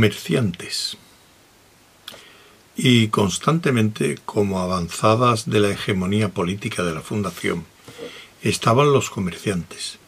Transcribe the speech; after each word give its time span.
Comerciantes. 0.00 0.96
Y 2.74 3.08
constantemente, 3.08 4.16
como 4.24 4.60
avanzadas 4.60 5.50
de 5.50 5.60
la 5.60 5.68
hegemonía 5.68 6.30
política 6.30 6.82
de 6.82 6.94
la 6.94 7.02
Fundación, 7.02 7.66
estaban 8.40 8.94
los 8.94 9.10
comerciantes, 9.10 9.98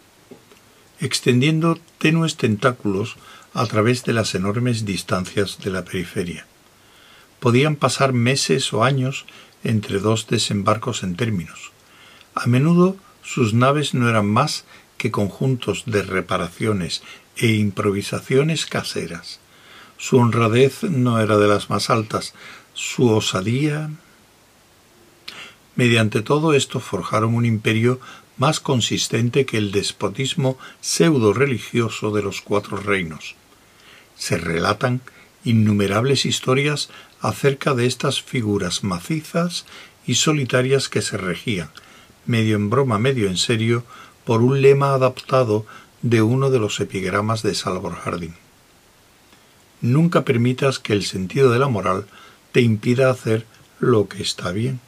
extendiendo 0.98 1.78
tenues 1.98 2.38
tentáculos 2.38 3.16
a 3.52 3.66
través 3.66 4.02
de 4.04 4.14
las 4.14 4.34
enormes 4.34 4.86
distancias 4.86 5.58
de 5.62 5.68
la 5.68 5.84
periferia. 5.84 6.46
Podían 7.38 7.76
pasar 7.76 8.14
meses 8.14 8.72
o 8.72 8.84
años 8.84 9.26
entre 9.62 9.98
dos 9.98 10.26
desembarcos 10.26 11.02
en 11.02 11.16
términos. 11.16 11.70
A 12.34 12.46
menudo 12.46 12.96
sus 13.22 13.52
naves 13.52 13.92
no 13.92 14.08
eran 14.08 14.24
más 14.26 14.64
que 14.96 15.10
conjuntos 15.10 15.82
de 15.84 16.00
reparaciones 16.02 17.02
e 17.36 17.48
improvisaciones 17.48 18.64
caseras. 18.64 19.41
Su 20.02 20.16
honradez 20.16 20.82
no 20.82 21.20
era 21.20 21.36
de 21.36 21.46
las 21.46 21.70
más 21.70 21.88
altas, 21.88 22.34
su 22.74 23.08
osadía. 23.08 23.88
Mediante 25.76 26.22
todo 26.22 26.54
esto 26.54 26.80
forjaron 26.80 27.36
un 27.36 27.46
imperio 27.46 28.00
más 28.36 28.58
consistente 28.58 29.46
que 29.46 29.58
el 29.58 29.70
despotismo 29.70 30.58
pseudo 30.80 31.32
religioso 31.32 32.10
de 32.10 32.20
los 32.20 32.40
cuatro 32.40 32.78
reinos. 32.78 33.36
Se 34.16 34.38
relatan 34.38 35.02
innumerables 35.44 36.26
historias 36.26 36.90
acerca 37.20 37.72
de 37.74 37.86
estas 37.86 38.20
figuras 38.20 38.82
macizas 38.82 39.66
y 40.04 40.16
solitarias 40.16 40.88
que 40.88 41.00
se 41.00 41.16
regían, 41.16 41.70
medio 42.26 42.56
en 42.56 42.70
broma, 42.70 42.98
medio 42.98 43.28
en 43.28 43.36
serio, 43.36 43.84
por 44.24 44.42
un 44.42 44.62
lema 44.62 44.94
adaptado 44.94 45.64
de 46.02 46.22
uno 46.22 46.50
de 46.50 46.58
los 46.58 46.80
epigramas 46.80 47.44
de 47.44 47.54
Salvador 47.54 47.94
Harding. 47.94 48.41
Nunca 49.82 50.24
permitas 50.24 50.78
que 50.78 50.94
el 50.94 51.04
sentido 51.04 51.50
de 51.50 51.58
la 51.58 51.68
moral 51.68 52.06
te 52.52 52.62
impida 52.62 53.10
hacer 53.10 53.46
lo 53.78 54.08
que 54.08 54.22
está 54.22 54.52
bien. 54.52 54.80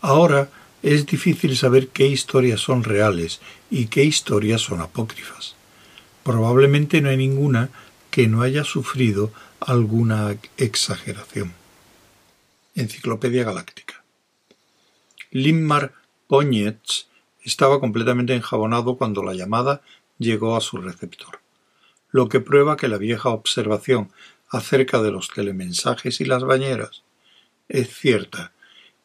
Ahora 0.00 0.48
es 0.82 1.06
difícil 1.06 1.56
saber 1.56 1.88
qué 1.88 2.06
historias 2.06 2.60
son 2.60 2.84
reales 2.84 3.40
y 3.70 3.86
qué 3.86 4.04
historias 4.04 4.62
son 4.62 4.80
apócrifas. 4.80 5.54
Probablemente 6.22 7.00
no 7.00 7.10
hay 7.10 7.16
ninguna 7.16 7.70
que 8.10 8.28
no 8.28 8.42
haya 8.42 8.64
sufrido 8.64 9.32
alguna 9.60 10.36
exageración. 10.56 11.52
Enciclopedia 12.74 13.44
Galáctica. 13.44 14.02
Limmar 15.30 15.92
Ponyetz 16.26 17.06
estaba 17.44 17.80
completamente 17.80 18.34
enjabonado 18.34 18.96
cuando 18.96 19.22
la 19.22 19.34
llamada 19.34 19.82
llegó 20.18 20.56
a 20.56 20.60
su 20.60 20.78
receptor, 20.78 21.40
lo 22.12 22.28
que 22.28 22.40
prueba 22.40 22.76
que 22.76 22.88
la 22.88 22.98
vieja 22.98 23.30
observación 23.30 24.10
acerca 24.50 25.02
de 25.02 25.10
los 25.10 25.28
telemensajes 25.28 26.20
y 26.20 26.26
las 26.26 26.44
bañeras 26.44 27.02
es 27.68 27.88
cierta, 27.96 28.52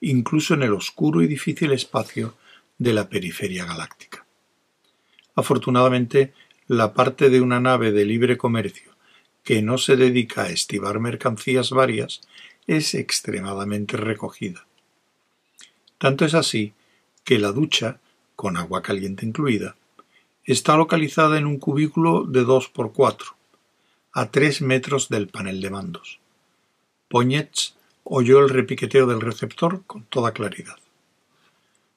incluso 0.02 0.54
en 0.54 0.64
el 0.64 0.74
oscuro 0.74 1.22
y 1.22 1.28
difícil 1.28 1.72
espacio 1.72 2.36
de 2.78 2.94
la 2.94 3.10
periferia 3.10 3.66
galáctica. 3.66 4.26
Afortunadamente, 5.36 6.34
la 6.68 6.94
parte 6.94 7.30
de 7.30 7.40
una 7.40 7.60
nave 7.62 7.92
de 7.92 8.06
libre 8.06 8.38
comercio 8.38 8.92
que 9.44 9.62
no 9.62 9.78
se 9.78 9.96
dedica 9.96 10.44
a 10.44 10.50
estivar 10.50 11.00
mercancías 11.00 11.70
varias 11.70 12.22
es 12.68 12.94
extremadamente 12.94 13.96
recogida. 13.96 14.66
Tanto 15.98 16.26
es 16.26 16.34
así 16.34 16.74
que 17.24 17.40
la 17.40 17.54
ducha 17.54 18.00
con 18.36 18.58
agua 18.58 18.82
caliente 18.82 19.26
incluida, 19.26 19.78
está 20.48 20.78
localizada 20.78 21.38
en 21.38 21.46
un 21.46 21.60
cubículo 21.60 22.24
de 22.24 22.46
dos 22.46 22.70
por 22.70 22.94
cuatro, 22.94 23.36
a 24.14 24.32
tres 24.32 24.62
metros 24.62 25.10
del 25.10 25.28
panel 25.28 25.62
de 25.62 25.70
mandos. 25.70 26.20
Poñetz 27.10 27.76
oyó 28.06 28.40
el 28.40 28.50
repiqueteo 28.50 29.06
del 29.06 29.20
receptor 29.20 29.84
con 29.86 30.04
toda 30.04 30.32
claridad. 30.32 30.78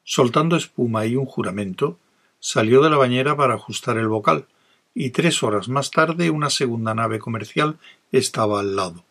Soltando 0.02 0.56
espuma 0.56 1.06
y 1.06 1.14
un 1.14 1.26
juramento, 1.26 1.96
salió 2.40 2.82
de 2.82 2.90
la 2.90 2.96
bañera 2.96 3.36
para 3.36 3.54
ajustar 3.54 3.96
el 3.98 4.08
bocal, 4.08 4.46
y 4.92 5.10
tres 5.10 5.44
horas 5.44 5.68
más 5.68 5.92
tarde 5.92 6.30
una 6.30 6.50
segunda 6.50 6.92
nave 6.92 7.20
comercial 7.20 7.78
estaba 8.10 8.58
al 8.58 8.74
lado, 8.74 9.04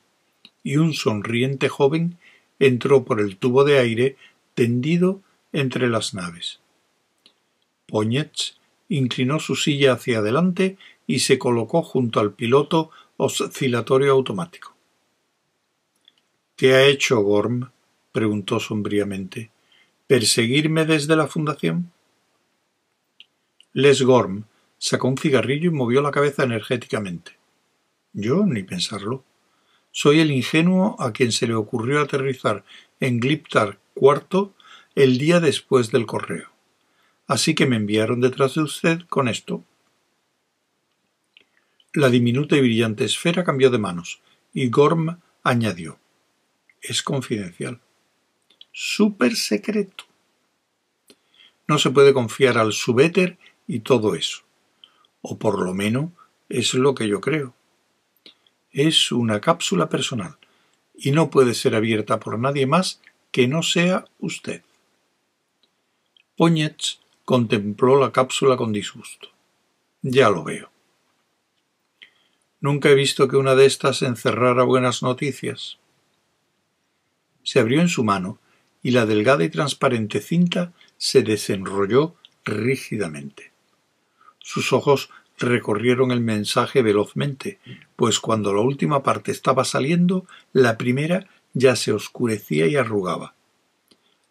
y 0.64 0.76
un 0.76 0.94
sonriente 0.94 1.70
joven 1.70 2.18
entró 2.60 3.06
por 3.06 3.22
el 3.22 3.38
tubo 3.38 3.64
de 3.64 3.80
aire 3.80 4.18
tendido 4.54 5.22
entre 5.54 5.88
las 5.88 6.14
naves. 6.14 6.60
Poñetz 7.88 8.59
inclinó 8.90 9.40
su 9.40 9.56
silla 9.56 9.94
hacia 9.94 10.20
adelante 10.20 10.78
y 11.08 11.20
se 11.20 11.40
colocó 11.40 11.82
junto 11.84 12.20
al 12.20 12.34
piloto 12.34 12.92
oscilatorio 13.18 14.12
automático. 14.12 14.76
¿Qué 16.56 16.74
ha 16.74 16.86
hecho 16.86 17.22
Gorm? 17.22 17.72
preguntó 18.12 18.60
sombríamente. 18.60 19.52
¿Perseguirme 20.08 20.86
desde 20.86 21.16
la 21.16 21.28
fundación? 21.28 21.92
Les 23.74 24.02
Gorm 24.02 24.46
sacó 24.78 25.08
un 25.08 25.18
cigarrillo 25.18 25.70
y 25.70 25.74
movió 25.74 26.02
la 26.02 26.12
cabeza 26.12 26.44
energéticamente. 26.44 27.38
Yo 28.14 28.46
ni 28.46 28.64
pensarlo. 28.64 29.24
Soy 29.92 30.20
el 30.20 30.32
ingenuo 30.32 30.96
a 31.00 31.14
quien 31.14 31.32
se 31.32 31.48
le 31.48 31.54
ocurrió 31.54 32.02
aterrizar 32.02 32.64
en 33.00 33.20
Gliptar 33.20 33.80
IV 33.96 34.52
el 34.96 35.18
día 35.18 35.40
después 35.40 35.92
del 35.92 36.06
correo. 36.06 36.50
Así 37.30 37.54
que 37.54 37.68
me 37.68 37.76
enviaron 37.76 38.22
detrás 38.22 38.56
de 38.56 38.64
usted 38.64 39.02
con 39.08 39.28
esto. 39.28 39.64
La 41.94 42.10
diminuta 42.10 42.58
y 42.58 42.62
brillante 42.62 43.06
esfera 43.06 43.44
cambió 43.44 43.70
de 43.70 43.78
manos, 43.78 44.20
y 44.52 44.68
Gorm 44.72 45.20
añadió 45.44 46.00
Es 46.82 47.04
confidencial. 47.04 47.82
Súper 48.72 49.36
secreto. 49.36 50.06
No 51.68 51.78
se 51.78 51.92
puede 51.92 52.16
confiar 52.16 52.58
al 52.58 52.74
subéter 52.74 53.38
y 53.68 53.82
todo 53.82 54.16
eso. 54.16 54.40
O 55.22 55.38
por 55.38 55.64
lo 55.64 55.76
menos 55.76 56.10
es 56.50 56.74
lo 56.74 56.96
que 56.96 57.08
yo 57.08 57.22
creo. 57.22 57.54
Es 58.72 59.12
una 59.12 59.40
cápsula 59.40 59.88
personal 59.88 60.40
y 60.96 61.12
no 61.12 61.30
puede 61.30 61.54
ser 61.54 61.76
abierta 61.76 62.20
por 62.20 62.40
nadie 62.40 62.66
más 62.66 63.02
que 63.30 63.48
no 63.48 63.62
sea 63.62 64.06
usted. 64.18 64.64
Poñetz 66.36 67.00
Contempló 67.30 67.96
la 68.00 68.12
cápsula 68.12 68.58
con 68.58 68.74
disgusto. 68.74 69.28
Ya 70.02 70.32
lo 70.32 70.44
veo. 70.44 70.72
Nunca 72.60 72.90
he 72.90 72.96
visto 72.96 73.28
que 73.28 73.38
una 73.38 73.54
de 73.54 73.68
estas 73.68 74.02
encerrara 74.02 74.64
buenas 74.64 75.04
noticias. 75.04 75.78
Se 77.44 77.60
abrió 77.60 77.82
en 77.82 77.88
su 77.88 78.04
mano 78.04 78.40
y 78.82 78.90
la 78.90 79.06
delgada 79.06 79.44
y 79.44 79.50
transparente 79.50 80.22
cinta 80.22 80.74
se 80.98 81.22
desenrolló 81.22 82.16
rígidamente. 82.46 83.52
Sus 84.40 84.74
ojos 84.74 85.12
recorrieron 85.38 86.10
el 86.10 86.22
mensaje 86.22 86.82
velozmente, 86.82 87.60
pues 87.96 88.20
cuando 88.20 88.56
la 88.56 88.62
última 88.62 89.04
parte 89.04 89.32
estaba 89.32 89.66
saliendo, 89.66 90.26
la 90.52 90.80
primera 90.80 91.28
ya 91.54 91.76
se 91.76 91.94
oscurecía 91.94 92.66
y 92.66 92.76
arrugaba. 92.76 93.36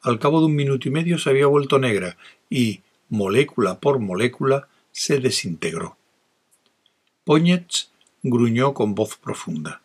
Al 0.02 0.18
cabo 0.18 0.40
de 0.40 0.46
un 0.46 0.56
minuto 0.56 0.88
y 0.88 0.90
medio 0.90 1.16
se 1.18 1.30
había 1.30 1.46
vuelto 1.46 1.78
negra 1.78 2.16
y, 2.50 2.82
molécula 3.08 3.80
por 3.80 3.98
molécula, 3.98 4.68
se 4.92 5.20
desintegró. 5.20 5.96
Poñetz 7.24 7.90
gruñó 8.22 8.74
con 8.74 8.94
voz 8.94 9.16
profunda. 9.16 9.82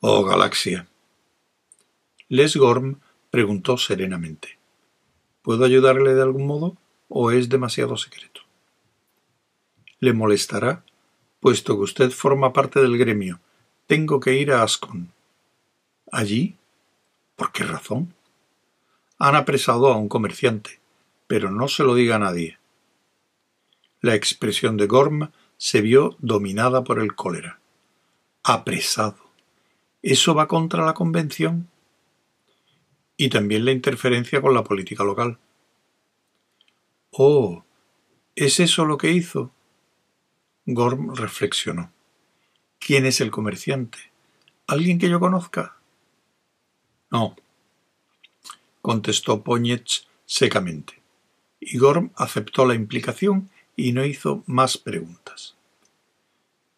Oh, 0.00 0.24
galaxia. 0.24 0.88
Les 2.28 2.56
Gorm 2.56 3.00
preguntó 3.30 3.78
serenamente. 3.78 4.58
¿Puedo 5.42 5.64
ayudarle 5.64 6.14
de 6.14 6.22
algún 6.22 6.46
modo 6.46 6.76
o 7.08 7.30
es 7.30 7.48
demasiado 7.48 7.96
secreto? 7.96 8.42
Le 9.98 10.12
molestará, 10.12 10.84
puesto 11.40 11.76
que 11.76 11.82
usted 11.82 12.10
forma 12.10 12.52
parte 12.52 12.80
del 12.80 12.98
gremio. 12.98 13.40
Tengo 13.86 14.20
que 14.20 14.34
ir 14.34 14.52
a 14.52 14.62
Ascon. 14.62 15.12
¿Allí? 16.10 16.56
¿Por 17.36 17.52
qué 17.52 17.64
razón? 17.64 18.14
Han 19.18 19.36
apresado 19.36 19.92
a 19.92 19.96
un 19.96 20.08
comerciante 20.08 20.81
pero 21.32 21.50
no 21.50 21.66
se 21.66 21.82
lo 21.82 21.94
diga 21.94 22.16
a 22.16 22.18
nadie. 22.18 22.58
La 24.02 24.14
expresión 24.14 24.76
de 24.76 24.86
Gorm 24.86 25.32
se 25.56 25.80
vio 25.80 26.14
dominada 26.18 26.84
por 26.84 27.00
el 27.00 27.14
cólera. 27.14 27.58
Apresado. 28.42 29.16
¿Eso 30.02 30.34
va 30.34 30.46
contra 30.46 30.84
la 30.84 30.92
convención? 30.92 31.70
Y 33.16 33.30
también 33.30 33.64
la 33.64 33.72
interferencia 33.72 34.42
con 34.42 34.52
la 34.52 34.62
política 34.62 35.04
local. 35.04 35.38
Oh, 37.12 37.64
¿es 38.36 38.60
eso 38.60 38.84
lo 38.84 38.98
que 38.98 39.12
hizo? 39.12 39.50
Gorm 40.66 41.14
reflexionó. 41.14 41.94
¿Quién 42.78 43.06
es 43.06 43.22
el 43.22 43.30
comerciante? 43.30 43.96
¿Alguien 44.66 44.98
que 44.98 45.08
yo 45.08 45.18
conozca? 45.18 45.78
No, 47.10 47.36
contestó 48.82 49.42
Poñetz 49.42 50.06
secamente. 50.26 51.01
Igor 51.64 52.10
aceptó 52.16 52.66
la 52.66 52.74
implicación 52.74 53.50
y 53.76 53.92
no 53.92 54.04
hizo 54.04 54.42
más 54.46 54.78
preguntas. 54.78 55.54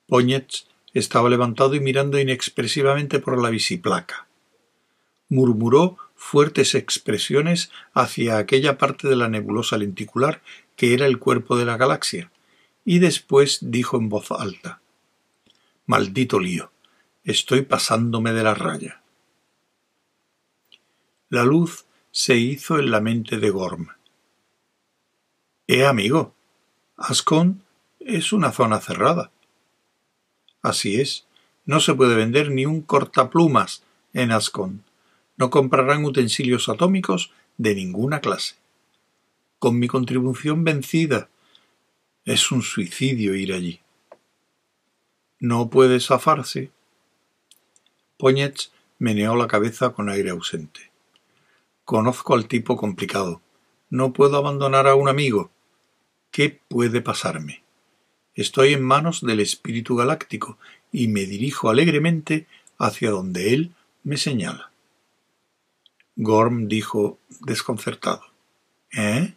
Poñetz 0.06 0.66
estaba 0.92 1.28
levantado 1.28 1.74
y 1.74 1.80
mirando 1.80 2.18
inexpresivamente 2.18 3.18
por 3.18 3.42
la 3.42 3.50
biciplaca. 3.50 4.26
Murmuró 5.28 5.96
fuertes 6.14 6.74
expresiones 6.74 7.70
hacia 7.92 8.38
aquella 8.38 8.78
parte 8.78 9.08
de 9.08 9.16
la 9.16 9.28
nebulosa 9.28 9.76
lenticular 9.78 10.42
que 10.76 10.94
era 10.94 11.06
el 11.06 11.18
cuerpo 11.18 11.56
de 11.56 11.64
la 11.64 11.76
galaxia, 11.76 12.30
y 12.84 12.98
después 12.98 13.58
dijo 13.62 13.96
en 13.96 14.08
voz 14.08 14.30
alta 14.30 14.80
Maldito 15.86 16.40
lío. 16.40 16.70
Estoy 17.24 17.62
pasándome 17.62 18.32
de 18.32 18.42
la 18.42 18.54
raya. 18.54 19.02
La 21.30 21.44
luz 21.44 21.86
se 22.10 22.36
hizo 22.36 22.78
en 22.78 22.90
la 22.90 23.00
mente 23.00 23.38
de 23.38 23.50
Gorm. 23.50 23.88
Eh, 25.66 25.86
amigo, 25.86 26.34
Ascon 26.98 27.62
es 27.98 28.34
una 28.34 28.52
zona 28.52 28.80
cerrada. 28.80 29.30
Así 30.60 31.00
es, 31.00 31.24
no 31.64 31.80
se 31.80 31.94
puede 31.94 32.14
vender 32.14 32.50
ni 32.50 32.66
un 32.66 32.82
cortaplumas 32.82 33.82
en 34.12 34.30
Ascon. 34.30 34.84
No 35.38 35.48
comprarán 35.48 36.04
utensilios 36.04 36.68
atómicos 36.68 37.32
de 37.56 37.74
ninguna 37.74 38.20
clase. 38.20 38.56
Con 39.58 39.78
mi 39.78 39.88
contribución 39.88 40.64
vencida. 40.64 41.30
Es 42.26 42.52
un 42.52 42.60
suicidio 42.60 43.34
ir 43.34 43.54
allí. 43.54 43.80
No 45.40 45.70
puede 45.70 45.98
zafarse. 46.00 46.72
Poñetz 48.18 48.70
meneó 48.98 49.34
la 49.34 49.46
cabeza 49.46 49.94
con 49.94 50.10
aire 50.10 50.28
ausente. 50.28 50.90
Conozco 51.86 52.34
al 52.34 52.48
tipo 52.48 52.76
complicado. 52.76 53.40
No 53.88 54.12
puedo 54.12 54.36
abandonar 54.36 54.86
a 54.86 54.94
un 54.94 55.08
amigo. 55.08 55.50
¿Qué 56.34 56.60
puede 56.66 57.00
pasarme? 57.00 57.62
Estoy 58.34 58.72
en 58.72 58.82
manos 58.82 59.24
del 59.24 59.38
espíritu 59.38 59.94
galáctico 59.94 60.58
y 60.90 61.06
me 61.06 61.26
dirijo 61.26 61.70
alegremente 61.70 62.48
hacia 62.76 63.12
donde 63.12 63.54
él 63.54 63.70
me 64.02 64.16
señala. 64.16 64.72
Gorm 66.16 66.66
dijo 66.66 67.20
desconcertado. 67.38 68.24
¿Eh? 68.90 69.34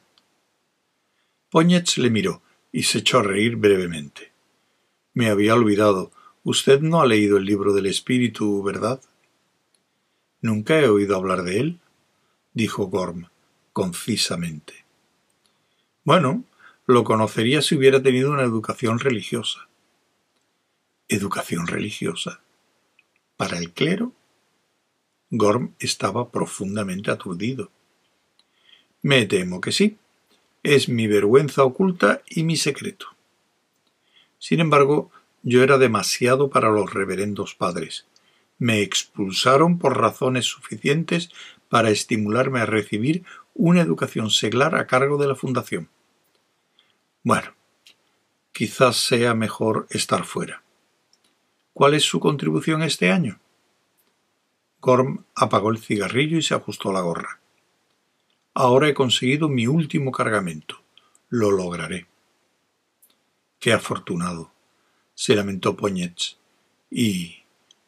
Poñetz 1.52 2.00
le 2.00 2.10
miró 2.10 2.42
y 2.72 2.82
se 2.82 2.98
echó 2.98 3.20
a 3.20 3.22
reír 3.24 3.58
brevemente. 3.58 4.32
Me 5.14 5.30
había 5.30 5.54
olvidado. 5.54 6.12
Usted 6.44 6.82
no 6.82 7.00
ha 7.00 7.06
leído 7.06 7.38
el 7.38 7.46
libro 7.46 7.76
del 7.76 7.86
espíritu, 7.86 8.64
¿verdad? 8.64 9.00
Nunca 10.42 10.80
he 10.80 10.90
oído 10.90 11.16
hablar 11.16 11.44
de 11.44 11.60
él 11.60 11.80
dijo 12.54 12.88
Gorm, 12.88 13.30
concisamente. 13.72 14.84
Bueno, 16.04 16.44
lo 16.88 17.04
conocería 17.04 17.62
si 17.62 17.76
hubiera 17.76 18.02
tenido 18.02 18.32
una 18.32 18.44
educación 18.44 19.00
religiosa. 19.00 19.68
¿Educación 21.10 21.68
religiosa? 21.68 22.40
¿Para 23.36 23.58
el 23.58 23.74
clero? 23.74 24.14
Gorm 25.30 25.76
estaba 25.80 26.32
profundamente 26.32 27.12
aturdido. 27.12 27.72
Me 29.02 29.26
temo 29.26 29.60
que 29.60 29.74
sí. 29.74 29.98
Es 30.64 30.88
mi 30.88 31.08
vergüenza 31.08 31.66
oculta 31.66 32.22
y 32.30 32.44
mi 32.44 32.56
secreto. 32.56 33.08
Sin 34.40 34.62
embargo, 34.62 35.12
yo 35.44 35.64
era 35.64 35.78
demasiado 35.78 36.50
para 36.50 36.70
los 36.70 36.94
reverendos 36.94 37.54
padres. 37.54 38.08
Me 38.60 38.82
expulsaron 38.82 39.78
por 39.78 40.00
razones 40.00 40.46
suficientes 40.46 41.32
para 41.68 41.90
estimularme 41.90 42.62
a 42.62 42.66
recibir 42.66 43.26
una 43.54 43.82
educación 43.82 44.30
seglar 44.30 44.76
a 44.76 44.88
cargo 44.88 45.18
de 45.18 45.28
la 45.28 45.36
Fundación. 45.36 45.90
Bueno, 47.30 47.54
quizás 48.54 48.96
sea 48.96 49.34
mejor 49.34 49.86
estar 49.90 50.24
fuera. 50.24 50.64
¿Cuál 51.74 51.94
es 51.94 52.04
su 52.04 52.22
contribución 52.22 52.84
este 52.84 53.12
año? 53.12 53.42
Gorm 54.80 55.26
apagó 55.36 55.70
el 55.72 55.78
cigarrillo 55.78 56.38
y 56.38 56.42
se 56.42 56.54
ajustó 56.54 56.94
la 56.94 57.02
gorra. 57.02 57.42
Ahora 58.54 58.88
he 58.88 58.94
conseguido 58.94 59.50
mi 59.50 59.68
último 59.68 60.14
cargamento. 60.14 60.82
Lo 61.28 61.52
lograré. 61.52 62.08
Qué 63.60 63.74
afortunado, 63.74 64.54
se 65.14 65.36
lamentó 65.36 65.76
Poñetz. 65.76 66.38
Y, 66.90 67.40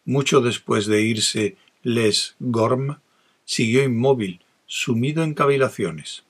mucho 0.04 0.42
después 0.42 0.86
de 0.86 1.02
irse 1.02 1.56
Les 1.82 2.36
Gorm, 2.40 3.00
siguió 3.46 3.86
inmóvil, 3.86 4.42
sumido 4.66 5.24
en 5.24 5.34
cavilaciones. 5.34 6.26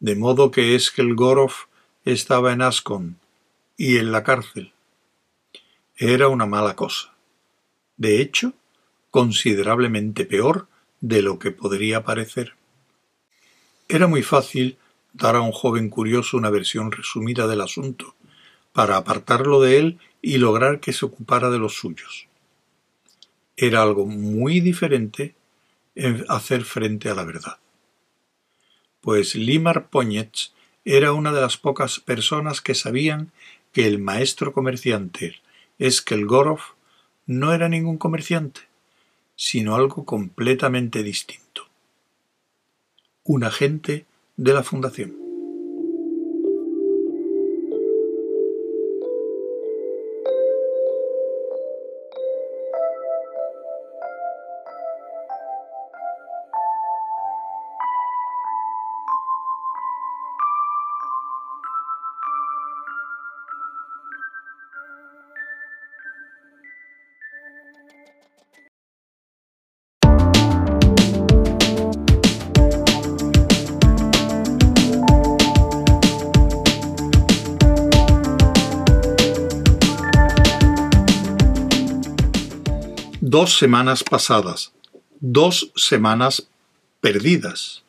De 0.00 0.16
modo 0.16 0.50
que 0.50 0.74
Eskelgorov 0.74 1.52
estaba 2.04 2.52
en 2.52 2.62
Ascon 2.62 3.18
y 3.76 3.96
en 3.96 4.12
la 4.12 4.22
cárcel. 4.22 4.72
Era 5.96 6.28
una 6.28 6.46
mala 6.46 6.76
cosa. 6.76 7.14
De 7.96 8.20
hecho, 8.20 8.52
considerablemente 9.10 10.24
peor 10.24 10.68
de 11.00 11.22
lo 11.22 11.38
que 11.38 11.50
podría 11.50 12.04
parecer. 12.04 12.54
Era 13.88 14.06
muy 14.06 14.22
fácil 14.22 14.76
dar 15.12 15.36
a 15.36 15.40
un 15.40 15.52
joven 15.52 15.88
curioso 15.88 16.36
una 16.36 16.50
versión 16.50 16.90
resumida 16.90 17.46
del 17.46 17.60
asunto, 17.60 18.14
para 18.72 18.96
apartarlo 18.96 19.60
de 19.60 19.78
él 19.78 19.98
y 20.20 20.38
lograr 20.38 20.80
que 20.80 20.92
se 20.92 21.06
ocupara 21.06 21.50
de 21.50 21.58
los 21.58 21.74
suyos. 21.74 22.26
Era 23.56 23.82
algo 23.82 24.06
muy 24.06 24.60
diferente 24.60 25.36
en 25.94 26.24
hacer 26.28 26.64
frente 26.64 27.08
a 27.08 27.14
la 27.14 27.24
verdad. 27.24 27.58
Pues 29.00 29.36
Limar 29.36 29.88
Poñetz 29.90 30.52
era 30.84 31.12
una 31.12 31.32
de 31.32 31.40
las 31.40 31.56
pocas 31.56 32.00
personas 32.00 32.60
que 32.60 32.74
sabían 32.74 33.32
que 33.72 33.86
el 33.86 33.98
maestro 33.98 34.52
comerciante 34.52 35.36
Eskelgorov 35.78 36.60
no 37.26 37.52
era 37.52 37.68
ningún 37.68 37.98
comerciante, 37.98 38.60
sino 39.34 39.74
algo 39.74 40.04
completamente 40.04 41.02
distinto. 41.02 41.66
Un 43.24 43.44
agente 43.44 44.06
de 44.36 44.52
la 44.52 44.62
fundación. 44.62 45.23
Dos 83.44 83.58
semanas 83.58 84.02
pasadas, 84.02 84.72
dos 85.20 85.70
semanas 85.76 86.48
perdidas. 87.02 87.84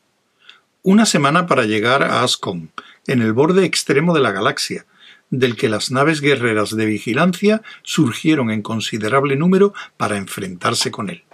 Una 0.82 1.06
semana 1.06 1.46
para 1.46 1.64
llegar 1.64 2.02
a 2.02 2.22
Ascon, 2.22 2.70
en 3.06 3.22
el 3.22 3.32
borde 3.32 3.64
extremo 3.64 4.12
de 4.12 4.20
la 4.20 4.32
galaxia, 4.32 4.84
del 5.30 5.56
que 5.56 5.70
las 5.70 5.90
naves 5.90 6.20
guerreras 6.20 6.76
de 6.76 6.84
vigilancia 6.84 7.62
surgieron 7.82 8.50
en 8.50 8.60
considerable 8.60 9.34
número 9.34 9.72
para 9.96 10.18
enfrentarse 10.18 10.90
con 10.90 11.08
él. 11.08 11.24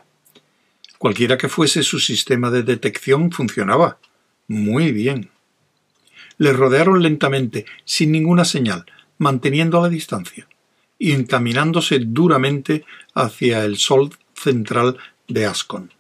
Cualquiera 0.98 1.36
que 1.36 1.48
fuese 1.48 1.82
su 1.82 1.98
sistema 1.98 2.52
de 2.52 2.62
detección 2.62 3.32
funcionaba 3.32 3.98
muy 4.46 4.92
bien. 4.92 5.30
Le 6.38 6.52
rodearon 6.52 7.02
lentamente, 7.02 7.66
sin 7.84 8.12
ninguna 8.12 8.44
señal, 8.44 8.86
manteniendo 9.18 9.82
la 9.82 9.88
distancia 9.88 10.46
y 11.02 11.10
encaminándose 11.10 11.98
duramente 11.98 12.84
hacia 13.12 13.64
el 13.64 13.76
sol 13.76 14.10
central 14.34 14.98
de 15.26 15.46
Ascon. 15.46 15.92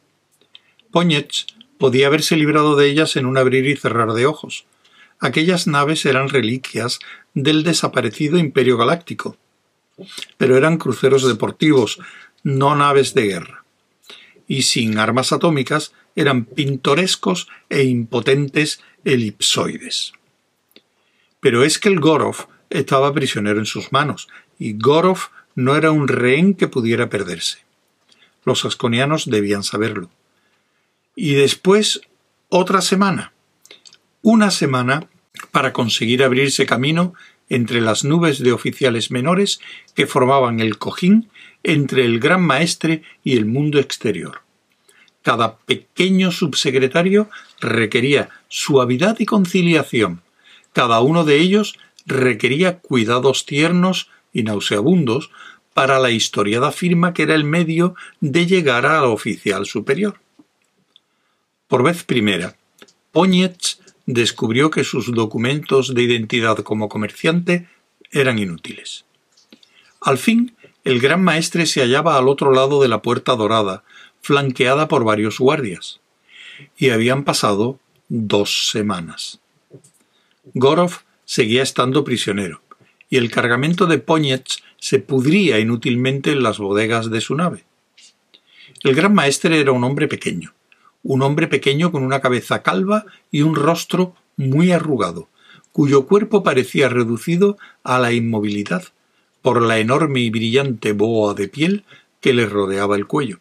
Poñetz 0.92 1.46
podía 1.76 2.06
haberse 2.06 2.36
librado 2.36 2.76
de 2.76 2.86
ellas 2.86 3.16
en 3.16 3.26
un 3.26 3.36
abrir 3.36 3.66
y 3.66 3.74
cerrar 3.74 4.12
de 4.12 4.26
ojos. 4.26 4.64
Aquellas 5.18 5.66
naves 5.66 6.06
eran 6.06 6.28
reliquias 6.28 7.00
del 7.34 7.64
desaparecido 7.64 8.38
Imperio 8.38 8.76
Galáctico, 8.76 9.36
pero 10.36 10.56
eran 10.56 10.78
cruceros 10.78 11.26
deportivos, 11.26 11.98
no 12.44 12.76
naves 12.76 13.12
de 13.12 13.26
guerra. 13.26 13.64
Y 14.46 14.62
sin 14.62 14.98
armas 14.98 15.32
atómicas 15.32 15.92
eran 16.14 16.44
pintorescos 16.44 17.48
e 17.68 17.82
impotentes 17.82 18.80
elipsoides. 19.04 20.12
Pero 21.40 21.64
es 21.64 21.80
que 21.80 21.88
el 21.88 21.98
Gorov 21.98 22.46
estaba 22.70 23.12
prisionero 23.12 23.58
en 23.58 23.66
sus 23.66 23.90
manos 23.90 24.28
y 24.62 24.74
Gorov 24.74 25.18
no 25.56 25.74
era 25.74 25.90
un 25.90 26.06
rehén 26.06 26.54
que 26.54 26.68
pudiera 26.68 27.10
perderse. 27.10 27.58
Los 28.44 28.64
asconianos 28.64 29.28
debían 29.28 29.64
saberlo. 29.64 30.08
Y 31.16 31.34
después 31.34 32.02
otra 32.48 32.80
semana. 32.80 33.32
Una 34.22 34.52
semana 34.52 35.08
para 35.50 35.72
conseguir 35.72 36.22
abrirse 36.22 36.64
camino 36.64 37.12
entre 37.48 37.80
las 37.80 38.04
nubes 38.04 38.38
de 38.38 38.52
oficiales 38.52 39.10
menores 39.10 39.58
que 39.96 40.06
formaban 40.06 40.60
el 40.60 40.78
cojín 40.78 41.28
entre 41.64 42.04
el 42.04 42.20
gran 42.20 42.42
maestre 42.42 43.02
y 43.24 43.36
el 43.36 43.46
mundo 43.46 43.80
exterior. 43.80 44.42
Cada 45.22 45.56
pequeño 45.56 46.30
subsecretario 46.30 47.28
requería 47.60 48.28
suavidad 48.46 49.18
y 49.18 49.26
conciliación. 49.26 50.22
Cada 50.72 51.00
uno 51.00 51.24
de 51.24 51.38
ellos 51.38 51.76
requería 52.06 52.78
cuidados 52.78 53.44
tiernos 53.44 54.08
y 54.32 54.42
nauseabundos 54.42 55.30
para 55.74 55.98
la 55.98 56.10
historiada 56.10 56.72
firma 56.72 57.14
que 57.14 57.22
era 57.22 57.34
el 57.34 57.44
medio 57.44 57.94
de 58.20 58.46
llegar 58.46 58.86
al 58.86 59.04
oficial 59.04 59.66
superior. 59.66 60.20
Por 61.68 61.82
vez 61.82 62.04
primera, 62.04 62.56
Poñetz 63.12 63.78
descubrió 64.06 64.70
que 64.70 64.84
sus 64.84 65.12
documentos 65.12 65.94
de 65.94 66.02
identidad 66.02 66.58
como 66.58 66.88
comerciante 66.88 67.68
eran 68.10 68.38
inútiles. 68.38 69.04
Al 70.00 70.18
fin, 70.18 70.54
el 70.84 71.00
gran 71.00 71.22
maestre 71.22 71.66
se 71.66 71.80
hallaba 71.80 72.18
al 72.18 72.28
otro 72.28 72.52
lado 72.52 72.82
de 72.82 72.88
la 72.88 73.02
puerta 73.02 73.36
dorada, 73.36 73.84
flanqueada 74.20 74.88
por 74.88 75.04
varios 75.04 75.38
guardias. 75.38 76.00
Y 76.76 76.90
habían 76.90 77.24
pasado 77.24 77.78
dos 78.08 78.70
semanas. 78.70 79.40
Gorov 80.54 81.00
seguía 81.24 81.62
estando 81.62 82.04
prisionero, 82.04 82.62
y 83.12 83.18
el 83.18 83.30
cargamento 83.30 83.84
de 83.84 83.98
Poñetz 83.98 84.62
se 84.78 84.98
pudría 84.98 85.58
inútilmente 85.58 86.32
en 86.32 86.42
las 86.42 86.56
bodegas 86.56 87.10
de 87.10 87.20
su 87.20 87.34
nave. 87.34 87.66
El 88.82 88.94
gran 88.94 89.12
maestre 89.12 89.60
era 89.60 89.70
un 89.70 89.84
hombre 89.84 90.08
pequeño, 90.08 90.54
un 91.02 91.20
hombre 91.20 91.46
pequeño 91.46 91.92
con 91.92 92.04
una 92.04 92.22
cabeza 92.22 92.62
calva 92.62 93.04
y 93.30 93.42
un 93.42 93.54
rostro 93.54 94.14
muy 94.38 94.72
arrugado, 94.72 95.28
cuyo 95.72 96.06
cuerpo 96.06 96.42
parecía 96.42 96.88
reducido 96.88 97.58
a 97.84 97.98
la 97.98 98.12
inmovilidad 98.12 98.84
por 99.42 99.60
la 99.60 99.78
enorme 99.78 100.20
y 100.20 100.30
brillante 100.30 100.94
boa 100.94 101.34
de 101.34 101.48
piel 101.48 101.84
que 102.22 102.32
le 102.32 102.46
rodeaba 102.46 102.96
el 102.96 103.06
cuello. 103.06 103.40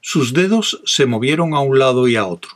Sus 0.00 0.34
dedos 0.34 0.80
se 0.84 1.06
movieron 1.06 1.54
a 1.54 1.58
un 1.58 1.80
lado 1.80 2.06
y 2.06 2.14
a 2.14 2.26
otro, 2.26 2.52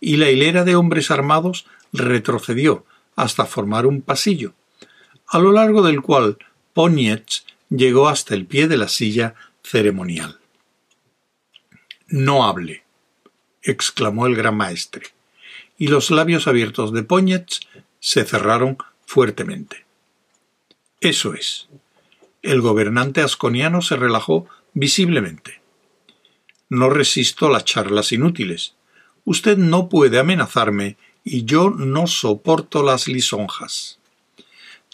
y 0.00 0.18
la 0.18 0.30
hilera 0.30 0.64
de 0.64 0.76
hombres 0.76 1.10
armados 1.10 1.64
retrocedió 1.94 2.84
hasta 3.14 3.46
formar 3.46 3.86
un 3.86 4.02
pasillo, 4.02 4.52
a 5.28 5.38
lo 5.38 5.52
largo 5.52 5.82
del 5.82 6.02
cual 6.02 6.38
Ponietz 6.72 7.44
llegó 7.70 8.08
hasta 8.08 8.34
el 8.34 8.46
pie 8.46 8.68
de 8.68 8.76
la 8.76 8.88
silla 8.88 9.34
ceremonial. 9.62 10.38
No 12.08 12.44
hable, 12.44 12.84
exclamó 13.62 14.26
el 14.26 14.36
gran 14.36 14.56
maestre, 14.56 15.06
y 15.78 15.88
los 15.88 16.10
labios 16.10 16.46
abiertos 16.46 16.92
de 16.92 17.02
Ponietz 17.02 17.60
se 17.98 18.24
cerraron 18.24 18.78
fuertemente. 19.04 19.84
Eso 21.00 21.34
es. 21.34 21.68
El 22.42 22.60
gobernante 22.60 23.20
asconiano 23.20 23.82
se 23.82 23.96
relajó 23.96 24.46
visiblemente. 24.72 25.60
No 26.68 26.90
resisto 26.90 27.48
las 27.48 27.64
charlas 27.64 28.12
inútiles. 28.12 28.74
Usted 29.24 29.56
no 29.56 29.88
puede 29.88 30.18
amenazarme 30.18 30.96
y 31.24 31.44
yo 31.44 31.70
no 31.70 32.06
soporto 32.06 32.82
las 32.82 33.08
lisonjas. 33.08 33.98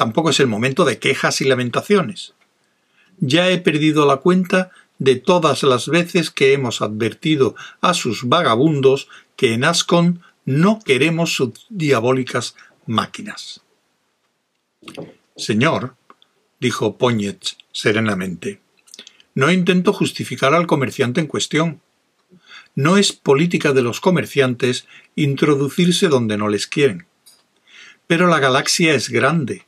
Tampoco 0.03 0.31
es 0.31 0.41
el 0.41 0.49
momento 0.49 0.85
de 0.85 0.99
quejas 0.99 1.41
y 1.43 1.45
lamentaciones. 1.45 2.35
Ya 3.21 3.49
he 3.51 3.59
perdido 3.59 4.05
la 4.05 4.17
cuenta 4.17 4.73
de 4.99 5.15
todas 5.15 5.63
las 5.63 5.87
veces 5.87 6.33
que 6.33 6.55
hemos 6.55 6.83
advertido 6.83 7.55
a 7.81 7.95
sus 7.95 8.25
vagabundos 8.25 9.07
que 9.37 9.55
en 9.55 9.63
Ascon 9.63 10.21
no 10.45 10.81
queremos 10.85 11.35
sus 11.35 11.67
diabólicas 11.69 12.57
máquinas. 12.85 13.61
Señor, 15.37 15.95
dijo 16.59 16.99
Poñetz 16.99 17.57
serenamente, 17.71 18.61
no 19.37 19.53
intento 19.53 19.93
justificar 19.93 20.53
al 20.53 20.67
comerciante 20.67 21.21
en 21.21 21.29
cuestión. 21.29 21.81
No 22.75 22.97
es 22.97 23.13
política 23.13 23.73
de 23.73 23.83
los 23.83 24.01
comerciantes 24.01 24.85
introducirse 25.15 26.09
donde 26.09 26.39
no 26.39 26.49
les 26.49 26.67
quieren. 26.67 27.07
Pero 28.09 28.27
la 28.27 28.41
galaxia 28.41 28.95
es 28.95 29.09
grande 29.09 29.65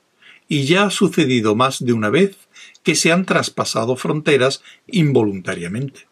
y 0.49 0.65
ya 0.65 0.85
ha 0.85 0.91
sucedido 0.91 1.55
más 1.55 1.85
de 1.85 1.93
una 1.93 2.11
vez 2.11 2.37
que 2.83 2.95
se 2.95 3.13
han 3.13 3.25
traspasado 3.25 3.97
fronteras 3.97 4.63
involuntariamente. 4.87 6.07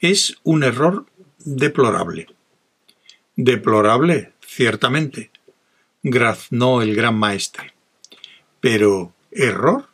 Es 0.00 0.38
un 0.42 0.64
error 0.64 1.06
deplorable. 1.38 2.26
Deplorable, 3.36 4.32
ciertamente, 4.40 5.30
graznó 6.02 6.82
el 6.82 6.94
gran 6.94 7.18
maestre. 7.18 7.74
Pero, 8.60 9.12
¿error? 9.30 9.88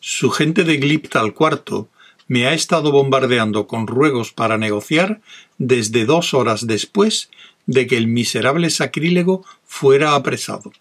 Su 0.00 0.30
gente 0.30 0.64
de 0.64 0.76
Glipta 0.76 1.20
al 1.20 1.34
cuarto 1.34 1.88
me 2.28 2.46
ha 2.46 2.54
estado 2.54 2.92
bombardeando 2.92 3.66
con 3.66 3.86
ruegos 3.86 4.32
para 4.32 4.56
negociar 4.56 5.20
desde 5.58 6.04
dos 6.04 6.32
horas 6.34 6.66
después 6.66 7.30
de 7.66 7.86
que 7.86 7.96
el 7.96 8.06
miserable 8.06 8.70
sacrílego 8.70 9.44
fuera 9.64 10.14
apresado. 10.14 10.72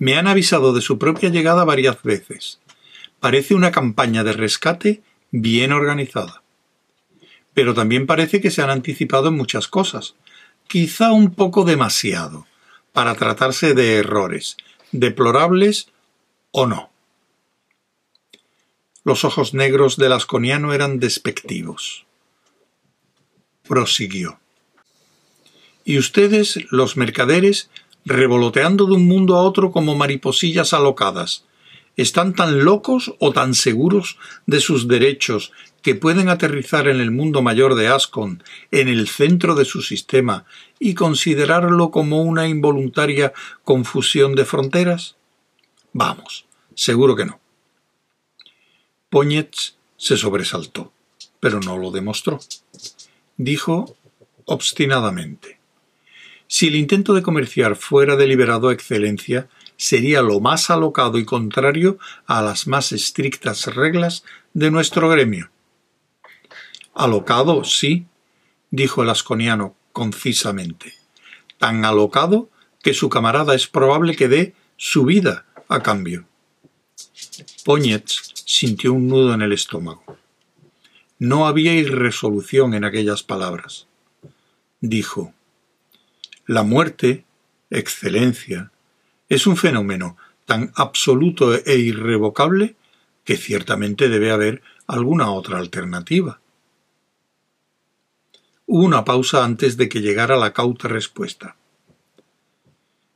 Me 0.00 0.16
han 0.16 0.26
avisado 0.26 0.72
de 0.72 0.80
su 0.80 0.98
propia 0.98 1.28
llegada 1.28 1.62
varias 1.62 2.02
veces. 2.02 2.58
Parece 3.20 3.54
una 3.54 3.70
campaña 3.70 4.24
de 4.24 4.32
rescate 4.32 5.02
bien 5.30 5.72
organizada. 5.72 6.42
Pero 7.52 7.74
también 7.74 8.06
parece 8.06 8.40
que 8.40 8.50
se 8.50 8.62
han 8.62 8.70
anticipado 8.70 9.28
en 9.28 9.36
muchas 9.36 9.68
cosas, 9.68 10.14
quizá 10.66 11.12
un 11.12 11.34
poco 11.34 11.64
demasiado, 11.64 12.46
para 12.94 13.14
tratarse 13.14 13.74
de 13.74 13.96
errores, 13.96 14.56
deplorables 14.90 15.88
o 16.50 16.66
no. 16.66 16.90
Los 19.04 19.26
ojos 19.26 19.52
negros 19.52 19.98
del 19.98 20.12
asconiano 20.12 20.72
eran 20.72 20.98
despectivos. 20.98 22.06
Prosiguió. 23.68 24.40
Y 25.84 25.98
ustedes, 25.98 26.58
los 26.70 26.96
mercaderes, 26.96 27.68
revoloteando 28.04 28.86
de 28.86 28.94
un 28.94 29.06
mundo 29.06 29.36
a 29.36 29.42
otro 29.42 29.70
como 29.70 29.94
mariposillas 29.94 30.72
alocadas. 30.72 31.44
Están 31.96 32.34
tan 32.34 32.64
locos 32.64 33.14
o 33.18 33.32
tan 33.32 33.54
seguros 33.54 34.18
de 34.46 34.60
sus 34.60 34.88
derechos 34.88 35.52
que 35.82 35.94
pueden 35.94 36.28
aterrizar 36.28 36.88
en 36.88 37.00
el 37.00 37.10
mundo 37.10 37.42
mayor 37.42 37.74
de 37.74 37.88
Ascon, 37.88 38.42
en 38.70 38.88
el 38.88 39.08
centro 39.08 39.54
de 39.54 39.64
su 39.64 39.82
sistema, 39.82 40.44
y 40.78 40.94
considerarlo 40.94 41.90
como 41.90 42.22
una 42.22 42.48
involuntaria 42.48 43.32
confusión 43.64 44.34
de 44.34 44.44
fronteras? 44.44 45.16
Vamos, 45.92 46.46
seguro 46.74 47.16
que 47.16 47.26
no. 47.26 47.40
Poñetz 49.08 49.74
se 49.96 50.16
sobresaltó, 50.16 50.92
pero 51.40 51.60
no 51.60 51.76
lo 51.76 51.90
demostró. 51.90 52.40
Dijo 53.36 53.96
obstinadamente 54.44 55.59
si 56.52 56.66
el 56.66 56.74
intento 56.74 57.14
de 57.14 57.22
comerciar 57.22 57.76
fuera 57.76 58.16
deliberado 58.16 58.72
excelencia, 58.72 59.48
sería 59.76 60.20
lo 60.20 60.40
más 60.40 60.68
alocado 60.68 61.16
y 61.18 61.24
contrario 61.24 61.96
a 62.26 62.42
las 62.42 62.66
más 62.66 62.90
estrictas 62.90 63.72
reglas 63.72 64.24
de 64.52 64.72
nuestro 64.72 65.08
gremio. 65.08 65.48
Alocado, 66.92 67.62
sí, 67.62 68.06
dijo 68.72 69.04
el 69.04 69.10
asconiano 69.10 69.76
concisamente. 69.92 70.94
Tan 71.58 71.84
alocado 71.84 72.50
que 72.82 72.94
su 72.94 73.08
camarada 73.08 73.54
es 73.54 73.68
probable 73.68 74.16
que 74.16 74.26
dé 74.26 74.54
su 74.76 75.04
vida 75.04 75.46
a 75.68 75.84
cambio. 75.84 76.24
Poñetz 77.64 78.32
sintió 78.44 78.92
un 78.92 79.06
nudo 79.06 79.34
en 79.34 79.42
el 79.42 79.52
estómago. 79.52 80.18
No 81.16 81.46
había 81.46 81.74
irresolución 81.74 82.74
en 82.74 82.82
aquellas 82.82 83.22
palabras. 83.22 83.86
Dijo 84.80 85.32
la 86.50 86.64
muerte, 86.64 87.24
excelencia, 87.70 88.72
es 89.28 89.46
un 89.46 89.56
fenómeno 89.56 90.16
tan 90.46 90.72
absoluto 90.74 91.54
e 91.54 91.76
irrevocable 91.76 92.74
que 93.22 93.36
ciertamente 93.36 94.08
debe 94.08 94.32
haber 94.32 94.60
alguna 94.88 95.30
otra 95.30 95.58
alternativa. 95.58 96.40
Hubo 98.66 98.84
una 98.84 99.04
pausa 99.04 99.44
antes 99.44 99.76
de 99.76 99.88
que 99.88 100.00
llegara 100.00 100.36
la 100.36 100.52
cauta 100.52 100.88
respuesta. 100.88 101.54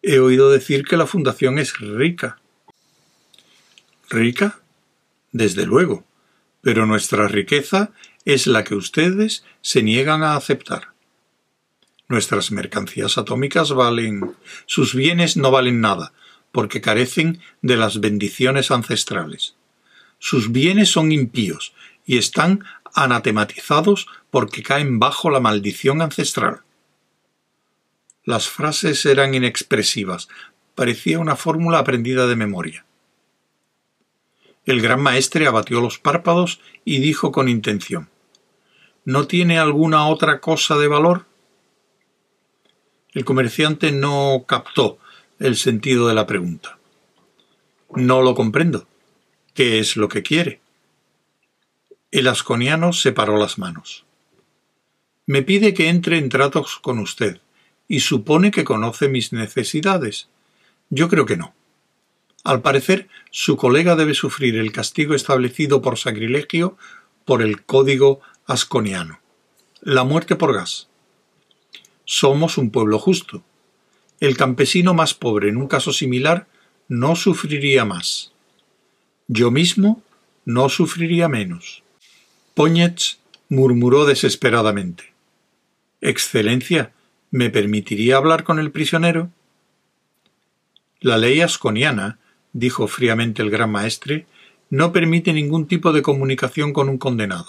He 0.00 0.20
oído 0.20 0.52
decir 0.52 0.84
que 0.84 0.96
la 0.96 1.08
fundación 1.08 1.58
es 1.58 1.76
rica. 1.80 2.38
¿Rica? 4.10 4.60
Desde 5.32 5.66
luego, 5.66 6.04
pero 6.60 6.86
nuestra 6.86 7.26
riqueza 7.26 7.90
es 8.24 8.46
la 8.46 8.62
que 8.62 8.76
ustedes 8.76 9.44
se 9.60 9.82
niegan 9.82 10.22
a 10.22 10.36
aceptar. 10.36 10.93
Nuestras 12.08 12.50
mercancías 12.50 13.16
atómicas 13.16 13.72
valen. 13.72 14.34
sus 14.66 14.94
bienes 14.94 15.36
no 15.36 15.50
valen 15.50 15.80
nada, 15.80 16.12
porque 16.52 16.80
carecen 16.80 17.40
de 17.62 17.76
las 17.76 18.00
bendiciones 18.00 18.70
ancestrales. 18.70 19.56
Sus 20.18 20.52
bienes 20.52 20.90
son 20.90 21.12
impíos 21.12 21.74
y 22.06 22.18
están 22.18 22.64
anatematizados 22.94 24.06
porque 24.30 24.62
caen 24.62 24.98
bajo 24.98 25.30
la 25.30 25.40
maldición 25.40 26.02
ancestral. 26.02 26.62
Las 28.24 28.48
frases 28.48 29.04
eran 29.04 29.34
inexpresivas, 29.34 30.28
parecía 30.74 31.18
una 31.18 31.36
fórmula 31.36 31.78
aprendida 31.78 32.26
de 32.26 32.36
memoria. 32.36 32.86
El 34.64 34.80
gran 34.80 35.02
maestre 35.02 35.46
abatió 35.46 35.80
los 35.80 35.98
párpados 35.98 36.60
y 36.84 36.98
dijo 36.98 37.32
con 37.32 37.48
intención 37.48 38.08
¿No 39.04 39.26
tiene 39.26 39.58
alguna 39.58 40.06
otra 40.06 40.40
cosa 40.40 40.78
de 40.78 40.88
valor? 40.88 41.26
El 43.14 43.24
comerciante 43.24 43.92
no 43.92 44.44
captó 44.46 44.98
el 45.38 45.56
sentido 45.56 46.08
de 46.08 46.14
la 46.14 46.26
pregunta. 46.26 46.78
No 47.94 48.22
lo 48.22 48.34
comprendo. 48.34 48.88
¿Qué 49.54 49.78
es 49.78 49.96
lo 49.96 50.08
que 50.08 50.24
quiere? 50.24 50.60
El 52.10 52.26
asconiano 52.26 52.92
separó 52.92 53.36
las 53.36 53.56
manos. 53.56 54.04
Me 55.26 55.42
pide 55.42 55.74
que 55.74 55.88
entre 55.88 56.18
en 56.18 56.28
tratos 56.28 56.78
con 56.80 56.98
usted, 56.98 57.40
y 57.86 58.00
supone 58.00 58.50
que 58.50 58.64
conoce 58.64 59.08
mis 59.08 59.32
necesidades. 59.32 60.28
Yo 60.90 61.08
creo 61.08 61.24
que 61.24 61.36
no. 61.36 61.54
Al 62.42 62.62
parecer, 62.62 63.08
su 63.30 63.56
colega 63.56 63.94
debe 63.94 64.14
sufrir 64.14 64.56
el 64.56 64.72
castigo 64.72 65.14
establecido 65.14 65.82
por 65.82 65.98
sacrilegio 65.98 66.76
por 67.24 67.42
el 67.42 67.62
código 67.62 68.20
asconiano. 68.46 69.20
La 69.80 70.02
muerte 70.02 70.36
por 70.36 70.52
gas. 70.52 70.88
Somos 72.04 72.58
un 72.58 72.70
pueblo 72.70 72.98
justo. 72.98 73.42
El 74.20 74.36
campesino 74.36 74.94
más 74.94 75.14
pobre 75.14 75.48
en 75.48 75.56
un 75.56 75.68
caso 75.68 75.92
similar 75.92 76.46
no 76.88 77.16
sufriría 77.16 77.84
más. 77.84 78.32
Yo 79.26 79.50
mismo 79.50 80.02
no 80.44 80.68
sufriría 80.68 81.28
menos. 81.28 81.82
Poñetz 82.54 83.18
murmuró 83.48 84.04
desesperadamente. 84.04 85.12
Excelencia, 86.00 86.92
¿me 87.30 87.50
permitiría 87.50 88.16
hablar 88.16 88.44
con 88.44 88.58
el 88.58 88.70
prisionero? 88.70 89.30
La 91.00 91.18
ley 91.18 91.40
asconiana, 91.40 92.18
dijo 92.52 92.86
fríamente 92.86 93.42
el 93.42 93.50
gran 93.50 93.70
maestre, 93.70 94.26
no 94.70 94.92
permite 94.92 95.32
ningún 95.32 95.66
tipo 95.66 95.92
de 95.92 96.02
comunicación 96.02 96.72
con 96.72 96.88
un 96.88 96.98
condenado. 96.98 97.46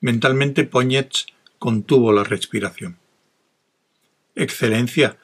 Mentalmente 0.00 0.64
Poñetz 0.64 1.26
contuvo 1.62 2.12
la 2.12 2.24
respiración. 2.24 2.98
Excelencia, 4.34 5.16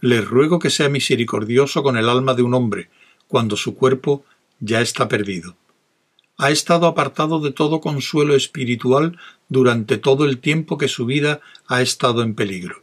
le 0.00 0.22
ruego 0.22 0.58
que 0.58 0.68
sea 0.68 0.88
misericordioso 0.88 1.84
con 1.84 1.96
el 1.96 2.08
alma 2.08 2.34
de 2.34 2.42
un 2.42 2.52
hombre, 2.52 2.90
cuando 3.28 3.56
su 3.56 3.76
cuerpo 3.76 4.24
ya 4.58 4.80
está 4.80 5.06
perdido. 5.06 5.56
Ha 6.36 6.50
estado 6.50 6.88
apartado 6.88 7.38
de 7.38 7.52
todo 7.52 7.80
consuelo 7.80 8.34
espiritual 8.34 9.20
durante 9.48 9.96
todo 9.96 10.24
el 10.24 10.38
tiempo 10.38 10.78
que 10.78 10.88
su 10.88 11.06
vida 11.06 11.40
ha 11.68 11.80
estado 11.80 12.24
en 12.24 12.34
peligro. 12.34 12.82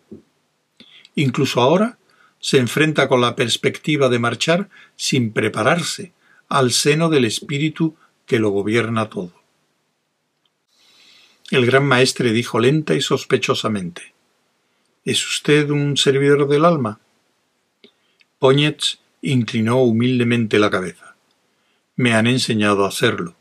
Incluso 1.15 1.59
ahora 1.59 1.97
se 2.39 2.59
enfrenta 2.59 3.09
con 3.09 3.19
la 3.19 3.35
perspectiva 3.35 4.07
de 4.07 4.19
marchar 4.19 4.69
sin 4.95 5.33
prepararse 5.33 6.13
al 6.47 6.71
seno 6.71 7.09
del 7.09 7.25
espíritu 7.25 7.97
que 8.25 8.39
lo 8.39 8.51
gobierna 8.51 9.09
todo. 9.09 9.40
El 11.51 11.65
gran 11.65 11.85
maestre 11.85 12.31
dijo 12.31 12.59
lenta 12.61 12.95
y 12.95 13.01
sospechosamente 13.01 14.13
¿Es 15.03 15.27
usted 15.27 15.69
un 15.69 15.97
servidor 15.97 16.47
del 16.47 16.63
alma? 16.63 17.01
Poñetz 18.39 18.99
inclinó 19.21 19.81
humildemente 19.81 20.59
la 20.59 20.69
cabeza. 20.69 21.17
Me 21.97 22.13
han 22.13 22.27
enseñado 22.27 22.85
a 22.85 22.87
hacerlo. 22.87 23.35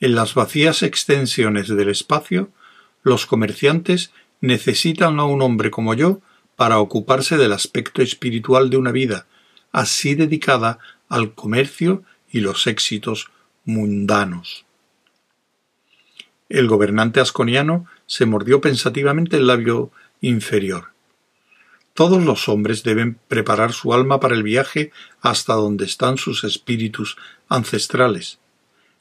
En 0.00 0.14
las 0.14 0.32
vacías 0.32 0.82
extensiones 0.82 1.68
del 1.68 1.90
espacio, 1.90 2.50
los 3.02 3.26
comerciantes 3.26 4.10
necesitan 4.40 5.20
a 5.20 5.24
un 5.24 5.42
hombre 5.42 5.70
como 5.70 5.92
yo 5.92 6.22
para 6.56 6.78
ocuparse 6.78 7.36
del 7.36 7.52
aspecto 7.52 8.00
espiritual 8.00 8.70
de 8.70 8.78
una 8.78 8.90
vida, 8.90 9.26
así 9.70 10.14
dedicada 10.14 10.78
al 11.10 11.34
comercio 11.34 12.04
y 12.32 12.40
los 12.40 12.66
éxitos 12.66 13.30
mundanos. 13.66 14.64
El 16.48 16.66
gobernante 16.66 17.20
asconiano 17.20 17.86
se 18.06 18.26
mordió 18.26 18.60
pensativamente 18.60 19.36
el 19.36 19.46
labio 19.46 19.90
inferior. 20.20 20.92
Todos 21.94 22.24
los 22.24 22.48
hombres 22.48 22.84
deben 22.84 23.18
preparar 23.28 23.72
su 23.72 23.92
alma 23.92 24.20
para 24.20 24.34
el 24.34 24.42
viaje 24.42 24.92
hasta 25.20 25.54
donde 25.54 25.84
están 25.84 26.16
sus 26.16 26.44
espíritus 26.44 27.16
ancestrales. 27.48 28.38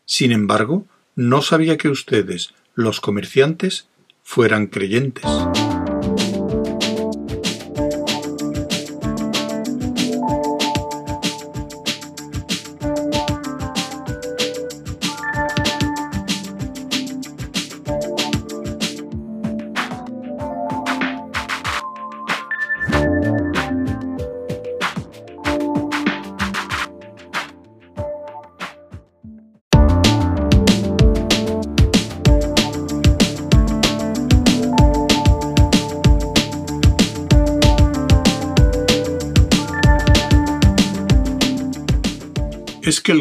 Sin 0.06 0.32
embargo, 0.32 0.86
no 1.16 1.42
sabía 1.42 1.78
que 1.78 1.90
ustedes, 1.90 2.54
los 2.76 3.00
comerciantes, 3.00 3.88
fueran 4.24 4.68
creyentes. 4.68 5.26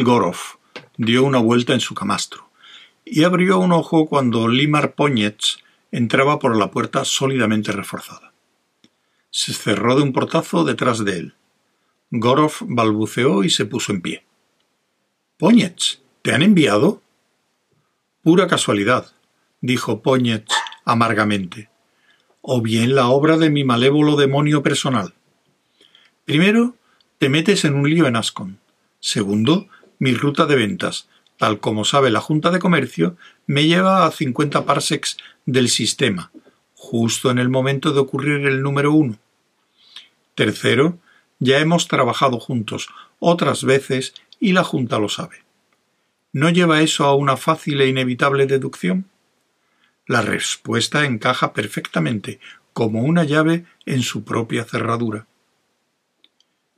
Gorov 0.07 0.37
dio 0.97 1.25
una 1.25 1.39
vuelta 1.39 1.75
en 1.75 1.81
su 1.81 1.93
camastro 1.93 2.49
y 3.05 3.25
abrió 3.25 3.59
un 3.59 3.73
ojo 3.73 4.07
cuando 4.07 4.47
Limar 4.47 4.95
Poñetz 4.95 5.57
entraba 5.91 6.39
por 6.39 6.57
la 6.57 6.71
puerta 6.71 7.05
sólidamente 7.05 7.73
reforzada. 7.73 8.33
Se 9.31 9.53
cerró 9.53 9.97
de 9.97 10.03
un 10.03 10.13
portazo 10.13 10.63
detrás 10.63 11.05
de 11.05 11.19
él. 11.19 11.35
Gorov 12.13 12.53
balbuceó 12.61 13.43
y 13.43 13.51
se 13.51 13.65
puso 13.65 13.91
en 13.91 14.01
pie. 14.01 14.25
Poñetz, 15.39 15.99
¿te 16.23 16.33
han 16.33 16.43
enviado? 16.43 17.03
Pura 18.23 18.47
casualidad, 18.47 19.13
dijo 19.61 20.03
Poñetz 20.03 20.53
amargamente. 20.85 21.69
O 22.43 22.63
bien 22.63 22.95
la 22.95 23.09
obra 23.09 23.39
de 23.39 23.51
mi 23.51 23.65
malévolo 23.65 24.15
demonio 24.15 24.63
personal. 24.63 25.15
Primero, 26.25 26.77
te 27.19 27.29
metes 27.29 27.65
en 27.65 27.75
un 27.75 27.91
lío 27.91 28.07
en 28.07 28.15
Ascon. 28.15 28.61
Segundo, 29.01 29.69
mi 29.99 30.15
ruta 30.15 30.47
de 30.47 30.57
ventas, 30.57 31.09
tal 31.39 31.61
como 31.61 31.85
sabe 31.85 32.11
la 32.11 32.21
Junta 32.21 32.51
de 32.51 32.59
Comercio, 32.59 33.17
me 33.47 33.67
lleva 33.67 34.07
a 34.07 34.11
50 34.11 34.65
parsecs 34.65 35.17
del 35.45 35.69
sistema, 35.69 36.31
justo 36.75 37.31
en 37.31 37.39
el 37.39 37.49
momento 37.49 37.93
de 37.93 38.01
ocurrir 38.01 38.47
el 38.47 38.63
número 38.63 38.93
uno. 38.93 39.19
Tercero, 40.35 40.99
ya 41.39 41.59
hemos 41.59 41.89
trabajado 41.89 42.39
juntos 42.41 42.89
otras 43.19 43.65
veces 43.65 44.15
y 44.41 44.53
la 44.53 44.65
Junta 44.65 44.99
lo 44.99 45.09
sabe. 45.09 45.45
¿No 46.33 46.51
lleva 46.51 46.83
eso 46.83 47.05
a 47.05 47.15
una 47.15 47.37
fácil 47.37 47.81
e 47.81 47.89
inevitable 47.89 48.47
deducción? 48.47 49.07
La 50.07 50.23
respuesta 50.23 51.05
encaja 51.05 51.53
perfectamente, 51.53 52.41
como 52.73 53.03
una 53.03 53.25
llave 53.25 53.65
en 53.87 54.03
su 54.03 54.23
propia 54.23 54.65
cerradura. 54.65 55.27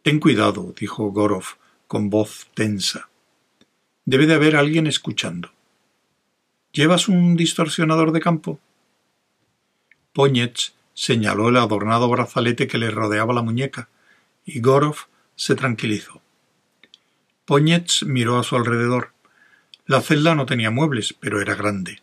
Ten 0.02 0.20
cuidado, 0.20 0.72
dijo 0.78 1.10
Gorov, 1.10 1.56
con 1.88 2.10
voz 2.10 2.46
tensa. 2.54 3.08
Debe 4.04 4.26
de 4.26 4.34
haber 4.34 4.56
alguien 4.56 4.86
escuchando. 4.86 5.50
¿Llevas 6.72 7.08
un 7.08 7.36
distorsionador 7.36 8.12
de 8.12 8.20
campo? 8.20 8.60
Poñetz 10.12 10.74
señaló 10.94 11.48
el 11.48 11.56
adornado 11.56 12.08
brazalete 12.08 12.66
que 12.66 12.78
le 12.78 12.90
rodeaba 12.90 13.32
la 13.32 13.42
muñeca, 13.42 13.88
y 14.44 14.60
Gorov 14.60 14.96
se 15.34 15.54
tranquilizó. 15.54 16.20
Poñetz 17.44 18.02
miró 18.02 18.38
a 18.38 18.44
su 18.44 18.56
alrededor. 18.56 19.12
La 19.86 20.02
celda 20.02 20.34
no 20.34 20.44
tenía 20.44 20.70
muebles, 20.70 21.14
pero 21.14 21.40
era 21.40 21.54
grande. 21.54 22.02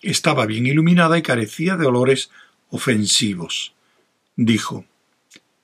Estaba 0.00 0.46
bien 0.46 0.66
iluminada 0.66 1.18
y 1.18 1.22
carecía 1.22 1.76
de 1.76 1.86
olores 1.86 2.30
ofensivos. 2.70 3.74
Dijo 4.36 4.86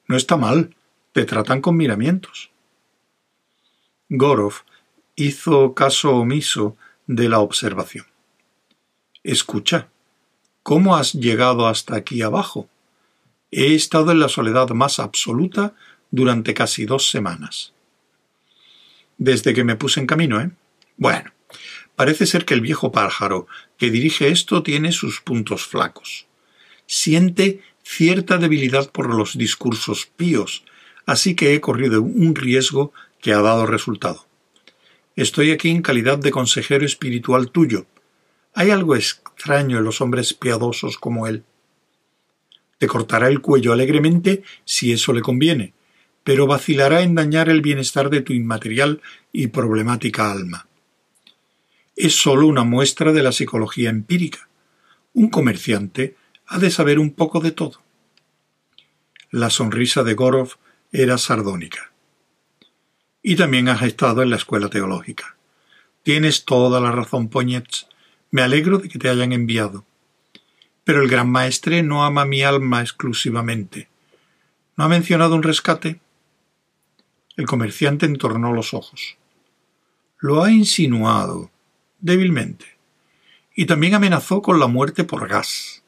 No 0.06 0.16
está 0.16 0.36
mal, 0.36 0.76
te 1.12 1.24
tratan 1.24 1.62
con 1.62 1.76
miramientos. 1.76 2.50
Gorov 4.08 4.62
hizo 5.16 5.74
caso 5.74 6.16
omiso 6.16 6.76
de 7.06 7.28
la 7.28 7.40
observación. 7.40 8.06
Escucha, 9.22 9.88
¿cómo 10.62 10.96
has 10.96 11.12
llegado 11.12 11.66
hasta 11.66 11.96
aquí 11.96 12.22
abajo? 12.22 12.68
He 13.50 13.74
estado 13.74 14.12
en 14.12 14.20
la 14.20 14.28
soledad 14.28 14.68
más 14.70 14.98
absoluta 14.98 15.74
durante 16.10 16.54
casi 16.54 16.86
dos 16.86 17.10
semanas. 17.10 17.74
Desde 19.18 19.52
que 19.52 19.64
me 19.64 19.76
puse 19.76 20.00
en 20.00 20.06
camino, 20.06 20.40
¿eh? 20.40 20.50
Bueno, 20.96 21.32
parece 21.94 22.24
ser 22.24 22.44
que 22.44 22.54
el 22.54 22.60
viejo 22.60 22.92
pájaro 22.92 23.46
que 23.76 23.90
dirige 23.90 24.28
esto 24.28 24.62
tiene 24.62 24.92
sus 24.92 25.20
puntos 25.20 25.66
flacos. 25.66 26.26
Siente 26.86 27.60
cierta 27.82 28.38
debilidad 28.38 28.90
por 28.90 29.14
los 29.14 29.36
discursos 29.36 30.06
píos, 30.06 30.64
así 31.04 31.34
que 31.34 31.54
he 31.54 31.60
corrido 31.60 32.00
un 32.00 32.34
riesgo 32.34 32.92
que 33.20 33.32
ha 33.32 33.40
dado 33.40 33.66
resultado. 33.66 34.26
Estoy 35.16 35.50
aquí 35.50 35.70
en 35.70 35.82
calidad 35.82 36.18
de 36.18 36.30
consejero 36.30 36.86
espiritual 36.86 37.50
tuyo. 37.50 37.86
Hay 38.54 38.70
algo 38.70 38.94
extraño 38.94 39.78
en 39.78 39.84
los 39.84 40.00
hombres 40.00 40.32
piadosos 40.34 40.96
como 40.98 41.26
él. 41.26 41.44
Te 42.78 42.86
cortará 42.86 43.28
el 43.28 43.40
cuello 43.40 43.72
alegremente 43.72 44.42
si 44.64 44.92
eso 44.92 45.12
le 45.12 45.20
conviene, 45.20 45.74
pero 46.22 46.46
vacilará 46.46 47.02
en 47.02 47.14
dañar 47.14 47.48
el 47.48 47.62
bienestar 47.62 48.10
de 48.10 48.20
tu 48.20 48.32
inmaterial 48.32 49.02
y 49.32 49.48
problemática 49.48 50.30
alma. 50.30 50.68
Es 51.96 52.14
sólo 52.14 52.46
una 52.46 52.62
muestra 52.62 53.12
de 53.12 53.24
la 53.24 53.32
psicología 53.32 53.90
empírica. 53.90 54.48
Un 55.14 55.30
comerciante 55.30 56.16
ha 56.46 56.60
de 56.60 56.70
saber 56.70 57.00
un 57.00 57.12
poco 57.12 57.40
de 57.40 57.50
todo. 57.50 57.82
La 59.30 59.50
sonrisa 59.50 60.04
de 60.04 60.14
Gorov 60.14 60.52
era 60.92 61.18
sardónica. 61.18 61.92
Y 63.22 63.36
también 63.36 63.68
has 63.68 63.82
estado 63.82 64.22
en 64.22 64.30
la 64.30 64.36
escuela 64.36 64.68
teológica. 64.68 65.36
Tienes 66.02 66.44
toda 66.44 66.80
la 66.80 66.92
razón, 66.92 67.28
Poñetz. 67.28 67.86
Me 68.30 68.42
alegro 68.42 68.78
de 68.78 68.88
que 68.88 68.98
te 68.98 69.08
hayan 69.08 69.32
enviado. 69.32 69.84
Pero 70.84 71.02
el 71.02 71.08
gran 71.08 71.30
maestre 71.30 71.82
no 71.82 72.04
ama 72.04 72.24
mi 72.24 72.42
alma 72.42 72.80
exclusivamente. 72.80 73.88
¿No 74.76 74.84
ha 74.84 74.88
mencionado 74.88 75.34
un 75.34 75.42
rescate? 75.42 76.00
El 77.36 77.46
comerciante 77.46 78.06
entornó 78.06 78.52
los 78.52 78.74
ojos. 78.74 79.16
Lo 80.18 80.42
ha 80.42 80.50
insinuado, 80.50 81.50
débilmente. 82.00 82.66
Y 83.54 83.66
también 83.66 83.94
amenazó 83.94 84.42
con 84.42 84.58
la 84.58 84.66
muerte 84.66 85.04
por 85.04 85.28
gas. 85.28 85.82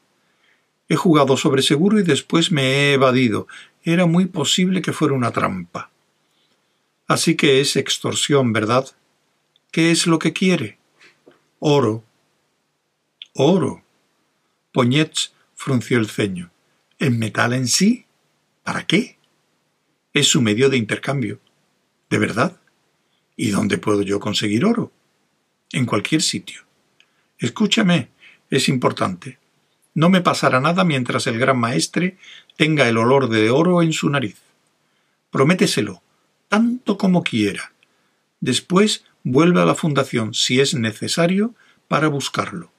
He 0.87 0.95
jugado 0.95 1.37
sobre 1.37 1.61
seguro 1.61 1.99
y 1.99 2.03
después 2.03 2.51
me 2.51 2.63
he 2.63 2.93
evadido. 2.93 3.47
Era 3.83 4.05
muy 4.05 4.25
posible 4.25 4.81
que 4.81 4.93
fuera 4.93 5.13
una 5.13 5.31
trampa. 5.31 5.90
Así 7.11 7.35
que 7.35 7.59
es 7.59 7.75
extorsión, 7.75 8.53
¿verdad? 8.53 8.87
¿Qué 9.69 9.91
es 9.91 10.07
lo 10.07 10.17
que 10.17 10.31
quiere? 10.31 10.77
Oro. 11.59 12.05
Oro. 13.33 13.83
Poñetz 14.71 15.33
frunció 15.53 15.97
el 15.97 16.07
ceño. 16.07 16.51
¿El 16.99 17.17
metal 17.17 17.51
en 17.51 17.67
sí? 17.67 18.05
¿Para 18.63 18.87
qué? 18.87 19.17
Es 20.13 20.29
su 20.29 20.41
medio 20.41 20.69
de 20.69 20.77
intercambio. 20.77 21.41
¿De 22.09 22.17
verdad? 22.17 22.61
¿Y 23.35 23.49
dónde 23.49 23.77
puedo 23.77 24.03
yo 24.03 24.21
conseguir 24.21 24.63
oro? 24.63 24.93
En 25.73 25.85
cualquier 25.85 26.21
sitio. 26.21 26.61
Escúchame, 27.39 28.07
es 28.49 28.69
importante. 28.69 29.37
No 29.93 30.09
me 30.09 30.21
pasará 30.21 30.61
nada 30.61 30.85
mientras 30.85 31.27
el 31.27 31.37
gran 31.37 31.59
maestre 31.59 32.17
tenga 32.55 32.87
el 32.87 32.97
olor 32.97 33.27
de 33.27 33.49
oro 33.49 33.81
en 33.81 33.91
su 33.91 34.09
nariz. 34.09 34.37
Prométeselo, 35.29 36.01
tanto 36.51 36.97
como 36.97 37.23
quiera. 37.23 37.71
Después 38.41 39.05
vuelve 39.23 39.61
a 39.61 39.65
la 39.65 39.73
fundación 39.73 40.33
si 40.33 40.59
es 40.59 40.73
necesario 40.73 41.55
para 41.87 42.09
buscarlo. 42.09 42.73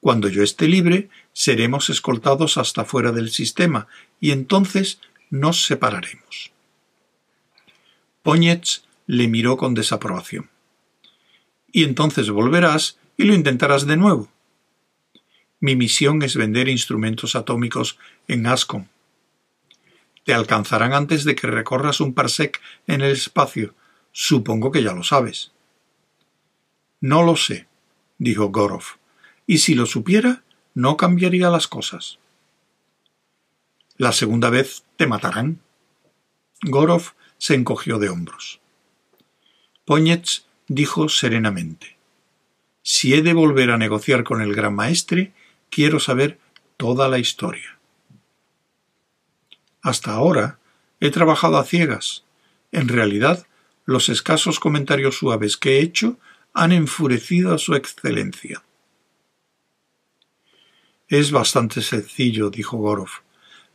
Cuando 0.00 0.30
yo 0.30 0.42
esté 0.42 0.68
libre, 0.68 1.10
seremos 1.34 1.90
escoltados 1.90 2.56
hasta 2.56 2.86
fuera 2.86 3.12
del 3.12 3.28
sistema, 3.28 3.88
y 4.20 4.30
entonces 4.30 5.00
nos 5.28 5.66
separaremos. 5.66 6.50
Poñetz 8.22 8.84
le 9.06 9.28
miró 9.28 9.58
con 9.58 9.74
desaprobación. 9.74 10.48
Y 11.70 11.84
entonces 11.84 12.30
volverás 12.30 12.96
y 13.18 13.24
lo 13.24 13.34
intentarás 13.34 13.86
de 13.86 13.98
nuevo. 13.98 14.30
Mi 15.60 15.76
misión 15.76 16.22
es 16.22 16.36
vender 16.36 16.70
instrumentos 16.70 17.36
atómicos 17.36 17.98
en 18.28 18.46
Ascom. 18.46 18.86
Te 20.28 20.34
alcanzarán 20.34 20.92
antes 20.92 21.24
de 21.24 21.34
que 21.34 21.46
recorras 21.46 22.02
un 22.02 22.12
parsec 22.12 22.60
en 22.86 23.00
el 23.00 23.12
espacio. 23.12 23.74
Supongo 24.12 24.70
que 24.70 24.82
ya 24.82 24.92
lo 24.92 25.02
sabes. 25.02 25.52
No 27.00 27.22
lo 27.22 27.34
sé, 27.34 27.66
dijo 28.18 28.50
Gorov 28.50 28.82
y 29.46 29.56
si 29.56 29.74
lo 29.74 29.86
supiera, 29.86 30.42
no 30.74 30.98
cambiaría 30.98 31.48
las 31.48 31.66
cosas. 31.66 32.18
La 33.96 34.12
segunda 34.12 34.50
vez 34.50 34.84
te 34.98 35.06
matarán. 35.06 35.60
Gorov 36.60 37.14
se 37.38 37.54
encogió 37.54 37.98
de 37.98 38.10
hombros. 38.10 38.60
Poñetz 39.86 40.44
dijo 40.66 41.08
serenamente 41.08 41.96
Si 42.82 43.14
he 43.14 43.22
de 43.22 43.32
volver 43.32 43.70
a 43.70 43.78
negociar 43.78 44.24
con 44.24 44.42
el 44.42 44.54
gran 44.54 44.74
maestre, 44.74 45.32
quiero 45.70 45.98
saber 45.98 46.38
toda 46.76 47.08
la 47.08 47.18
historia. 47.18 47.77
Hasta 49.88 50.12
ahora 50.12 50.58
he 51.00 51.08
trabajado 51.10 51.56
a 51.56 51.64
ciegas. 51.64 52.22
En 52.72 52.88
realidad, 52.88 53.46
los 53.86 54.10
escasos 54.10 54.60
comentarios 54.60 55.16
suaves 55.16 55.56
que 55.56 55.78
he 55.78 55.80
hecho 55.80 56.18
han 56.52 56.72
enfurecido 56.72 57.54
a 57.54 57.58
su 57.58 57.74
excelencia. 57.74 58.62
Es 61.08 61.30
bastante 61.30 61.80
sencillo, 61.80 62.50
dijo 62.50 62.76
Gorov. 62.76 63.08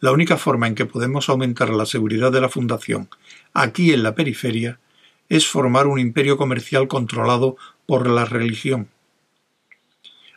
La 0.02 0.12
única 0.12 0.38
forma 0.38 0.68
en 0.68 0.76
que 0.76 0.86
podemos 0.86 1.30
aumentar 1.30 1.72
la 1.72 1.88
seguridad 1.88 2.32
de 2.32 2.42
la 2.42 2.50
Fundación 2.50 3.10
aquí 3.56 3.92
en 3.92 4.04
la 4.04 4.14
periferia 4.14 4.80
es 5.30 5.48
formar 5.48 5.88
un 5.88 5.98
imperio 5.98 6.38
comercial 6.38 6.88
controlado 6.88 7.58
por 7.88 8.08
la 8.08 8.26
religión. 8.26 8.88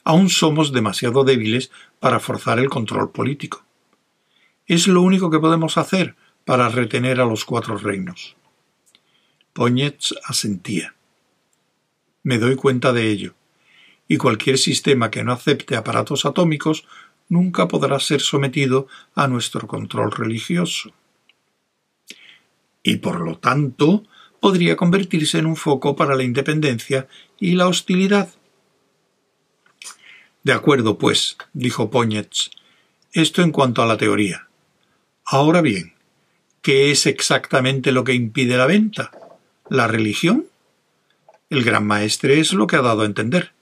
Aún 0.05 0.31
somos 0.31 0.73
demasiado 0.73 1.23
débiles 1.23 1.71
para 2.01 2.19
forzar 2.19 2.61
el 2.61 2.71
control 2.71 3.11
político. 3.11 3.66
Es 4.67 4.89
lo 4.89 5.03
único 5.03 5.31
que 5.31 5.39
podemos 5.39 5.79
hacer 5.79 6.17
para 6.45 6.69
retener 6.69 7.21
a 7.21 7.25
los 7.25 7.45
cuatro 7.45 7.79
reinos. 7.79 8.37
Poñetz 9.53 10.13
asentía. 10.25 10.95
Me 12.23 12.39
doy 12.39 12.57
cuenta 12.57 12.93
de 12.93 13.09
ello 13.09 13.35
y 14.09 14.17
cualquier 14.17 14.59
sistema 14.59 15.11
que 15.11 15.25
no 15.25 15.33
acepte 15.33 15.77
aparatos 15.77 16.25
atómicos 16.25 16.85
nunca 17.29 17.69
podrá 17.69 17.99
ser 18.01 18.21
sometido 18.21 18.89
a 19.15 19.29
nuestro 19.29 19.67
control 19.67 20.13
religioso. 20.13 20.93
Y 22.83 22.97
por 22.97 23.21
lo 23.21 23.39
tanto 23.39 24.05
podría 24.41 24.77
convertirse 24.77 25.39
en 25.39 25.47
un 25.47 25.57
foco 25.57 25.97
para 25.97 26.15
la 26.15 26.23
independencia 26.23 27.09
y 27.39 27.55
la 27.55 27.69
hostilidad. 27.69 28.35
De 30.45 30.53
acuerdo, 30.53 30.99
pues, 30.99 31.37
dijo 31.53 31.91
Poñetz. 31.91 32.51
Esto 33.13 33.43
en 33.43 33.51
cuanto 33.51 33.83
a 33.83 33.87
la 33.87 33.97
teoría. 33.97 34.46
Ahora 35.27 35.61
bien, 35.61 35.95
¿qué 36.63 36.91
es 36.91 37.07
exactamente 37.07 37.93
lo 37.93 38.05
que 38.05 38.15
impide 38.15 38.57
la 38.57 38.67
venta? 38.67 39.11
¿La 39.69 39.87
religión? 39.87 40.47
El 41.51 41.65
gran 41.65 41.87
maestre 41.87 42.41
es 42.41 42.53
lo 42.53 42.67
que 42.67 42.77
ha 42.77 42.83
dado 42.83 43.03
a 43.03 43.07
entender 43.07 43.53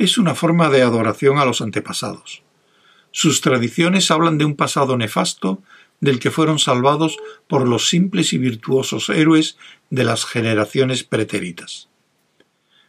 es 0.00 0.16
una 0.16 0.34
forma 0.34 0.70
de 0.70 0.80
adoración 0.80 1.36
a 1.38 1.44
los 1.44 1.60
antepasados. 1.60 2.42
Sus 3.10 3.42
tradiciones 3.42 4.10
hablan 4.10 4.38
de 4.38 4.46
un 4.46 4.56
pasado 4.56 4.96
nefasto 4.96 5.62
del 6.00 6.18
que 6.18 6.30
fueron 6.30 6.58
salvados 6.58 7.18
por 7.46 7.68
los 7.68 7.90
simples 7.90 8.32
y 8.32 8.38
virtuosos 8.38 9.10
héroes 9.10 9.58
de 9.90 10.04
las 10.04 10.24
generaciones 10.24 11.04
pretéritas. 11.04 11.90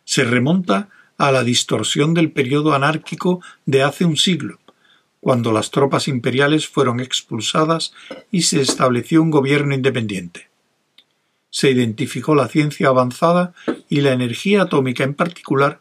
Se 0.05 0.23
remonta 0.23 0.87
a 1.17 1.33
la 1.33 1.43
distorsión 1.43 2.13
del 2.13 2.31
periodo 2.31 2.73
anárquico 2.73 3.41
de 3.65 3.83
hace 3.83 4.05
un 4.05 4.15
siglo, 4.15 4.60
cuando 5.21 5.51
las 5.51 5.71
tropas 5.71 6.07
imperiales 6.07 6.67
fueron 6.67 6.99
expulsadas 6.99 7.93
y 8.31 8.41
se 8.41 8.59
estableció 8.59 9.21
un 9.21 9.31
gobierno 9.31 9.73
independiente. 9.73 10.49
Se 11.51 11.69
identificó 11.69 12.35
la 12.35 12.47
ciencia 12.47 12.89
avanzada 12.89 13.53
y 13.87 14.01
la 14.01 14.11
energía 14.11 14.63
atómica 14.63 15.03
en 15.03 15.13
particular 15.13 15.79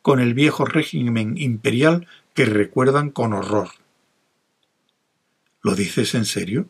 con 0.00 0.20
el 0.20 0.32
viejo 0.32 0.64
régimen 0.64 1.36
imperial 1.36 2.06
que 2.34 2.46
recuerdan 2.46 3.10
con 3.10 3.34
horror. 3.34 3.68
¿Lo 5.62 5.74
dices 5.74 6.14
en 6.14 6.24
serio? 6.24 6.66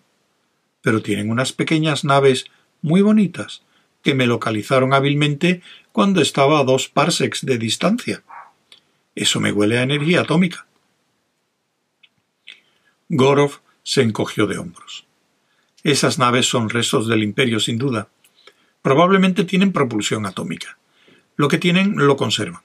Pero 0.82 1.02
tienen 1.02 1.30
unas 1.30 1.52
pequeñas 1.52 2.04
naves 2.04 2.46
muy 2.82 3.00
bonitas 3.00 3.62
que 4.02 4.14
me 4.14 4.26
localizaron 4.26 4.92
hábilmente 4.92 5.62
cuando 5.92 6.20
estaba 6.20 6.58
a 6.58 6.64
dos 6.64 6.88
parsecs 6.88 7.44
de 7.44 7.58
distancia. 7.58 8.22
Eso 9.14 9.40
me 9.40 9.52
huele 9.52 9.78
a 9.78 9.82
energía 9.82 10.22
atómica. 10.22 10.67
Gorov 13.08 13.60
se 13.82 14.02
encogió 14.02 14.46
de 14.46 14.58
hombros. 14.58 15.06
Esas 15.82 16.18
naves 16.18 16.46
son 16.46 16.68
restos 16.68 17.08
del 17.08 17.22
imperio 17.22 17.60
sin 17.60 17.78
duda. 17.78 18.08
Probablemente 18.82 19.44
tienen 19.44 19.72
propulsión 19.72 20.26
atómica. 20.26 20.78
Lo 21.36 21.48
que 21.48 21.58
tienen 21.58 21.94
lo 21.96 22.16
conservan. 22.16 22.62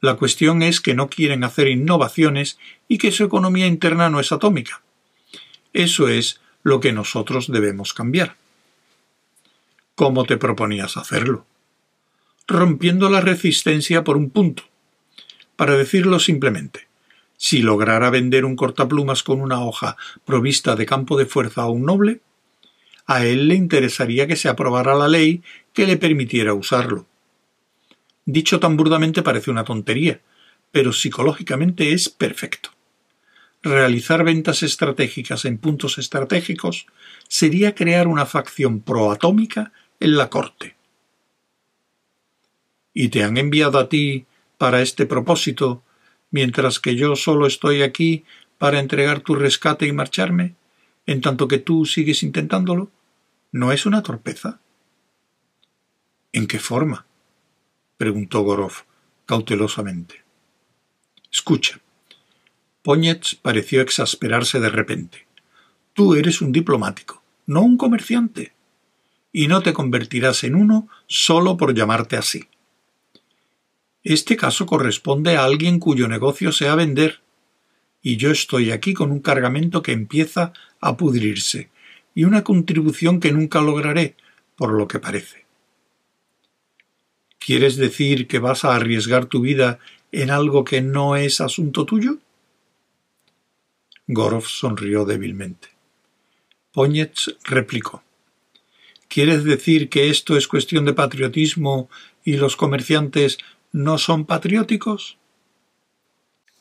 La 0.00 0.14
cuestión 0.14 0.62
es 0.62 0.80
que 0.80 0.94
no 0.94 1.08
quieren 1.08 1.42
hacer 1.42 1.66
innovaciones 1.68 2.58
y 2.86 2.98
que 2.98 3.10
su 3.10 3.24
economía 3.24 3.66
interna 3.66 4.10
no 4.10 4.20
es 4.20 4.30
atómica. 4.30 4.82
Eso 5.72 6.08
es 6.08 6.40
lo 6.62 6.80
que 6.80 6.92
nosotros 6.92 7.50
debemos 7.50 7.94
cambiar. 7.94 8.36
¿Cómo 9.96 10.24
te 10.24 10.36
proponías 10.36 10.96
hacerlo? 10.96 11.46
Rompiendo 12.46 13.10
la 13.10 13.20
resistencia 13.20 14.04
por 14.04 14.16
un 14.16 14.30
punto. 14.30 14.62
Para 15.56 15.76
decirlo 15.76 16.20
simplemente, 16.20 16.87
Si 17.38 17.62
lograra 17.62 18.10
vender 18.10 18.44
un 18.44 18.56
cortaplumas 18.56 19.22
con 19.22 19.40
una 19.40 19.64
hoja 19.64 19.96
provista 20.24 20.74
de 20.74 20.84
campo 20.84 21.16
de 21.16 21.24
fuerza 21.24 21.62
a 21.62 21.70
un 21.70 21.86
noble, 21.86 22.20
a 23.06 23.24
él 23.24 23.46
le 23.46 23.54
interesaría 23.54 24.26
que 24.26 24.36
se 24.36 24.48
aprobara 24.48 24.96
la 24.96 25.06
ley 25.06 25.42
que 25.72 25.86
le 25.86 25.96
permitiera 25.96 26.52
usarlo. 26.52 27.06
Dicho 28.26 28.58
tan 28.58 28.76
burdamente 28.76 29.22
parece 29.22 29.52
una 29.52 29.64
tontería, 29.64 30.20
pero 30.72 30.92
psicológicamente 30.92 31.92
es 31.92 32.08
perfecto. 32.08 32.70
Realizar 33.62 34.24
ventas 34.24 34.64
estratégicas 34.64 35.44
en 35.44 35.58
puntos 35.58 35.96
estratégicos 35.98 36.86
sería 37.28 37.74
crear 37.74 38.08
una 38.08 38.26
facción 38.26 38.80
proatómica 38.80 39.72
en 40.00 40.16
la 40.16 40.28
corte. 40.28 40.74
¿Y 42.92 43.10
te 43.10 43.22
han 43.22 43.38
enviado 43.38 43.78
a 43.78 43.88
ti 43.88 44.26
para 44.58 44.82
este 44.82 45.06
propósito, 45.06 45.84
mientras 46.30 46.80
que 46.80 46.96
yo 46.96 47.16
solo 47.16 47.46
estoy 47.46 47.82
aquí 47.82 48.24
para 48.58 48.80
entregar 48.80 49.20
tu 49.20 49.34
rescate 49.34 49.86
y 49.86 49.92
marcharme, 49.92 50.54
en 51.06 51.20
tanto 51.20 51.48
que 51.48 51.58
tú 51.58 51.86
sigues 51.86 52.22
intentándolo? 52.22 52.90
¿No 53.52 53.72
es 53.72 53.86
una 53.86 54.02
torpeza? 54.02 54.60
¿En 56.32 56.46
qué 56.46 56.58
forma? 56.58 57.06
preguntó 57.96 58.42
Gorov 58.42 58.84
cautelosamente. 59.26 60.22
Escucha. 61.30 61.80
Poñetz 62.82 63.34
pareció 63.34 63.82
exasperarse 63.82 64.60
de 64.60 64.70
repente. 64.70 65.26
Tú 65.92 66.14
eres 66.14 66.40
un 66.40 66.52
diplomático, 66.52 67.22
no 67.44 67.60
un 67.60 67.76
comerciante, 67.76 68.54
y 69.32 69.48
no 69.48 69.62
te 69.62 69.74
convertirás 69.74 70.44
en 70.44 70.54
uno 70.54 70.88
solo 71.06 71.56
por 71.58 71.74
llamarte 71.74 72.16
así. 72.16 72.48
Este 74.04 74.36
caso 74.36 74.66
corresponde 74.66 75.36
a 75.36 75.44
alguien 75.44 75.80
cuyo 75.80 76.08
negocio 76.08 76.52
sea 76.52 76.74
vender, 76.74 77.20
y 78.02 78.16
yo 78.16 78.30
estoy 78.30 78.70
aquí 78.70 78.94
con 78.94 79.10
un 79.10 79.20
cargamento 79.20 79.82
que 79.82 79.92
empieza 79.92 80.52
a 80.80 80.96
pudrirse, 80.96 81.70
y 82.14 82.24
una 82.24 82.44
contribución 82.44 83.20
que 83.20 83.32
nunca 83.32 83.60
lograré, 83.60 84.16
por 84.56 84.72
lo 84.72 84.88
que 84.88 84.98
parece. 84.98 85.46
¿Quieres 87.38 87.76
decir 87.76 88.26
que 88.26 88.38
vas 88.38 88.64
a 88.64 88.74
arriesgar 88.74 89.26
tu 89.26 89.40
vida 89.40 89.78
en 90.12 90.30
algo 90.30 90.64
que 90.64 90.80
no 90.80 91.16
es 91.16 91.40
asunto 91.40 91.84
tuyo? 91.86 92.18
Gorov 94.06 94.46
sonrió 94.46 95.04
débilmente. 95.04 95.68
Poñetz 96.72 97.36
replicó. 97.44 98.02
¿Quieres 99.08 99.44
decir 99.44 99.88
que 99.88 100.10
esto 100.10 100.36
es 100.36 100.48
cuestión 100.48 100.84
de 100.84 100.92
patriotismo 100.92 101.88
y 102.24 102.36
los 102.36 102.56
comerciantes 102.56 103.38
no 103.72 103.98
son 103.98 104.24
patrióticos? 104.24 105.18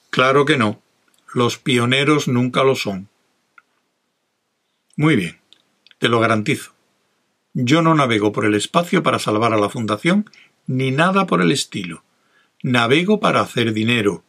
Claro 0.09 0.45
que 0.45 0.57
no. 0.57 0.81
Los 1.33 1.57
pioneros 1.57 2.27
nunca 2.27 2.63
lo 2.63 2.75
son. 2.75 3.09
Muy 4.95 5.15
bien, 5.15 5.39
te 5.99 6.09
lo 6.09 6.19
garantizo. 6.19 6.73
Yo 7.53 7.81
no 7.81 7.93
navego 7.95 8.31
por 8.31 8.45
el 8.45 8.55
espacio 8.55 9.03
para 9.03 9.19
salvar 9.19 9.53
a 9.53 9.57
la 9.57 9.69
Fundación 9.69 10.29
ni 10.65 10.91
nada 10.91 11.27
por 11.27 11.41
el 11.41 11.51
estilo. 11.51 12.03
Navego 12.63 13.19
para 13.19 13.41
hacer 13.41 13.73
dinero, 13.73 14.23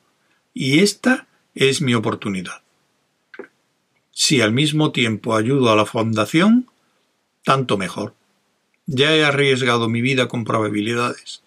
y 0.52 0.80
esta 0.80 1.26
es 1.54 1.80
mi 1.80 1.94
oportunidad. 1.94 2.62
Si 4.10 4.40
al 4.40 4.52
mismo 4.52 4.92
tiempo 4.92 5.36
ayudo 5.36 5.70
a 5.70 5.76
la 5.76 5.86
Fundación, 5.86 6.68
tanto 7.44 7.78
mejor. 7.78 8.14
Ya 8.86 9.14
he 9.14 9.24
arriesgado 9.24 9.88
mi 9.88 10.00
vida 10.00 10.28
con 10.28 10.44
probabilidades 10.44 11.42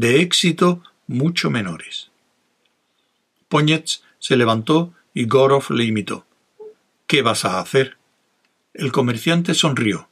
de 0.00 0.20
éxito 0.20 0.82
mucho 1.06 1.50
menores. 1.50 2.10
Poñetz 3.48 4.02
se 4.18 4.36
levantó 4.36 4.92
y 5.14 5.24
Gorov 5.24 5.70
le 5.70 5.84
imitó. 5.84 6.26
¿Qué 7.06 7.22
vas 7.22 7.46
a 7.46 7.60
hacer? 7.60 7.96
El 8.74 8.92
comerciante 8.92 9.54
sonrió. 9.54 10.10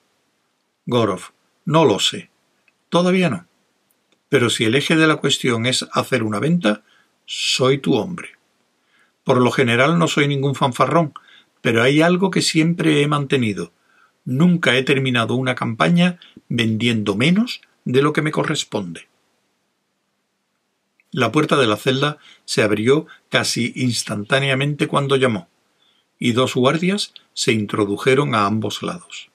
Gorov, 0.87 1.33
no 1.67 1.85
lo 1.85 1.99
sé. 1.99 2.31
Todavía 2.89 3.29
no. 3.29 3.47
Pero 4.31 4.49
si 4.49 4.65
el 4.65 4.75
eje 4.75 4.97
de 4.97 5.07
la 5.07 5.17
cuestión 5.17 5.67
es 5.67 5.87
hacer 5.93 6.23
una 6.23 6.41
venta, 6.41 6.83
soy 7.27 7.77
tu 7.77 7.95
hombre. 7.97 8.31
Por 9.23 9.39
lo 9.43 9.51
general 9.51 9.99
no 9.99 10.09
soy 10.09 10.29
ningún 10.29 10.55
fanfarrón, 10.55 11.13
pero 11.61 11.83
hay 11.83 12.01
algo 12.01 12.31
que 12.31 12.41
siempre 12.41 13.03
he 13.03 13.07
mantenido. 13.07 13.71
Nunca 14.25 14.77
he 14.77 14.83
terminado 14.83 15.35
una 15.35 15.55
campaña 15.55 16.19
vendiendo 16.49 17.17
menos 17.17 17.61
de 17.85 18.01
lo 18.01 18.15
que 18.15 18.23
me 18.23 18.31
corresponde. 18.33 19.09
La 21.15 21.31
puerta 21.31 21.57
de 21.57 21.69
la 21.69 21.77
celda 21.77 22.19
se 22.45 22.65
abrió 22.65 23.07
casi 23.29 23.73
instantáneamente 23.77 24.89
cuando 24.89 25.15
llamó, 25.15 25.47
y 26.19 26.33
dos 26.33 26.57
guardias 26.57 27.15
se 27.35 27.53
introdujeron 27.53 28.35
a 28.35 28.47
ambos 28.47 28.83
lados. 28.83 29.31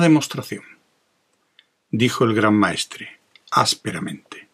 Demostración, 0.00 0.62
dijo 1.90 2.24
el 2.24 2.34
gran 2.34 2.54
maestre, 2.54 3.18
ásperamente. 3.50 4.48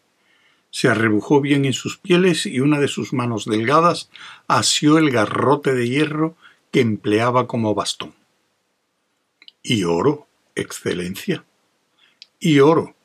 Se 0.71 0.87
arrebujó 0.87 1.39
bien 1.39 1.65
en 1.65 1.73
sus 1.73 1.97
pieles 1.97 2.45
y 2.45 2.59
una 2.59 2.79
de 2.79 2.87
sus 2.87 3.13
manos 3.13 3.45
delgadas 3.45 4.09
asió 4.47 4.97
el 4.97 5.11
garrote 5.11 5.73
de 5.73 5.87
hierro 5.87 6.35
que 6.71 6.81
empleaba 6.81 7.47
como 7.47 7.75
bastón. 7.75 8.13
Y 9.61 9.83
oro, 9.83 10.27
excelencia. 10.55 11.45
Y 12.39 12.59
oro, 12.59 12.95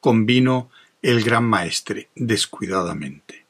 convino 0.00 0.70
el 1.02 1.22
gran 1.22 1.44
maestre 1.44 2.08
descuidadamente. 2.14 3.46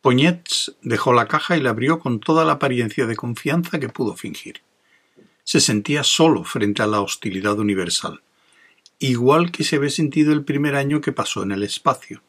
Poñetz 0.00 0.76
dejó 0.82 1.12
la 1.12 1.28
caja 1.28 1.56
y 1.56 1.60
la 1.60 1.70
abrió 1.70 1.98
con 1.98 2.20
toda 2.20 2.44
la 2.44 2.52
apariencia 2.52 3.06
de 3.06 3.16
confianza 3.16 3.78
que 3.78 3.88
pudo 3.88 4.14
fingir 4.16 4.65
se 5.46 5.60
sentía 5.60 6.02
solo 6.02 6.42
frente 6.42 6.82
a 6.82 6.88
la 6.88 7.00
hostilidad 7.00 7.60
universal, 7.60 8.20
igual 8.98 9.52
que 9.52 9.62
se 9.62 9.76
había 9.76 9.90
sentido 9.90 10.32
el 10.32 10.44
primer 10.44 10.74
año 10.74 11.00
que 11.00 11.12
pasó 11.12 11.44
en 11.44 11.52
el 11.52 11.62
espacio. 11.62 12.20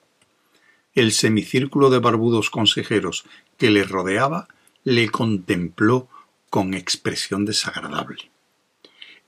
El 0.93 1.11
semicírculo 1.11 1.89
de 1.89 1.97
barbudos 1.97 2.51
consejeros 2.51 3.25
que 3.57 3.71
le 3.71 3.83
rodeaba 3.83 4.47
le 4.83 5.09
contempló 5.09 6.07
con 6.51 6.75
expresión 6.75 7.43
desagradable. 7.43 8.29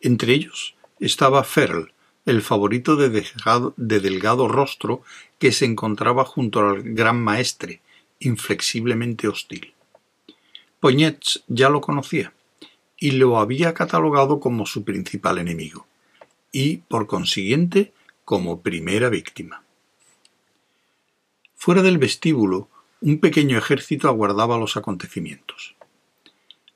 Entre 0.02 0.34
ellos 0.34 0.76
estaba 1.00 1.44
Ferl, 1.44 1.92
el 2.28 2.44
favorito 2.44 2.96
de 2.96 3.10
delgado, 3.10 3.74
de 3.76 4.00
delgado, 4.00 4.48
rostro 4.48 5.02
que 5.40 5.52
se 5.52 5.66
encontraba 5.66 6.26
junto 6.26 6.60
al 6.60 6.84
gran 6.84 7.20
maestre, 7.20 7.82
inflexiblemente 8.20 9.28
hostil. 9.28 9.74
Poñetz 10.80 11.44
ya 11.48 11.70
lo 11.70 11.82
conocía 11.82 12.34
y 13.00 13.12
lo 13.12 13.40
había 13.40 13.74
catalogado 13.74 14.40
como 14.40 14.66
su 14.66 14.84
principal 14.84 15.38
enemigo, 15.38 15.88
y, 16.52 16.78
por 16.78 17.08
consiguiente, 17.08 17.94
como 18.26 18.62
primera 18.62 19.10
víctima. 19.10 19.64
Fuera 21.56 21.82
del 21.82 21.98
vestíbulo, 21.98 22.70
un 23.02 23.20
pequeño 23.20 23.58
ejército 23.58 24.08
aguardaba 24.08 24.58
los 24.58 24.76
acontecimientos. 24.76 25.76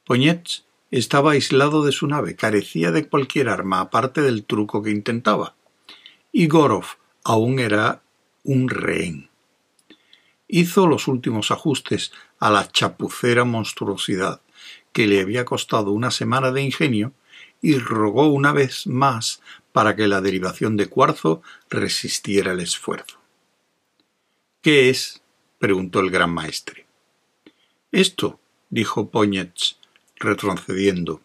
Poñetz 0.05 0.63
estaba 0.91 1.31
aislado 1.31 1.83
de 1.83 1.91
su 1.91 2.07
nave, 2.07 2.35
carecía 2.35 2.91
de 2.91 3.07
cualquier 3.07 3.49
arma 3.49 3.81
aparte 3.81 4.21
del 4.21 4.45
truco 4.45 4.83
que 4.83 4.91
intentaba, 4.91 5.55
y 6.31 6.47
Gorov 6.47 6.85
aún 7.23 7.59
era 7.59 8.01
un 8.43 8.69
rehén. 8.69 9.29
Hizo 10.47 10.87
los 10.87 11.07
últimos 11.07 11.51
ajustes 11.51 12.11
a 12.39 12.51
la 12.51 12.71
chapucera 12.71 13.43
monstruosidad 13.43 14.42
que 14.91 15.07
le 15.07 15.21
había 15.21 15.45
costado 15.45 15.91
una 15.91 16.11
semana 16.11 16.51
de 16.51 16.61
ingenio, 16.61 17.13
y 17.61 17.77
rogó 17.77 18.27
una 18.27 18.51
vez 18.51 18.87
más 18.87 19.41
para 19.71 19.95
que 19.95 20.07
la 20.07 20.21
derivación 20.21 20.77
de 20.77 20.87
cuarzo 20.87 21.41
resistiera 21.69 22.51
el 22.51 22.59
esfuerzo. 22.59 23.17
¿Qué 24.61 24.89
es? 24.89 25.21
preguntó 25.59 26.01
el 26.01 26.09
gran 26.09 26.31
maestre. 26.31 26.85
Esto, 27.91 28.39
dijo 28.69 29.09
Poñetz, 29.09 29.77
retrocediendo. 30.17 31.21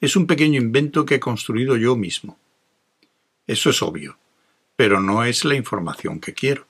Es 0.00 0.14
un 0.16 0.26
pequeño 0.26 0.60
invento 0.60 1.06
que 1.06 1.16
he 1.16 1.20
construido 1.20 1.76
yo 1.76 1.96
mismo. 1.96 2.38
Eso 3.46 3.70
es 3.70 3.82
obvio, 3.82 4.18
pero 4.76 5.00
no 5.00 5.24
es 5.24 5.44
la 5.44 5.54
información 5.54 6.20
que 6.20 6.34
quiero. 6.34 6.66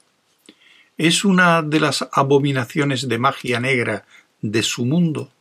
Es 0.96 1.24
una 1.24 1.62
de 1.62 1.80
las 1.80 2.08
abominaciones 2.12 3.08
de 3.08 3.18
magia 3.18 3.58
negra 3.60 4.06
de 4.40 4.62
su 4.62 4.84
mundo. 4.84 5.32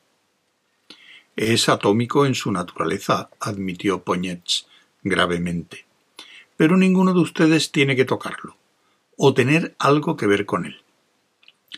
Es 1.35 1.67
atómico 1.67 2.25
en 2.25 2.33
su 2.33 2.51
naturaleza, 2.51 3.29
admitió 3.41 4.03
Poñets 4.03 4.67
gravemente. 5.03 5.85
Pero 6.55 6.77
ninguno 6.77 7.13
de 7.13 7.19
ustedes 7.19 7.71
tiene 7.71 7.97
que 7.97 8.05
tocarlo, 8.05 8.55
o 9.17 9.33
tener 9.33 9.75
algo 9.77 10.15
que 10.15 10.27
ver 10.27 10.45
con 10.45 10.65
él. 10.65 10.81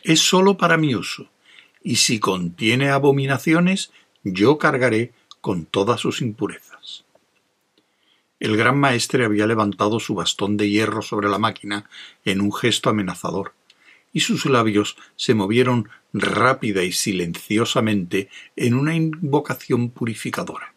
Es 0.04 0.20
sólo 0.20 0.56
para 0.56 0.76
mi 0.76 0.94
uso, 0.94 1.28
y 1.82 1.96
si 1.96 2.20
contiene 2.20 2.90
abominaciones, 2.90 3.90
yo 4.22 4.58
cargaré 4.58 5.12
con 5.40 5.66
todas 5.66 6.00
sus 6.00 6.20
impurezas. 6.20 7.04
El 8.38 8.56
gran 8.56 8.78
maestre 8.78 9.24
había 9.24 9.48
levantado 9.48 9.98
su 9.98 10.14
bastón 10.14 10.56
de 10.56 10.70
hierro 10.70 11.02
sobre 11.02 11.28
la 11.28 11.38
máquina 11.38 11.90
en 12.24 12.40
un 12.40 12.52
gesto 12.52 12.90
amenazador, 12.90 13.54
y 14.12 14.20
sus 14.20 14.46
labios 14.46 14.96
se 15.16 15.34
movieron 15.34 15.88
rápida 16.12 16.82
y 16.82 16.92
silenciosamente 16.92 18.28
en 18.56 18.74
una 18.74 18.94
invocación 18.94 19.90
purificadora. 19.90 20.74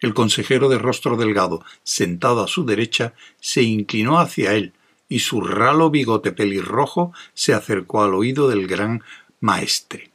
El 0.00 0.14
consejero 0.14 0.68
de 0.68 0.78
rostro 0.78 1.16
delgado, 1.16 1.64
sentado 1.84 2.42
a 2.42 2.48
su 2.48 2.64
derecha, 2.64 3.14
se 3.40 3.62
inclinó 3.62 4.18
hacia 4.18 4.54
él, 4.54 4.72
y 5.08 5.20
su 5.20 5.40
ralo 5.42 5.90
bigote 5.90 6.32
pelirrojo 6.32 7.12
se 7.34 7.54
acercó 7.54 8.02
al 8.02 8.14
oído 8.14 8.48
del 8.48 8.66
gran 8.66 9.02
maestre. 9.40 10.10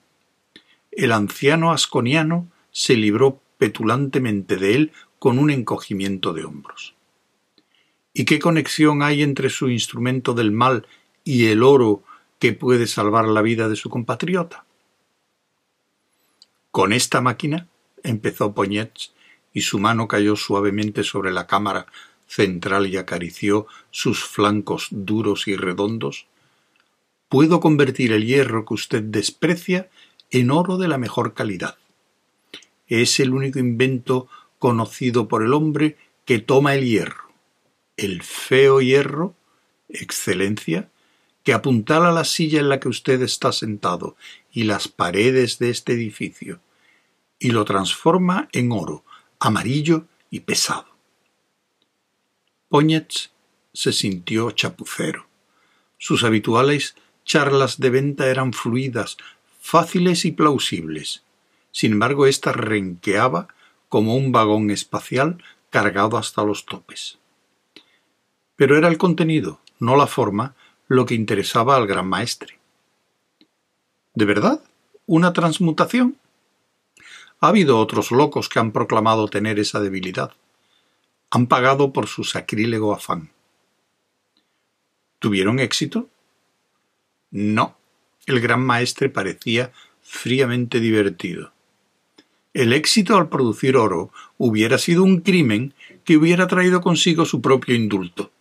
El 0.91 1.11
anciano 1.11 1.71
asconiano 1.71 2.49
se 2.71 2.95
libró 2.95 3.39
petulantemente 3.57 4.57
de 4.57 4.75
él 4.75 4.91
con 5.19 5.39
un 5.39 5.51
encogimiento 5.51 6.33
de 6.33 6.45
hombros. 6.45 6.95
¿Y 8.13 8.25
qué 8.25 8.39
conexión 8.39 9.03
hay 9.03 9.21
entre 9.21 9.49
su 9.49 9.69
instrumento 9.69 10.33
del 10.33 10.51
mal 10.51 10.87
y 11.27 11.47
el 11.47 11.61
oro 11.61 12.03
que 12.39 12.53
puede 12.53 12.87
salvar 12.87 13.27
la 13.27 13.41
vida 13.41 13.67
de 13.67 13.75
su 13.75 13.89
compatriota? 13.89 14.63
Con 16.71 16.93
esta 16.93 17.19
máquina, 17.19 17.67
empezó 18.01 18.53
Poñets, 18.53 19.11
y 19.51 19.61
su 19.61 19.77
mano 19.77 20.07
cayó 20.07 20.37
suavemente 20.37 21.03
sobre 21.03 21.31
la 21.31 21.45
cámara 21.45 21.87
central 22.27 22.87
y 22.87 22.95
acarició 22.95 23.67
sus 23.91 24.23
flancos 24.23 24.87
duros 24.91 25.49
y 25.49 25.57
redondos, 25.57 26.27
puedo 27.27 27.59
convertir 27.59 28.13
el 28.13 28.25
hierro 28.25 28.63
que 28.63 28.75
usted 28.75 29.03
desprecia 29.03 29.89
en 30.31 30.49
oro 30.49 30.77
de 30.77 30.87
la 30.87 30.97
mejor 30.97 31.33
calidad. 31.33 31.77
Es 32.87 33.19
el 33.19 33.33
único 33.33 33.59
invento 33.59 34.29
conocido 34.59 35.27
por 35.27 35.43
el 35.43 35.53
hombre 35.53 35.97
que 36.23 36.39
toma 36.39 36.73
el 36.73 36.85
hierro, 36.85 37.33
el 37.97 38.23
feo 38.23 38.79
hierro, 38.79 39.35
excelencia, 39.89 40.89
que 41.47 41.53
apuntala 41.53 42.11
la 42.11 42.25
silla 42.25 42.59
en 42.59 42.67
la 42.67 42.81
que 42.81 42.89
usted 42.89 43.21
está 43.21 43.53
sentado 43.53 44.17
y 44.51 44.65
las 44.65 44.89
paredes 44.89 45.59
de 45.59 45.69
este 45.69 45.93
edificio, 45.93 46.59
y 47.39 47.51
lo 47.51 47.63
transforma 47.63 48.49
en 48.51 48.73
oro, 48.73 49.05
amarillo 49.39 50.07
y 50.29 50.41
pesado. 50.41 50.87
Poñets 52.67 53.31
se 53.73 53.93
sintió 53.93 54.51
chapucero. 54.51 55.27
Sus 55.97 56.25
habituales 56.25 56.97
charlas 57.23 57.79
de 57.79 57.91
venta 57.91 58.27
eran 58.27 58.51
fluidas, 58.51 59.15
fáciles 59.61 60.25
y 60.25 60.33
plausibles. 60.33 61.23
Sin 61.71 61.93
embargo, 61.93 62.27
ésta 62.27 62.51
renqueaba 62.51 63.47
como 63.87 64.17
un 64.17 64.33
vagón 64.33 64.69
espacial 64.69 65.41
cargado 65.69 66.17
hasta 66.17 66.43
los 66.43 66.65
topes. 66.65 67.19
Pero 68.57 68.77
era 68.77 68.89
el 68.89 68.97
contenido, 68.97 69.61
no 69.79 69.95
la 69.95 70.07
forma, 70.07 70.53
lo 70.87 71.05
que 71.05 71.15
interesaba 71.15 71.75
al 71.75 71.87
gran 71.87 72.07
maestre. 72.07 72.59
¿De 74.13 74.25
verdad? 74.25 74.63
¿Una 75.05 75.33
transmutación? 75.33 76.17
Ha 77.39 77.49
habido 77.49 77.79
otros 77.79 78.11
locos 78.11 78.49
que 78.49 78.59
han 78.59 78.71
proclamado 78.71 79.27
tener 79.27 79.59
esa 79.59 79.79
debilidad. 79.79 80.31
Han 81.29 81.47
pagado 81.47 81.93
por 81.93 82.07
su 82.07 82.23
sacrílego 82.23 82.93
afán. 82.93 83.29
¿Tuvieron 85.19 85.59
éxito? 85.59 86.09
No. 87.31 87.77
El 88.25 88.39
gran 88.39 88.61
maestre 88.61 89.09
parecía 89.09 89.71
fríamente 90.01 90.79
divertido. 90.79 91.51
El 92.53 92.73
éxito 92.73 93.15
al 93.17 93.29
producir 93.29 93.77
oro 93.77 94.11
hubiera 94.37 94.77
sido 94.77 95.03
un 95.03 95.21
crimen 95.21 95.73
que 96.03 96.17
hubiera 96.17 96.47
traído 96.47 96.81
consigo 96.81 97.25
su 97.25 97.41
propio 97.41 97.75
indulto. 97.75 98.31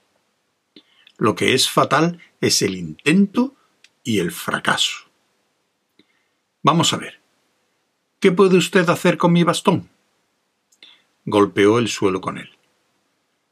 Lo 1.19 1.35
que 1.35 1.55
es 1.55 1.71
fatal 1.71 2.21
es 2.41 2.63
el 2.63 2.77
intento 2.77 3.55
y 4.05 4.19
el 4.19 4.33
fracaso. 4.33 5.07
Vamos 6.63 6.93
a 6.93 6.99
ver. 6.99 7.21
¿Qué 8.21 8.33
puede 8.33 8.57
usted 8.57 8.89
hacer 8.89 9.19
con 9.19 9.33
mi 9.33 9.45
bastón? 9.45 9.89
Golpeó 11.25 11.79
el 11.79 11.89
suelo 11.89 12.21
con 12.21 12.39
él. 12.39 12.51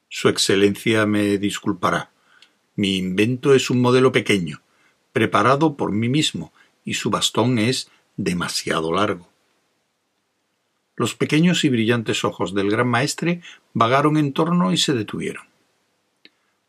Su 0.09 0.29
Excelencia 0.29 1.07
me 1.07 1.39
disculpará. 1.39 2.11
Mi 2.77 2.97
invento 2.97 3.55
es 3.55 3.71
un 3.71 3.81
modelo 3.81 4.13
pequeño, 4.13 4.63
preparado 5.13 5.77
por 5.77 5.93
mí 5.93 6.09
mismo, 6.09 6.53
y 6.85 6.95
su 6.95 7.11
bastón 7.11 7.59
es 7.59 7.91
demasiado 8.17 8.93
largo. 8.93 9.29
Los 10.97 11.15
pequeños 11.15 11.65
y 11.65 11.69
brillantes 11.69 12.25
ojos 12.25 12.55
del 12.55 12.71
gran 12.71 12.89
maestre 12.89 13.43
vagaron 13.73 14.17
en 14.17 14.33
torno 14.33 14.73
y 14.73 14.77
se 14.77 14.93
detuvieron. 14.93 15.45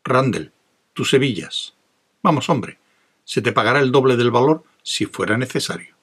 Randall, 0.02 0.52
tus 0.96 1.12
hebillas. 1.12 1.74
Vamos, 2.22 2.48
hombre, 2.48 2.78
se 3.22 3.42
te 3.42 3.52
pagará 3.52 3.80
el 3.80 3.92
doble 3.92 4.16
del 4.16 4.30
valor 4.30 4.64
si 4.82 5.04
fuera 5.04 5.36
necesario. 5.36 5.94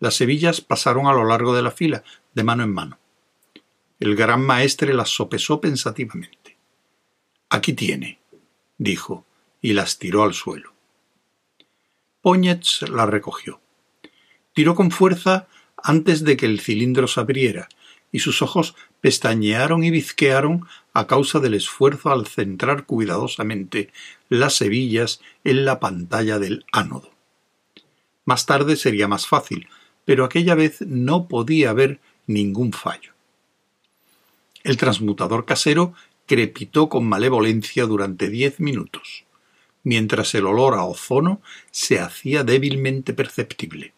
Las 0.00 0.18
hebillas 0.22 0.62
pasaron 0.62 1.06
a 1.06 1.12
lo 1.12 1.24
largo 1.24 1.54
de 1.54 1.62
la 1.62 1.70
fila, 1.70 2.02
de 2.32 2.42
mano 2.42 2.64
en 2.64 2.72
mano. 2.72 2.98
El 4.00 4.16
gran 4.16 4.40
maestre 4.44 4.94
las 4.94 5.10
sopesó 5.10 5.60
pensativamente. 5.60 6.56
Aquí 7.50 7.74
tiene, 7.74 8.18
dijo, 8.78 9.26
y 9.60 9.74
las 9.74 9.98
tiró 9.98 10.22
al 10.22 10.32
suelo. 10.32 10.72
Póñez 12.22 12.80
las 12.88 13.08
recogió. 13.10 13.60
Tiró 14.54 14.74
con 14.74 14.90
fuerza 14.90 15.48
antes 15.76 16.24
de 16.24 16.38
que 16.38 16.46
el 16.46 16.60
cilindro 16.60 17.06
se 17.08 17.20
abriera, 17.20 17.68
y 18.10 18.20
sus 18.20 18.40
ojos 18.40 18.74
pestañearon 19.02 19.84
y 19.84 19.90
bizquearon 19.90 20.66
a 20.94 21.06
causa 21.06 21.40
del 21.40 21.54
esfuerzo 21.54 22.10
al 22.10 22.26
centrar 22.26 22.86
cuidadosamente 22.86 23.92
las 24.28 24.60
hebillas 24.62 25.20
en 25.42 25.64
la 25.64 25.80
pantalla 25.80 26.38
del 26.38 26.64
ánodo. 26.72 27.10
Más 28.24 28.46
tarde 28.46 28.76
sería 28.76 29.08
más 29.08 29.26
fácil, 29.26 29.68
pero 30.04 30.24
aquella 30.24 30.54
vez 30.54 30.80
no 30.82 31.26
podía 31.28 31.70
haber 31.70 32.00
ningún 32.26 32.72
fallo. 32.72 33.12
El 34.62 34.76
transmutador 34.76 35.44
casero 35.44 35.94
crepitó 36.26 36.88
con 36.88 37.06
malevolencia 37.06 37.84
durante 37.84 38.30
diez 38.30 38.60
minutos, 38.60 39.24
mientras 39.82 40.34
el 40.34 40.46
olor 40.46 40.74
a 40.74 40.84
ozono 40.84 41.42
se 41.70 41.98
hacía 42.00 42.44
débilmente 42.44 43.12
perceptible. 43.12 43.92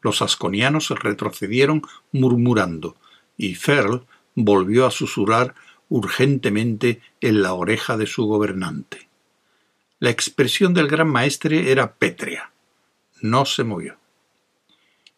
Los 0.00 0.22
asconianos 0.22 0.90
retrocedieron 0.90 1.82
murmurando, 2.12 2.96
y 3.36 3.56
Ferl 3.56 4.06
volvió 4.34 4.86
a 4.86 4.90
susurrar 4.90 5.54
urgentemente 5.88 7.00
en 7.20 7.42
la 7.42 7.54
oreja 7.54 7.96
de 7.96 8.06
su 8.06 8.26
gobernante. 8.26 9.08
La 9.98 10.10
expresión 10.10 10.74
del 10.74 10.88
gran 10.88 11.08
maestre 11.08 11.72
era 11.72 11.94
pétrea. 11.94 12.52
No 13.20 13.44
se 13.44 13.64
movió. 13.64 13.96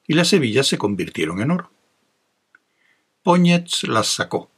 Y 0.06 0.14
las 0.14 0.32
hebillas 0.32 0.66
se 0.66 0.78
convirtieron 0.78 1.40
en 1.40 1.50
oro. 1.50 1.70
Póñez 3.22 3.82
las 3.82 4.06
sacó, 4.08 4.50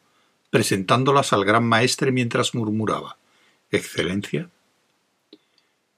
presentándolas 0.50 1.32
al 1.32 1.44
gran 1.44 1.64
maestre 1.64 2.12
mientras 2.12 2.54
murmuraba 2.54 3.16
Excelencia. 3.70 4.50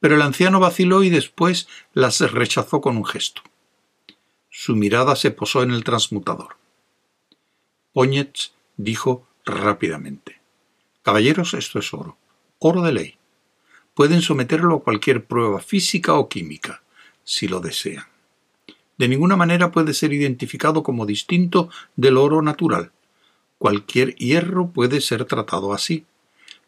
Pero 0.00 0.14
el 0.14 0.22
anciano 0.22 0.60
vaciló 0.60 1.02
y 1.02 1.10
después 1.10 1.68
las 1.92 2.20
rechazó 2.20 2.80
con 2.80 2.96
un 2.96 3.04
gesto. 3.04 3.42
Su 4.48 4.76
mirada 4.76 5.16
se 5.16 5.32
posó 5.32 5.62
en 5.62 5.72
el 5.72 5.82
transmutador. 5.82 6.56
Póñez 7.92 8.52
dijo 8.76 9.26
rápidamente 9.44 10.40
Caballeros, 11.02 11.52
esto 11.52 11.78
es 11.78 11.92
oro, 11.92 12.16
oro 12.58 12.80
de 12.80 12.92
ley. 12.92 13.18
Pueden 13.92 14.22
someterlo 14.22 14.76
a 14.76 14.82
cualquier 14.82 15.26
prueba 15.26 15.60
física 15.60 16.14
o 16.14 16.30
química, 16.30 16.82
si 17.24 17.46
lo 17.46 17.60
desean. 17.60 18.06
De 18.96 19.06
ninguna 19.06 19.36
manera 19.36 19.70
puede 19.70 19.92
ser 19.92 20.14
identificado 20.14 20.82
como 20.82 21.04
distinto 21.04 21.68
del 21.94 22.16
oro 22.16 22.40
natural. 22.40 22.90
Cualquier 23.58 24.14
hierro 24.14 24.70
puede 24.70 25.02
ser 25.02 25.26
tratado 25.26 25.74
así. 25.74 26.06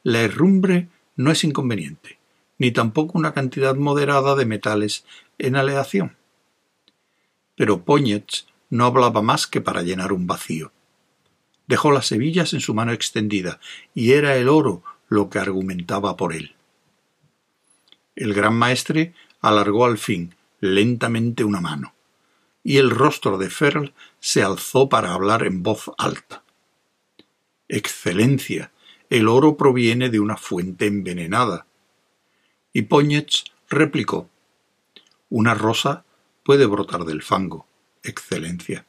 La 0.02 0.20
herrumbre 0.20 0.88
no 1.16 1.30
es 1.30 1.42
inconveniente, 1.42 2.18
ni 2.58 2.72
tampoco 2.72 3.18
una 3.18 3.32
cantidad 3.32 3.74
moderada 3.74 4.34
de 4.34 4.44
metales 4.44 5.06
en 5.38 5.56
aleación 5.56 6.14
pero 7.56 7.84
Póñez 7.84 8.46
no 8.70 8.84
hablaba 8.84 9.22
más 9.22 9.46
que 9.46 9.60
para 9.60 9.82
llenar 9.82 10.12
un 10.12 10.26
vacío. 10.26 10.70
Dejó 11.66 11.90
las 11.92 12.10
hebillas 12.12 12.52
en 12.52 12.60
su 12.60 12.74
mano 12.74 12.92
extendida, 12.92 13.60
y 13.94 14.12
era 14.12 14.36
el 14.36 14.48
oro 14.48 14.82
lo 15.08 15.30
que 15.30 15.38
argumentaba 15.38 16.16
por 16.16 16.34
él. 16.34 16.54
El 18.14 18.34
gran 18.34 18.54
maestre 18.54 19.14
alargó 19.40 19.84
al 19.84 19.98
fin 19.98 20.34
lentamente 20.60 21.44
una 21.44 21.60
mano, 21.60 21.94
y 22.62 22.78
el 22.78 22.90
rostro 22.90 23.38
de 23.38 23.50
Ferl 23.50 23.94
se 24.20 24.42
alzó 24.42 24.88
para 24.88 25.12
hablar 25.12 25.44
en 25.44 25.62
voz 25.62 25.90
alta. 25.98 26.42
Excelencia, 27.68 28.72
el 29.10 29.28
oro 29.28 29.56
proviene 29.56 30.08
de 30.10 30.20
una 30.20 30.36
fuente 30.36 30.86
envenenada. 30.86 31.66
Y 32.72 32.82
Poñetz 32.82 33.44
replicó 33.68 34.28
Una 35.28 35.54
rosa 35.54 36.04
puede 36.44 36.66
brotar 36.66 37.04
del 37.04 37.22
fango, 37.22 37.66
Excelencia. 38.02 38.86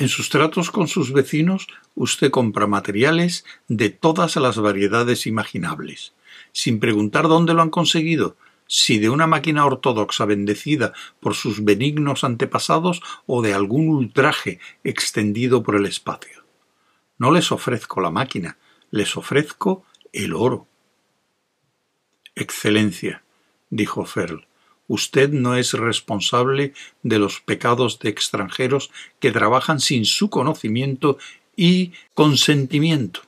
En 0.00 0.08
sus 0.08 0.30
tratos 0.30 0.70
con 0.70 0.88
sus 0.88 1.12
vecinos, 1.12 1.68
usted 1.94 2.30
compra 2.30 2.66
materiales 2.66 3.44
de 3.68 3.90
todas 3.90 4.34
las 4.36 4.56
variedades 4.56 5.26
imaginables, 5.26 6.14
sin 6.52 6.80
preguntar 6.80 7.28
dónde 7.28 7.52
lo 7.52 7.60
han 7.60 7.68
conseguido, 7.68 8.34
si 8.66 8.98
de 8.98 9.10
una 9.10 9.26
máquina 9.26 9.66
ortodoxa 9.66 10.24
bendecida 10.24 10.94
por 11.20 11.34
sus 11.34 11.62
benignos 11.64 12.24
antepasados 12.24 13.02
o 13.26 13.42
de 13.42 13.52
algún 13.52 13.90
ultraje 13.90 14.58
extendido 14.84 15.62
por 15.62 15.76
el 15.76 15.84
espacio. 15.84 16.44
No 17.18 17.30
les 17.30 17.52
ofrezco 17.52 18.00
la 18.00 18.10
máquina, 18.10 18.56
les 18.90 19.18
ofrezco 19.18 19.84
el 20.14 20.32
oro. 20.32 20.66
Excelencia, 22.34 23.22
dijo 23.68 24.06
Ferl, 24.06 24.46
Usted 24.90 25.30
no 25.30 25.54
es 25.54 25.74
responsable 25.74 26.74
de 27.04 27.20
los 27.20 27.40
pecados 27.40 28.00
de 28.00 28.08
extranjeros 28.08 28.90
que 29.20 29.30
trabajan 29.30 29.78
sin 29.78 30.04
su 30.04 30.30
conocimiento 30.30 31.16
y 31.54 31.92
consentimiento. 32.12 33.20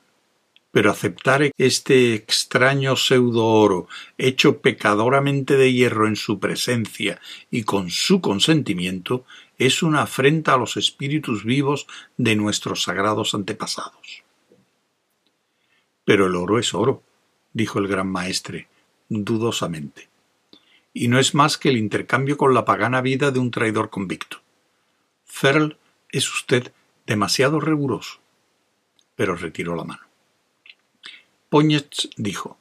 Pero 0.72 0.90
aceptar 0.90 1.52
este 1.58 2.14
extraño 2.14 2.96
pseudo 2.96 3.46
oro, 3.46 3.86
hecho 4.18 4.58
pecadoramente 4.58 5.56
de 5.56 5.72
hierro 5.72 6.08
en 6.08 6.16
su 6.16 6.40
presencia 6.40 7.20
y 7.48 7.62
con 7.62 7.90
su 7.90 8.20
consentimiento, 8.20 9.24
es 9.56 9.84
una 9.84 10.02
afrenta 10.02 10.54
a 10.54 10.58
los 10.58 10.76
espíritus 10.76 11.44
vivos 11.44 11.86
de 12.16 12.34
nuestros 12.34 12.82
sagrados 12.82 13.34
antepasados. 13.34 14.24
Pero 16.04 16.26
el 16.26 16.34
oro 16.34 16.58
es 16.58 16.74
oro, 16.74 17.04
dijo 17.52 17.78
el 17.78 17.86
gran 17.86 18.08
maestre, 18.08 18.66
dudosamente 19.08 20.11
y 20.94 21.08
no 21.08 21.18
es 21.18 21.34
más 21.34 21.58
que 21.58 21.70
el 21.70 21.76
intercambio 21.76 22.36
con 22.36 22.54
la 22.54 22.64
pagana 22.64 23.00
vida 23.00 23.30
de 23.30 23.38
un 23.38 23.50
traidor 23.50 23.90
convicto. 23.90 24.40
Ferl 25.24 25.78
es 26.10 26.32
usted 26.32 26.72
demasiado 27.06 27.60
riguroso. 27.60 28.20
Pero 29.16 29.36
retiró 29.36 29.74
la 29.74 29.84
mano. 29.84 30.02
Poñetz 31.48 32.08
dijo 32.16 32.58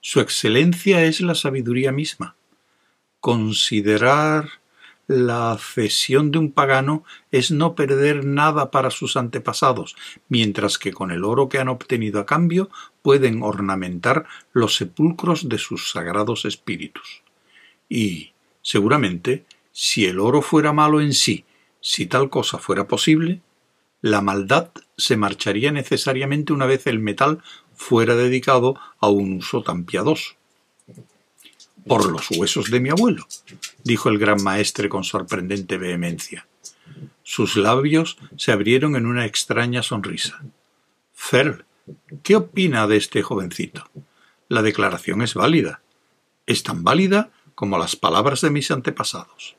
Su 0.00 0.20
excelencia 0.20 1.04
es 1.04 1.20
la 1.20 1.34
sabiduría 1.34 1.92
misma. 1.92 2.36
Considerar 3.20 4.60
la 5.06 5.58
cesión 5.58 6.30
de 6.30 6.38
un 6.38 6.52
pagano 6.52 7.04
es 7.32 7.50
no 7.50 7.74
perder 7.74 8.24
nada 8.24 8.70
para 8.70 8.90
sus 8.90 9.16
antepasados, 9.16 9.96
mientras 10.28 10.78
que 10.78 10.92
con 10.92 11.10
el 11.10 11.24
oro 11.24 11.48
que 11.48 11.58
han 11.58 11.68
obtenido 11.68 12.20
a 12.20 12.26
cambio 12.26 12.70
pueden 13.02 13.42
ornamentar 13.42 14.26
los 14.52 14.76
sepulcros 14.76 15.48
de 15.48 15.58
sus 15.58 15.90
sagrados 15.90 16.44
espíritus. 16.44 17.22
Y, 17.90 18.32
seguramente, 18.62 19.44
si 19.72 20.06
el 20.06 20.20
oro 20.20 20.40
fuera 20.40 20.72
malo 20.72 21.02
en 21.02 21.12
sí, 21.12 21.44
si 21.80 22.06
tal 22.06 22.30
cosa 22.30 22.58
fuera 22.58 22.86
posible, 22.86 23.42
la 24.00 24.22
maldad 24.22 24.70
se 24.96 25.16
marcharía 25.16 25.72
necesariamente 25.72 26.52
una 26.52 26.66
vez 26.66 26.86
el 26.86 27.00
metal 27.00 27.42
fuera 27.74 28.14
dedicado 28.14 28.76
a 29.00 29.08
un 29.08 29.34
uso 29.34 29.62
tan 29.62 29.84
piadoso. 29.84 30.36
Por 31.86 32.10
los 32.10 32.30
huesos 32.30 32.70
de 32.70 32.78
mi 32.78 32.90
abuelo, 32.90 33.26
dijo 33.82 34.08
el 34.08 34.18
gran 34.18 34.42
maestre 34.42 34.88
con 34.88 35.02
sorprendente 35.02 35.76
vehemencia. 35.76 36.46
Sus 37.24 37.56
labios 37.56 38.18
se 38.36 38.52
abrieron 38.52 38.96
en 38.96 39.06
una 39.06 39.26
extraña 39.26 39.82
sonrisa. 39.82 40.42
Ferl, 41.12 41.64
¿qué 42.22 42.36
opina 42.36 42.86
de 42.86 42.98
este 42.98 43.22
jovencito? 43.22 43.90
La 44.48 44.62
declaración 44.62 45.22
es 45.22 45.34
válida. 45.34 45.80
Es 46.46 46.62
tan 46.62 46.84
válida 46.84 47.30
como 47.60 47.76
las 47.76 47.94
palabras 47.94 48.40
de 48.40 48.48
mis 48.48 48.70
antepasados. 48.70 49.54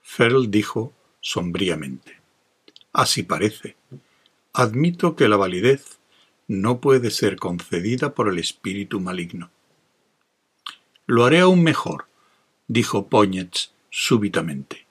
Ferl 0.00 0.50
dijo 0.50 0.94
sombríamente 1.20 2.22
Así 2.90 3.22
parece. 3.22 3.76
Admito 4.54 5.14
que 5.14 5.28
la 5.28 5.36
validez 5.36 5.98
no 6.48 6.80
puede 6.80 7.10
ser 7.10 7.36
concedida 7.36 8.14
por 8.14 8.30
el 8.30 8.38
espíritu 8.38 8.98
maligno. 8.98 9.50
Lo 11.04 11.26
haré 11.26 11.40
aún 11.40 11.62
mejor, 11.62 12.06
dijo 12.66 13.08
Poñetz 13.08 13.72
súbitamente. 13.90 14.86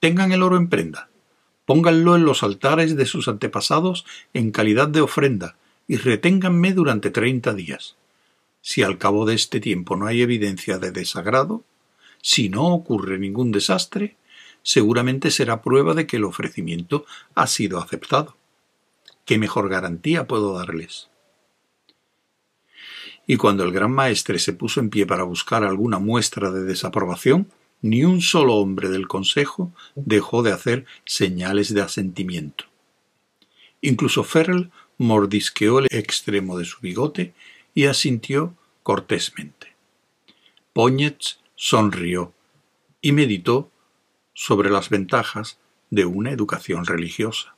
Tengan 0.00 0.32
el 0.32 0.42
oro 0.42 0.56
en 0.56 0.70
prenda, 0.70 1.10
pónganlo 1.66 2.16
en 2.16 2.24
los 2.24 2.42
altares 2.42 2.96
de 2.96 3.04
sus 3.04 3.28
antepasados 3.28 4.06
en 4.32 4.50
calidad 4.50 4.88
de 4.88 5.02
ofrenda 5.02 5.58
y 5.86 5.98
reténganme 5.98 6.72
durante 6.72 7.10
treinta 7.10 7.52
días. 7.52 7.98
Si 8.60 8.82
al 8.82 8.98
cabo 8.98 9.24
de 9.24 9.34
este 9.34 9.60
tiempo 9.60 9.96
no 9.96 10.06
hay 10.06 10.22
evidencia 10.22 10.78
de 10.78 10.90
desagrado, 10.90 11.64
si 12.20 12.48
no 12.48 12.66
ocurre 12.66 13.18
ningún 13.18 13.52
desastre, 13.52 14.16
seguramente 14.62 15.30
será 15.30 15.62
prueba 15.62 15.94
de 15.94 16.06
que 16.06 16.16
el 16.16 16.24
ofrecimiento 16.24 17.06
ha 17.34 17.46
sido 17.46 17.78
aceptado. 17.78 18.36
¿Qué 19.24 19.38
mejor 19.38 19.68
garantía 19.68 20.26
puedo 20.26 20.54
darles? 20.54 21.08
Y 23.26 23.36
cuando 23.36 23.62
el 23.62 23.72
gran 23.72 23.92
maestre 23.92 24.38
se 24.38 24.54
puso 24.54 24.80
en 24.80 24.90
pie 24.90 25.06
para 25.06 25.22
buscar 25.22 25.62
alguna 25.62 25.98
muestra 25.98 26.50
de 26.50 26.64
desaprobación, 26.64 27.50
ni 27.82 28.04
un 28.04 28.22
solo 28.22 28.56
hombre 28.56 28.88
del 28.88 29.06
consejo 29.06 29.72
dejó 29.94 30.42
de 30.42 30.52
hacer 30.52 30.86
señales 31.04 31.72
de 31.72 31.82
asentimiento. 31.82 32.64
Incluso 33.80 34.24
Ferrell 34.24 34.70
mordisqueó 34.96 35.78
el 35.78 35.86
extremo 35.90 36.58
de 36.58 36.64
su 36.64 36.80
bigote 36.80 37.34
y 37.78 37.86
asintió 37.86 38.56
cortésmente. 38.82 39.76
Poñetz 40.72 41.38
sonrió 41.54 42.32
y 43.00 43.12
meditó 43.12 43.70
sobre 44.34 44.68
las 44.68 44.88
ventajas 44.88 45.60
de 45.88 46.04
una 46.04 46.32
educación 46.32 46.86
religiosa. 46.86 47.54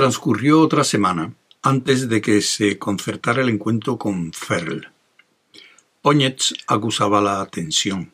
Transcurrió 0.00 0.62
otra 0.62 0.82
semana 0.82 1.34
antes 1.60 2.08
de 2.08 2.22
que 2.22 2.40
se 2.40 2.78
concertara 2.78 3.42
el 3.42 3.50
encuentro 3.50 3.98
con 3.98 4.32
Ferl. 4.32 4.88
Poñetz 6.00 6.54
acusaba 6.66 7.20
la 7.20 7.44
tensión, 7.44 8.10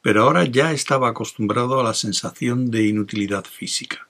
pero 0.00 0.22
ahora 0.22 0.46
ya 0.46 0.72
estaba 0.72 1.10
acostumbrado 1.10 1.78
a 1.78 1.84
la 1.84 1.92
sensación 1.92 2.70
de 2.70 2.86
inutilidad 2.86 3.44
física. 3.44 4.08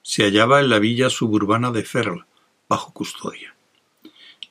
Se 0.00 0.22
hallaba 0.22 0.60
en 0.60 0.70
la 0.70 0.78
villa 0.78 1.10
suburbana 1.10 1.70
de 1.72 1.82
Ferl, 1.82 2.24
bajo 2.70 2.94
custodia. 2.94 3.54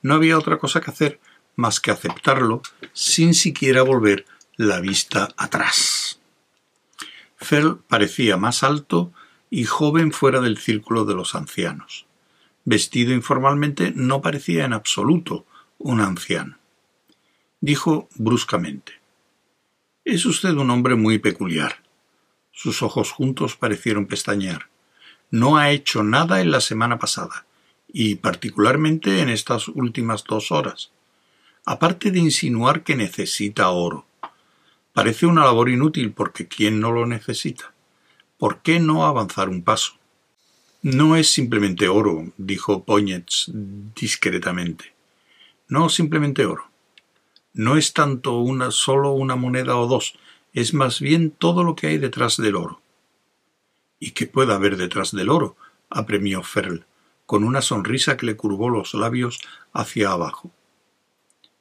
No 0.03 0.13
había 0.13 0.37
otra 0.37 0.59
cosa 0.59 0.79
que 0.79 0.91
hacer 0.91 1.19
más 1.55 1.79
que 1.79 1.89
aceptarlo 1.89 2.61
sin 2.93 3.33
siquiera 3.33 3.81
volver 3.81 4.27
la 4.57 4.79
vista 4.79 5.29
atrás. 5.37 6.19
Ferl 7.35 7.79
parecía 7.87 8.37
más 8.37 8.61
alto 8.61 9.11
y 9.55 9.65
joven 9.65 10.11
fuera 10.11 10.41
del 10.41 10.57
círculo 10.57 11.05
de 11.05 11.13
los 11.13 11.35
ancianos. 11.35 12.07
Vestido 12.65 13.13
informalmente, 13.13 13.93
no 13.95 14.19
parecía 14.19 14.65
en 14.65 14.73
absoluto 14.73 15.45
un 15.77 16.01
anciano. 16.01 16.57
Dijo 17.61 18.09
bruscamente 18.15 18.93
Es 20.03 20.25
usted 20.25 20.55
un 20.55 20.71
hombre 20.71 20.95
muy 20.95 21.19
peculiar. 21.19 21.83
Sus 22.51 22.81
ojos 22.81 23.11
juntos 23.11 23.55
parecieron 23.55 24.07
pestañear. 24.07 24.69
No 25.29 25.57
ha 25.57 25.69
hecho 25.69 26.01
nada 26.01 26.41
en 26.41 26.49
la 26.49 26.59
semana 26.59 26.97
pasada, 26.97 27.45
y 27.87 28.15
particularmente 28.15 29.19
en 29.19 29.29
estas 29.29 29.67
últimas 29.67 30.23
dos 30.23 30.51
horas. 30.51 30.91
aparte 31.63 32.09
de 32.09 32.17
insinuar 32.17 32.83
que 32.83 32.95
necesita 32.95 33.69
oro. 33.69 34.07
Parece 34.93 35.27
una 35.27 35.45
labor 35.45 35.69
inútil 35.69 36.11
porque 36.11 36.47
¿quién 36.47 36.79
no 36.79 36.91
lo 36.91 37.05
necesita? 37.05 37.72
¿Por 38.37 38.61
qué 38.61 38.79
no 38.79 39.05
avanzar 39.05 39.49
un 39.49 39.63
paso? 39.63 39.93
No 40.81 41.15
es 41.15 41.29
simplemente 41.31 41.87
oro, 41.87 42.33
dijo 42.37 42.83
Poñets 42.83 43.49
discretamente. 43.53 44.93
No 45.69 45.87
simplemente 45.89 46.45
oro. 46.45 46.65
No 47.53 47.77
es 47.77 47.93
tanto 47.93 48.39
una 48.39 48.71
solo 48.71 49.11
una 49.11 49.35
moneda 49.35 49.77
o 49.77 49.87
dos, 49.87 50.15
es 50.53 50.73
más 50.73 50.99
bien 50.99 51.31
todo 51.31 51.63
lo 51.63 51.75
que 51.75 51.87
hay 51.87 51.97
detrás 51.97 52.37
del 52.37 52.55
oro. 52.55 52.81
¿Y 53.99 54.11
qué 54.11 54.27
puede 54.27 54.53
haber 54.53 54.75
detrás 54.75 55.11
del 55.11 55.29
oro? 55.29 55.55
apremió 55.89 56.43
Ferl, 56.43 56.85
con 57.25 57.43
una 57.43 57.61
sonrisa 57.61 58.17
que 58.17 58.25
le 58.25 58.35
curvó 58.35 58.69
los 58.69 58.93
labios 58.93 59.39
hacia 59.71 60.11
abajo. 60.11 60.51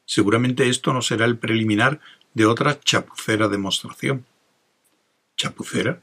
Seguramente 0.05 0.68
esto 0.68 0.93
no 0.93 1.03
será 1.03 1.27
el 1.27 1.39
preliminar 1.39 2.01
de 2.35 2.47
otra 2.47 2.81
chapucera 2.81 3.49
demostración. 3.49 4.27
¿Chapucera? 5.37 6.03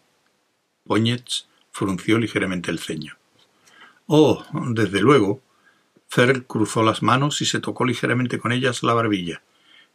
Poñets 0.89 1.47
frunció 1.71 2.17
ligeramente 2.17 2.71
el 2.71 2.79
ceño. 2.79 3.15
Oh, 4.07 4.43
desde 4.71 5.01
luego. 5.01 5.39
Ferl 6.07 6.47
cruzó 6.47 6.81
las 6.81 7.03
manos 7.03 7.43
y 7.43 7.45
se 7.45 7.59
tocó 7.59 7.85
ligeramente 7.85 8.39
con 8.39 8.51
ellas 8.51 8.81
la 8.81 8.95
barbilla. 8.95 9.43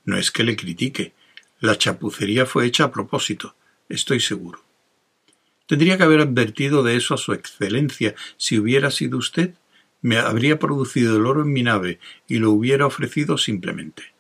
No 0.05 0.17
es 0.17 0.31
que 0.31 0.45
le 0.45 0.55
critique. 0.55 1.13
La 1.59 1.77
chapucería 1.77 2.47
fue 2.47 2.67
hecha 2.67 2.85
a 2.85 2.93
propósito, 2.93 3.57
estoy 3.89 4.21
seguro. 4.21 4.63
Tendría 5.67 5.97
que 5.97 6.05
haber 6.05 6.21
advertido 6.21 6.85
de 6.85 6.95
eso 6.95 7.15
a 7.15 7.19
su 7.19 7.33
excelencia 7.33 8.15
si 8.37 8.61
hubiera 8.61 8.93
sido 8.93 9.19
usted 9.19 9.55
me 10.01 10.19
habría 10.19 10.61
producido 10.61 11.17
el 11.17 11.27
oro 11.27 11.43
en 11.43 11.53
mi 11.53 11.65
nave 11.65 11.99
y 12.29 12.37
lo 12.37 12.53
hubiera 12.53 12.87
ofrecido 12.87 13.37
simplemente. 13.37 14.15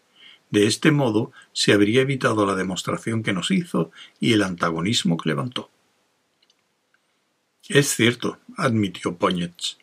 De 0.50 0.66
este 0.66 0.90
modo 0.90 1.30
se 1.52 1.72
habría 1.72 2.00
evitado 2.00 2.46
la 2.46 2.56
demostración 2.56 3.22
que 3.22 3.32
nos 3.32 3.52
hizo 3.52 3.92
y 4.18 4.32
el 4.32 4.42
antagonismo 4.42 5.16
que 5.18 5.28
levantó. 5.28 5.70
Es 7.68 7.94
cierto, 7.94 8.38
admitió 8.56 9.16
Poñets, 9.16 9.78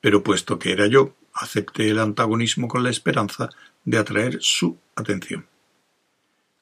pero 0.00 0.22
puesto 0.22 0.58
que 0.60 0.70
era 0.70 0.86
yo, 0.86 1.16
acepté 1.32 1.90
el 1.90 1.98
antagonismo 1.98 2.68
con 2.68 2.84
la 2.84 2.90
esperanza 2.90 3.50
de 3.84 3.98
atraer 3.98 4.38
su 4.40 4.78
atención. 4.94 5.46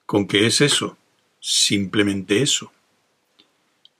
¿Con 0.06 0.26
qué 0.26 0.46
es 0.46 0.62
eso? 0.62 0.96
Simplemente 1.38 2.40
eso. 2.40 2.72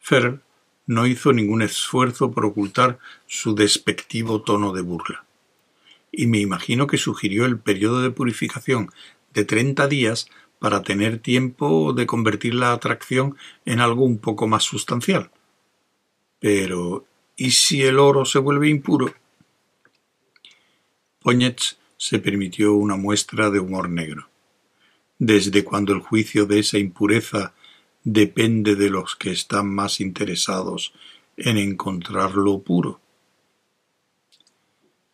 Ferr 0.01 0.43
no 0.87 1.07
hizo 1.07 1.33
ningún 1.33 1.63
esfuerzo 1.63 2.31
por 2.31 2.47
ocultar 2.47 2.99
su 3.27 3.55
despectivo 3.55 4.43
tono 4.43 4.73
de 4.73 4.83
burla. 4.83 5.25
Y 6.11 6.27
me 6.27 6.39
imagino 6.39 6.87
que 6.87 6.99
sugirió 6.99 7.45
el 7.45 7.59
periodo 7.59 8.01
de 8.01 8.11
purificación 8.11 8.91
de 9.35 9.45
treinta 9.45 9.87
días 9.87 10.29
para 10.59 10.83
tener 10.83 11.19
tiempo 11.19 11.93
de 11.93 12.07
convertir 12.07 12.55
la 12.55 12.73
atracción 12.73 13.37
en 13.67 13.81
algo 13.81 14.05
un 14.05 14.19
poco 14.19 14.47
más 14.47 14.63
sustancial. 14.65 15.31
Pero, 16.45 17.07
¿y 17.37 17.53
si 17.53 17.85
el 17.85 17.99
oro 17.99 18.27
se 18.27 18.39
vuelve 18.39 18.69
impuro? 18.69 19.15
Poñets 21.19 21.79
se 21.97 22.19
permitió 22.19 22.75
una 22.75 22.97
muestra 22.97 23.49
de 23.49 23.61
humor 23.61 23.89
negro. 23.89 24.29
Desde 25.19 25.65
cuando 25.65 25.95
el 25.95 26.01
juicio 26.01 26.45
de 26.45 26.59
esa 26.59 26.77
impureza 26.77 27.55
depende 28.03 28.77
de 28.77 28.91
los 28.91 29.17
que 29.17 29.31
están 29.31 29.75
más 29.75 30.03
interesados 30.03 30.93
en 31.39 31.57
encontrarlo 31.57 32.59
puro. 32.59 33.01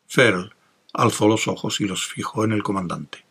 Ferl 0.09 0.53
alzó 0.93 1.29
los 1.29 1.47
ojos 1.47 1.81
y 1.81 1.85
los 1.85 2.09
fijó 2.09 2.43
en 2.43 2.51
el 2.51 2.65
comandante. 2.65 3.25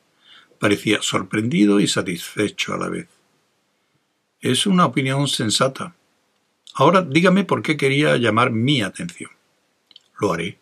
Parecía 0.57 1.01
sorprendido 1.01 1.81
y 1.81 1.87
satisfecho 1.89 2.73
a 2.73 2.77
la 2.77 2.87
vez. 2.87 3.09
Es 4.39 4.65
una 4.65 4.85
opinión 4.85 5.27
sensata. 5.27 5.97
Ahora 6.73 7.01
dígame 7.01 7.43
por 7.43 7.61
qué 7.61 7.77
quería 7.77 8.17
llamar 8.17 8.51
mi 8.51 8.81
atención. 8.81 9.31
Lo 10.19 10.33
haré. 10.33 10.57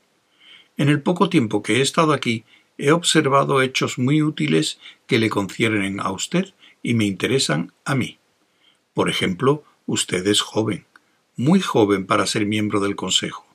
En 0.78 0.90
el 0.90 1.02
poco 1.02 1.30
tiempo 1.30 1.64
que 1.64 1.78
he 1.78 1.82
estado 1.82 2.14
aquí, 2.14 2.44
he 2.78 2.92
observado 2.92 3.62
hechos 3.62 3.98
muy 3.98 4.22
útiles 4.22 4.80
que 5.08 5.20
le 5.20 5.30
concierne 5.30 6.02
a 6.02 6.12
usted 6.12 6.54
y 6.84 6.94
me 6.94 7.06
interesan 7.06 7.74
a 7.86 7.96
mí. 7.96 8.20
Por 8.94 9.10
ejemplo, 9.10 9.64
usted 9.86 10.26
es 10.28 10.42
joven, 10.42 10.86
muy 11.36 11.60
joven 11.60 12.06
para 12.06 12.28
ser 12.28 12.46
miembro 12.46 12.80
del 12.80 12.96
Consejo, 12.96 13.46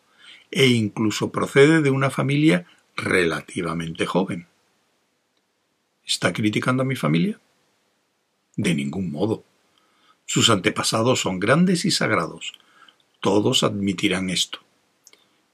e 0.50 0.66
incluso 0.66 1.30
procede 1.30 1.82
de 1.82 1.90
una 1.90 2.10
familia 2.10 2.66
relativamente 2.96 4.06
joven. 4.06 4.46
¿Está 6.04 6.32
criticando 6.32 6.82
a 6.82 6.86
mi 6.86 6.96
familia? 6.96 7.40
De 8.56 8.74
ningún 8.74 9.10
modo. 9.10 9.44
Sus 10.26 10.50
antepasados 10.50 11.20
son 11.20 11.40
grandes 11.40 11.84
y 11.84 11.90
sagrados. 11.90 12.52
Todos 13.20 13.62
admitirán 13.62 14.30
esto. 14.30 14.60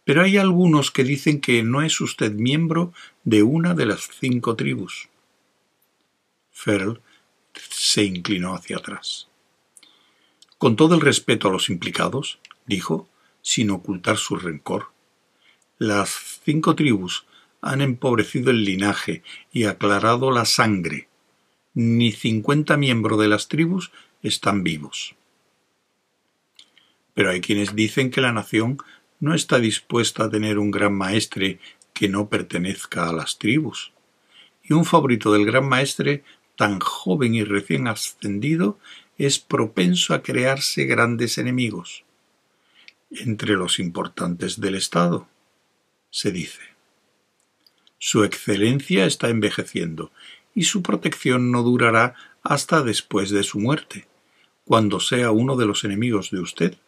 Pero 0.05 0.23
hay 0.23 0.39
algunos 0.39 0.91
que 0.91 1.05
dicen 1.05 1.41
que 1.41 1.63
no 1.63 1.83
es 1.83 2.01
usted 2.01 2.33
miembro 2.33 2.93
de 3.25 3.43
una 3.43 3.75
de 3.75 3.87
las 3.87 4.09
cinco 4.19 4.57
tribus. 4.57 5.09
Ferl 6.51 7.01
se 7.55 8.05
inclinó 8.05 8.55
hacia 8.55 8.79
atrás. 8.79 9.29
Con 10.57 10.77
todo 10.77 10.95
el 10.95 11.01
respeto 11.01 11.49
a 11.49 11.53
los 11.53 11.69
implicados, 11.69 12.39
dijo, 12.67 13.09
sin 13.43 13.71
ocultar 13.71 14.17
su 14.17 14.37
rencor, 14.37 14.89
las 15.79 16.41
cinco 16.45 16.75
tribus 16.75 17.27
han 17.61 17.81
empobrecido 17.81 18.51
el 18.51 18.65
linaje 18.65 19.23
y 19.53 19.65
aclarado 19.65 20.31
la 20.31 20.45
sangre. 20.45 21.09
Ni 21.75 22.13
cincuenta 22.13 22.77
miembros 22.77 23.21
de 23.21 23.29
las 23.29 23.49
tribus 23.49 23.93
están 24.23 24.63
vivos. 24.63 25.15
Pero 27.15 27.31
hay 27.31 27.41
quienes 27.41 27.75
dicen 27.75 28.11
que 28.11 28.21
la 28.21 28.33
nación 28.33 28.79
no 29.21 29.35
está 29.35 29.59
dispuesta 29.59 30.25
a 30.25 30.31
tener 30.31 30.59
un 30.59 30.71
gran 30.71 30.95
maestre 30.95 31.59
que 31.93 32.09
no 32.09 32.29
pertenezca 32.29 33.09
a 33.09 33.13
las 33.13 33.39
tribus. 33.39 33.93
Y 34.63 34.75
un 34.75 34.85
favorito 34.85 35.33
del 35.33 35.45
gran 35.45 35.69
maestre, 35.69 36.23
tan 36.57 36.79
joven 36.79 37.35
y 37.35 37.45
recién 37.45 37.89
ascendido, 37.89 38.79
es 39.17 39.39
propenso 39.39 40.15
a 40.15 40.23
crearse 40.23 40.85
grandes 40.85 41.39
enemigos 41.39 42.05
entre 43.11 43.55
los 43.55 43.79
importantes 43.79 44.61
del 44.61 44.75
Estado, 44.75 45.29
se 46.11 46.31
dice. 46.31 46.61
Su 47.99 48.25
excelencia 48.25 49.07
está 49.07 49.29
envejeciendo 49.29 50.13
y 50.55 50.65
su 50.65 50.83
protección 50.83 51.51
no 51.51 51.63
durará 51.63 52.15
hasta 52.43 52.83
después 52.83 53.31
de 53.31 53.43
su 53.43 53.59
muerte, 53.59 54.07
cuando 54.65 55.01
sea 55.01 55.31
uno 55.31 55.57
de 55.57 55.67
los 55.67 55.85
enemigos 55.85 56.31
de 56.31 56.41
usted 56.41 56.79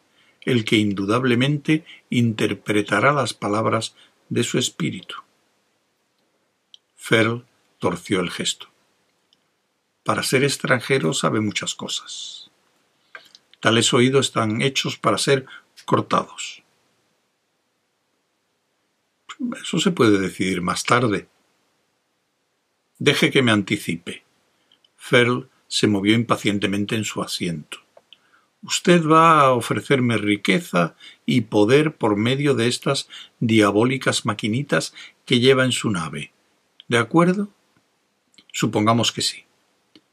el 0.43 0.65
que 0.65 0.77
indudablemente 0.77 1.85
interpretará 2.09 3.13
las 3.13 3.35
palabras 3.35 3.95
de 4.29 4.45
su 4.45 4.59
espíritu. 4.59 5.17
Ferl 6.97 7.45
torció 7.79 8.21
el 8.21 8.31
gesto. 8.31 8.69
Para 10.05 10.23
ser 10.23 10.45
extranjero 10.45 11.13
sabe 11.13 11.41
muchas 11.41 11.75
cosas. 11.75 12.51
Tales 13.61 13.93
oídos 13.93 14.27
están 14.27 14.63
hechos 14.63 14.97
para 14.97 15.19
ser 15.19 15.47
cortados. 15.85 16.63
Eso 19.63 19.79
se 19.79 19.91
puede 19.91 20.19
decidir 20.19 20.63
más 20.63 20.85
tarde. 20.85 21.29
Deje 22.99 23.31
que 23.31 23.43
me 23.43 23.53
anticipe. 23.53 24.25
Ferl 25.03 25.49
se 25.67 25.87
movió 25.87 26.15
impacientemente 26.15 26.95
en 26.95 27.05
su 27.05 27.23
asiento. 27.23 27.79
Usted 28.63 29.05
va 29.05 29.41
a 29.41 29.53
ofrecerme 29.53 30.19
riqueza 30.19 30.95
y 31.25 31.41
poder 31.41 31.97
por 31.97 32.17
medio 32.17 32.55
de 32.55 32.69
estas 32.69 33.09
diabólicas 33.41 34.27
maquinitas 34.27 34.95
que 35.25 35.41
lleva 35.41 35.65
en 35.65 35.73
su 35.73 35.91
nave. 35.91 36.33
¿De 36.87 36.99
acuerdo? 36.99 37.49
Supongamos 38.53 39.11
que 39.11 39.23
sí. 39.23 39.45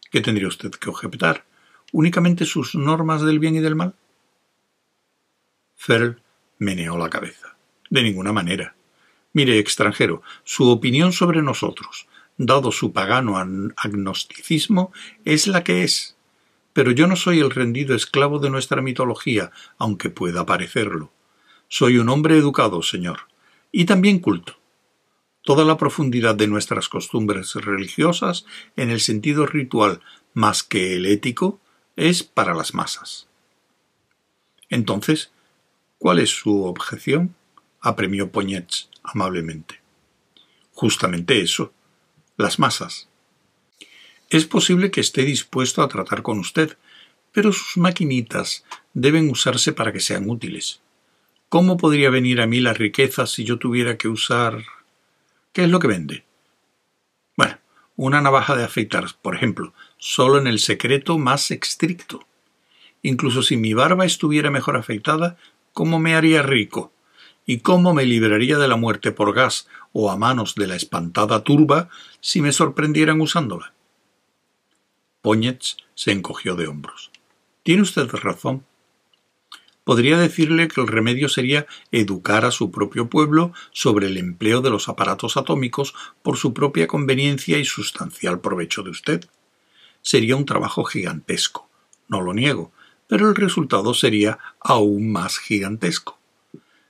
¿Qué 0.09 0.21
tendría 0.21 0.47
usted 0.47 0.71
que 0.71 0.89
objetar? 0.89 1.45
¿Únicamente 1.91 2.45
sus 2.45 2.73
normas 2.73 3.21
del 3.21 3.39
bien 3.39 3.55
y 3.55 3.59
del 3.59 3.75
mal? 3.75 3.93
Ferl 5.75 6.21
meneó 6.59 6.97
la 6.97 7.09
cabeza. 7.09 7.57
De 7.89 8.03
ninguna 8.03 8.31
manera. 8.31 8.73
Mire, 9.33 9.59
extranjero, 9.59 10.23
su 10.45 10.69
opinión 10.69 11.11
sobre 11.11 11.41
nosotros, 11.41 12.07
dado 12.37 12.71
su 12.71 12.93
pagano 12.93 13.37
agnosticismo, 13.75 14.91
es 15.25 15.47
la 15.47 15.63
que 15.63 15.83
es. 15.83 16.15
Pero 16.73 16.91
yo 16.91 17.07
no 17.07 17.15
soy 17.15 17.39
el 17.39 17.51
rendido 17.51 17.95
esclavo 17.95 18.39
de 18.39 18.49
nuestra 18.49 18.81
mitología, 18.81 19.51
aunque 19.77 20.09
pueda 20.09 20.45
parecerlo. 20.45 21.11
Soy 21.67 21.97
un 21.97 22.09
hombre 22.09 22.37
educado, 22.37 22.81
señor, 22.81 23.21
y 23.71 23.85
también 23.85 24.19
culto 24.19 24.57
toda 25.47 25.63
la 25.63 25.77
profundidad 25.77 26.35
de 26.35 26.45
nuestras 26.45 26.89
costumbres 26.89 27.53
religiosas 27.55 28.45
en 28.75 28.89
el 28.89 28.99
sentido 28.99 29.45
ritual 29.45 30.01
más 30.33 30.61
que 30.61 30.97
el 30.97 31.05
ético 31.05 31.61
es 31.95 32.21
para 32.21 32.53
las 32.53 32.73
masas. 32.73 33.29
Entonces, 34.67 35.31
¿cuál 35.99 36.19
es 36.19 36.31
su 36.31 36.65
objeción? 36.65 37.33
apremió 37.79 38.29
Poñets 38.29 38.89
amablemente. 39.03 39.79
Justamente 40.73 41.39
eso, 41.39 41.71
las 42.37 42.59
masas. 42.59 43.09
Es 44.29 44.45
posible 44.45 44.91
que 44.91 45.01
esté 45.01 45.23
dispuesto 45.23 45.81
a 45.81 45.87
tratar 45.87 46.21
con 46.21 46.39
usted, 46.39 46.77
pero 47.31 47.51
sus 47.51 47.77
maquinitas 47.77 48.63
deben 48.93 49.29
usarse 49.29 49.73
para 49.73 49.91
que 49.91 49.99
sean 49.99 50.29
útiles. 50.29 50.81
¿Cómo 51.49 51.77
podría 51.77 52.09
venir 52.09 52.41
a 52.41 52.47
mí 52.47 52.59
la 52.59 52.73
riqueza 52.73 53.25
si 53.25 53.43
yo 53.43 53.57
tuviera 53.57 53.97
que 53.97 54.07
usar... 54.07 54.63
¿Qué 55.53 55.63
es 55.63 55.69
lo 55.69 55.79
que 55.79 55.87
vende? 55.87 56.25
Bueno, 57.35 57.57
una 57.95 58.21
navaja 58.21 58.55
de 58.55 58.63
afeitar, 58.63 59.05
por 59.21 59.35
ejemplo, 59.35 59.73
solo 59.97 60.37
en 60.37 60.47
el 60.47 60.59
secreto 60.59 61.17
más 61.17 61.49
estricto. 61.51 62.27
Incluso 63.01 63.41
si 63.41 63.57
mi 63.57 63.73
barba 63.73 64.05
estuviera 64.05 64.51
mejor 64.51 64.75
afeitada, 64.75 65.37
¿cómo 65.73 65.99
me 65.99 66.15
haría 66.15 66.41
rico? 66.43 66.91
¿Y 67.49 67.59
cómo 67.59 67.93
me 67.93 68.05
libraría 68.05 68.57
de 68.57 68.67
la 68.67 68.75
muerte 68.75 69.13
por 69.13 69.33
gas 69.33 69.69
o 69.93 70.11
a 70.11 70.17
manos 70.17 70.55
de 70.55 70.67
la 70.67 70.75
espantada 70.75 71.45
turba 71.45 71.87
si 72.19 72.41
me 72.41 72.51
sorprendieran 72.51 73.21
usándola? 73.21 73.73
Póñez 75.21 75.77
se 75.95 76.11
encogió 76.11 76.55
de 76.55 76.67
hombros. 76.67 77.09
Tiene 77.63 77.83
usted 77.83 78.09
razón. 78.11 78.65
Podría 79.85 80.17
decirle 80.17 80.67
que 80.67 80.81
el 80.81 80.87
remedio 80.87 81.29
sería 81.29 81.67
educar 81.93 82.43
a 82.43 82.51
su 82.51 82.69
propio 82.69 83.09
pueblo 83.09 83.53
sobre 83.71 84.07
el 84.07 84.17
empleo 84.17 84.59
de 84.59 84.69
los 84.69 84.89
aparatos 84.89 85.37
atómicos 85.37 85.95
por 86.23 86.35
su 86.35 86.53
propia 86.53 86.85
conveniencia 86.85 87.57
y 87.59 87.63
sustancial 87.63 88.41
provecho 88.41 88.83
de 88.83 88.89
usted. 88.89 89.25
Sería 90.01 90.35
un 90.35 90.45
trabajo 90.45 90.83
gigantesco, 90.83 91.69
no 92.09 92.19
lo 92.19 92.33
niego, 92.33 92.73
pero 93.07 93.29
el 93.29 93.35
resultado 93.35 93.93
sería 93.93 94.37
aún 94.59 95.13
más 95.13 95.37
gigantesco. 95.39 96.16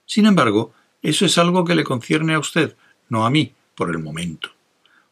Sin 0.08 0.26
embargo, 0.26 0.74
eso 1.04 1.26
es 1.26 1.38
algo 1.38 1.66
que 1.66 1.76
le 1.76 1.84
concierne 1.84 2.34
a 2.34 2.40
usted, 2.40 2.76
no 3.10 3.26
a 3.26 3.30
mí, 3.30 3.54
por 3.76 3.92
el 3.92 4.00
momento, 4.00 4.50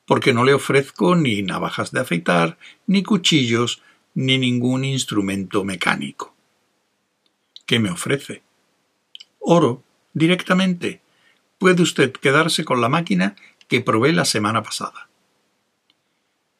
porque 0.07 0.33
no 0.33 0.43
le 0.43 0.55
ofrezco 0.55 1.15
ni 1.15 1.43
navajas 1.43 1.91
de 1.91 1.99
afeitar, 1.99 2.57
ni 2.87 3.03
cuchillos, 3.03 3.83
ni 4.15 4.39
ningún 4.39 4.85
instrumento 4.85 5.63
mecánico. 5.63 6.33
¿Qué 7.65 7.77
me 7.77 7.91
ofrece? 7.91 8.41
Oro, 9.39 9.83
directamente. 10.13 11.01
Puede 11.59 11.83
usted 11.83 12.11
quedarse 12.13 12.63
con 12.63 12.81
la 12.81 12.89
máquina 12.89 13.35
que 13.67 13.81
probé 13.81 14.13
la 14.13 14.25
semana 14.25 14.63
pasada. 14.63 15.09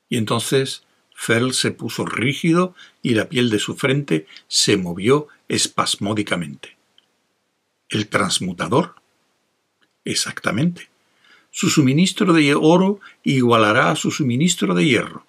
Y 0.10 0.18
entonces 0.18 0.84
Fell 1.16 1.54
se 1.54 1.72
puso 1.72 2.06
rígido 2.06 2.76
y 3.02 3.14
la 3.14 3.30
piel 3.30 3.50
de 3.50 3.60
su 3.60 3.76
frente 3.76 4.28
se 4.48 4.76
movió 4.78 5.30
espasmódicamente. 5.48 6.76
¿El 7.90 8.08
transmutador? 8.08 8.96
Exactamente. 10.04 10.90
Su 11.52 11.70
suministro 11.70 12.34
de 12.34 12.54
oro 12.56 13.00
igualará 13.24 13.92
a 13.92 13.96
su 13.96 14.12
suministro 14.12 14.74
de 14.74 14.86
hierro. 14.86 15.26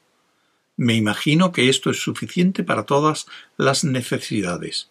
Me 0.76 0.94
imagino 0.94 1.52
que 1.52 1.68
esto 1.68 1.90
es 1.90 2.02
suficiente 2.02 2.64
para 2.64 2.84
todas 2.84 3.26
las 3.57 3.84
necesidades. 3.84 4.90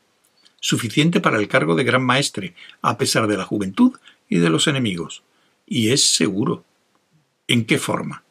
Suficiente 0.60 1.20
para 1.20 1.38
el 1.38 1.48
cargo 1.48 1.76
de 1.76 1.84
gran 1.84 2.04
maestre, 2.04 2.56
a 2.82 2.98
pesar 2.98 3.28
de 3.28 3.38
la 3.38 3.46
juventud 3.46 3.94
y 4.30 4.38
de 4.38 4.50
los 4.50 4.68
enemigos. 4.68 5.24
Y 5.68 5.90
es 5.90 6.06
seguro. 6.06 6.64
¿En 7.48 7.66
qué 7.66 7.78
forma? 7.78 8.24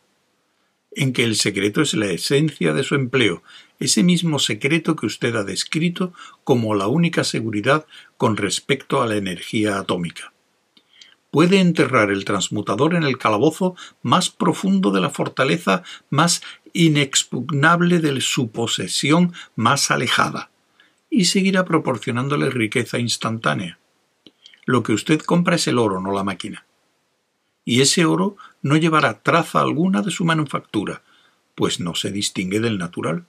En 0.97 1.13
que 1.13 1.25
el 1.25 1.37
secreto 1.37 1.83
es 1.83 1.95
la 1.95 2.07
esencia 2.07 2.73
de 2.73 2.85
su 2.85 2.95
empleo, 2.95 3.43
ese 3.81 4.03
mismo 4.03 4.39
secreto 4.39 4.97
que 4.97 5.07
usted 5.07 5.35
ha 5.37 5.45
descrito 5.45 6.13
como 6.45 6.75
la 6.75 6.87
única 6.87 7.25
seguridad 7.25 7.87
con 8.17 8.37
respecto 8.37 9.03
a 9.03 9.07
la 9.07 9.17
energía 9.17 9.79
atómica. 9.79 10.33
Puede 11.31 11.59
enterrar 11.59 12.11
el 12.11 12.25
transmutador 12.25 12.95
en 12.95 13.03
el 13.03 13.19
calabozo 13.19 13.75
más 14.03 14.31
profundo 14.31 14.93
de 14.93 15.01
la 15.01 15.11
fortaleza 15.11 15.83
más 16.09 16.43
inexpugnable 16.73 17.99
de 17.99 18.21
su 18.21 18.51
posesión 18.51 19.33
más 19.57 19.91
alejada, 19.91 20.51
y 21.11 21.27
seguirá 21.27 21.65
proporcionándole 21.65 22.51
riqueza 22.51 22.99
instantánea. 22.99 23.79
Lo 24.65 24.83
que 24.83 24.93
usted 24.93 25.21
compra 25.21 25.57
es 25.57 25.67
el 25.67 25.79
oro, 25.79 26.01
no 26.01 26.13
la 26.13 26.25
máquina 26.25 26.65
y 27.65 27.81
ese 27.81 28.05
oro 28.05 28.37
no 28.63 28.77
llevará 28.77 29.23
traza 29.23 29.61
alguna 29.61 30.03
de 30.03 30.11
su 30.11 30.25
manufactura, 30.25 31.03
pues 31.55 31.81
no 31.81 31.95
se 31.95 32.11
distingue 32.11 32.61
del 32.61 32.79
natural. 32.79 33.27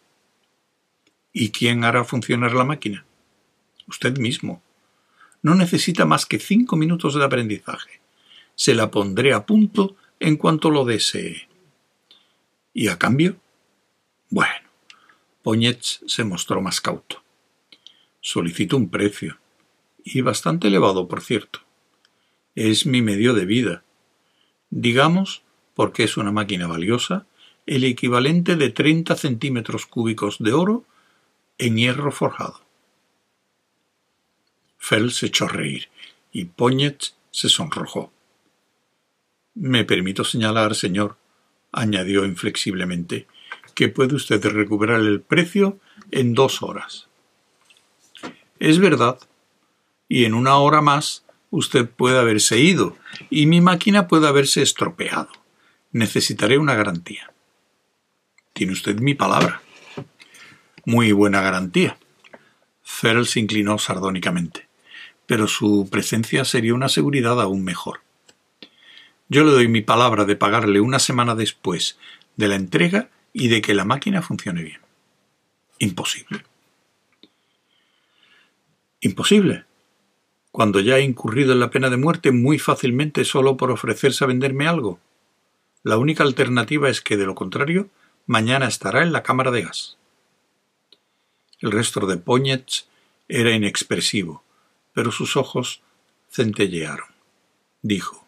¿Y 1.32 1.50
quién 1.50 1.84
hará 1.84 2.04
funcionar 2.04 2.54
la 2.54 2.64
máquina? 2.64 3.06
Usted 3.88 4.18
mismo. 4.18 4.62
No 5.42 5.56
necesita 5.56 6.06
más 6.06 6.26
que 6.26 6.40
cinco 6.40 6.76
minutos 6.76 7.14
de 7.14 7.24
aprendizaje. 7.24 8.02
Se 8.56 8.74
la 8.74 8.90
pondré 8.90 9.34
a 9.34 9.46
punto 9.46 9.96
en 10.20 10.38
cuanto 10.38 10.72
lo 10.72 10.86
desee. 10.86 11.48
¿Y 12.74 12.88
a 12.88 12.98
cambio? 12.98 13.38
Bueno, 14.30 14.70
Poñetz 15.44 16.02
se 16.08 16.24
mostró 16.24 16.62
más 16.62 16.82
cauto. 16.82 17.24
Solicito 18.22 18.76
un 18.76 18.90
precio, 18.90 19.38
y 20.04 20.22
bastante 20.22 20.68
elevado, 20.68 21.08
por 21.08 21.22
cierto. 21.22 21.60
Es 22.56 22.86
mi 22.86 23.02
medio 23.02 23.34
de 23.34 23.46
vida, 23.46 23.85
digamos, 24.70 25.44
porque 25.74 26.04
es 26.04 26.18
una 26.18 26.32
máquina 26.32 26.68
valiosa, 26.68 27.26
el 27.66 27.84
equivalente 27.84 28.56
de 28.56 28.70
30 28.70 29.16
centímetros 29.16 29.86
cúbicos 29.86 30.38
de 30.40 30.54
oro 30.54 30.86
en 31.58 31.78
hierro 31.78 32.12
forjado. 32.12 32.62
Fell 34.78 35.12
se 35.12 35.28
echó 35.28 35.46
a 35.46 35.50
reír 35.50 35.90
y 36.32 36.46
Poñet 36.46 37.14
se 37.32 37.50
sonrojó. 37.50 38.12
Me 39.56 39.84
permito 39.84 40.24
señalar, 40.24 40.76
señor, 40.76 41.18
añadió 41.72 42.26
inflexiblemente, 42.26 43.28
que 43.74 43.90
puede 43.90 44.16
usted 44.16 44.44
recuperar 44.46 45.02
el 45.02 45.22
precio 45.22 45.80
en 46.12 46.34
dos 46.34 46.62
horas. 46.62 47.08
Es 48.60 48.80
verdad, 48.80 49.18
y 50.08 50.26
en 50.26 50.34
una 50.34 50.58
hora 50.58 50.82
más 50.82 51.26
usted 51.50 51.90
puede 51.90 52.20
haberse 52.20 52.60
ido 52.60 52.98
y 53.30 53.46
mi 53.46 53.62
máquina 53.62 54.08
puede 54.08 54.28
haberse 54.28 54.62
estropeado. 54.62 55.30
Necesitaré 55.92 56.58
una 56.58 56.76
garantía. 56.76 57.32
Tiene 58.54 58.74
usted 58.74 59.00
mi 59.00 59.14
palabra. 59.14 59.62
Muy 60.86 61.12
buena 61.12 61.42
garantía. 61.42 61.98
Ferrell 62.84 63.28
se 63.28 63.40
inclinó 63.40 63.78
sardónicamente, 63.78 64.68
pero 65.26 65.48
su 65.48 65.90
presencia 65.92 66.46
sería 66.46 66.74
una 66.74 66.90
seguridad 66.90 67.42
aún 67.42 67.64
mejor. 67.64 68.02
Yo 69.28 69.44
le 69.44 69.52
doy 69.52 69.68
mi 69.68 69.82
palabra 69.82 70.26
de 70.26 70.36
pagarle 70.36 70.80
una 70.80 71.00
semana 71.00 71.36
después 71.36 71.98
de 72.36 72.48
la 72.48 72.56
entrega 72.56 73.10
y 73.34 73.48
de 73.48 73.62
que 73.62 73.74
la 73.74 73.86
máquina 73.86 74.22
funcione 74.22 74.62
bien. 74.62 74.82
Imposible. 75.80 76.46
Imposible 79.02 79.65
cuando 80.56 80.80
ya 80.80 81.00
he 81.00 81.02
incurrido 81.02 81.52
en 81.52 81.60
la 81.60 81.70
pena 81.70 81.90
de 81.90 81.98
muerte 81.98 82.32
muy 82.32 82.60
fácilmente 82.60 83.26
solo 83.26 83.58
por 83.58 83.72
ofrecerse 83.72 84.24
a 84.24 84.28
venderme 84.28 84.70
algo? 84.70 85.02
La 85.84 85.98
única 85.98 86.24
alternativa 86.24 86.88
es 86.88 87.02
que, 87.02 87.18
de 87.18 87.26
lo 87.26 87.36
contrario, 87.36 87.90
mañana 88.26 88.66
estará 88.66 89.04
en 89.04 89.12
la 89.12 89.22
cámara 89.22 89.52
de 89.52 89.64
gas. 89.64 89.98
El 91.60 91.74
resto 91.74 92.08
de 92.08 92.16
Poñetz 92.16 92.86
era 93.28 93.52
inexpresivo, 93.52 94.46
pero 94.94 95.12
sus 95.12 95.36
ojos 95.36 95.82
centellearon. 96.32 97.10
Dijo: 97.82 98.26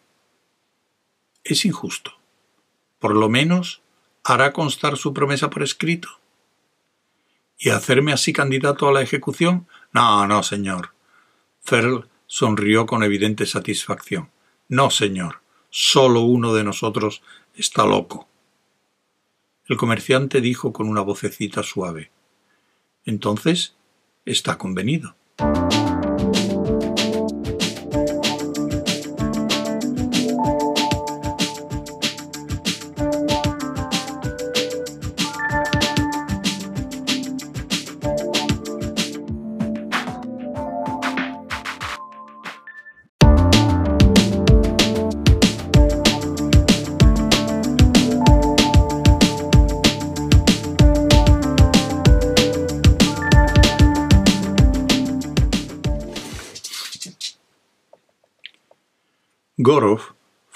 Es 1.44 1.64
injusto. 1.64 2.12
Por 2.98 3.16
lo 3.16 3.30
menos 3.30 3.80
hará 4.22 4.52
constar 4.52 4.98
su 4.98 5.14
promesa 5.14 5.48
por 5.48 5.62
escrito. 5.62 6.10
¿Y 7.56 7.70
hacerme 7.70 8.12
así 8.12 8.34
candidato 8.34 8.86
a 8.86 8.92
la 8.92 9.00
ejecución? 9.00 9.66
No, 9.94 10.26
no, 10.26 10.42
señor. 10.42 10.90
Ferl 11.62 12.06
sonrió 12.28 12.86
con 12.86 13.02
evidente 13.02 13.46
satisfacción. 13.46 14.30
No, 14.68 14.90
señor, 14.90 15.40
solo 15.70 16.20
uno 16.20 16.54
de 16.54 16.62
nosotros 16.62 17.22
está 17.56 17.84
loco. 17.84 18.28
El 19.66 19.76
comerciante 19.76 20.40
dijo 20.40 20.72
con 20.72 20.88
una 20.88 21.00
vocecita 21.00 21.64
suave. 21.64 22.12
Entonces, 23.04 23.74
está 24.24 24.56
convenido. 24.56 25.16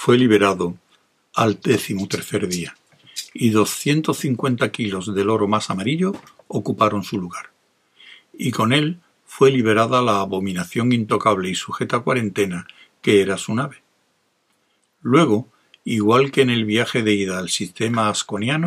Fue 0.05 0.19
liberado 0.19 0.77
al 1.33 1.61
décimo 1.61 2.09
tercer 2.09 2.49
día, 2.49 2.77
y 3.33 3.51
doscientos 3.51 4.19
cincuenta 4.19 4.73
kilos 4.73 5.15
del 5.15 5.31
oro 5.31 5.47
más 5.47 5.71
amarillo 5.71 6.13
ocuparon 6.49 7.05
su 7.05 7.21
lugar. 7.21 7.53
Y 8.37 8.51
con 8.51 8.73
él 8.73 8.99
fue 9.25 9.53
liberada 9.53 10.03
la 10.03 10.19
abominación 10.19 10.91
intocable 10.91 11.51
y 11.51 11.55
sujeta 11.55 11.99
a 11.99 12.01
cuarentena 12.01 12.67
que 13.01 13.23
era 13.23 13.39
su 13.39 13.55
nave. 13.55 13.85
Luego, 15.03 15.49
igual 15.85 16.33
que 16.33 16.43
en 16.43 16.51
el 16.51 16.65
viaje 16.65 17.05
de 17.05 17.15
ida 17.15 17.39
al 17.39 17.49
sistema 17.49 18.09
asconiano, 18.09 18.67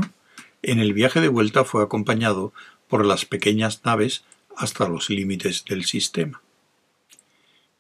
en 0.62 0.80
el 0.80 0.94
viaje 0.94 1.20
de 1.20 1.28
vuelta 1.28 1.66
fue 1.66 1.84
acompañado 1.84 2.54
por 2.88 3.06
las 3.06 3.26
pequeñas 3.26 3.82
naves 3.84 4.24
hasta 4.56 4.88
los 4.88 5.10
límites 5.10 5.66
del 5.66 5.84
sistema. 5.84 6.42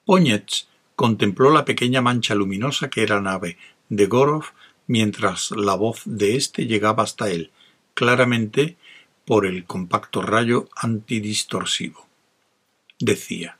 Póñez 0.03 0.67
contempló 0.95 1.51
la 1.51 1.65
pequeña 1.65 2.01
mancha 2.01 2.35
luminosa 2.35 2.89
que 2.89 3.03
era 3.03 3.21
nave 3.21 3.57
de 3.89 4.05
Gorov 4.07 4.45
mientras 4.87 5.51
la 5.51 5.75
voz 5.75 6.01
de 6.05 6.35
éste 6.35 6.65
llegaba 6.67 7.03
hasta 7.03 7.29
él, 7.29 7.51
claramente 7.93 8.77
por 9.25 9.45
el 9.45 9.65
compacto 9.65 10.21
rayo 10.21 10.69
antidistorsivo. 10.75 12.05
Decía 12.99 13.57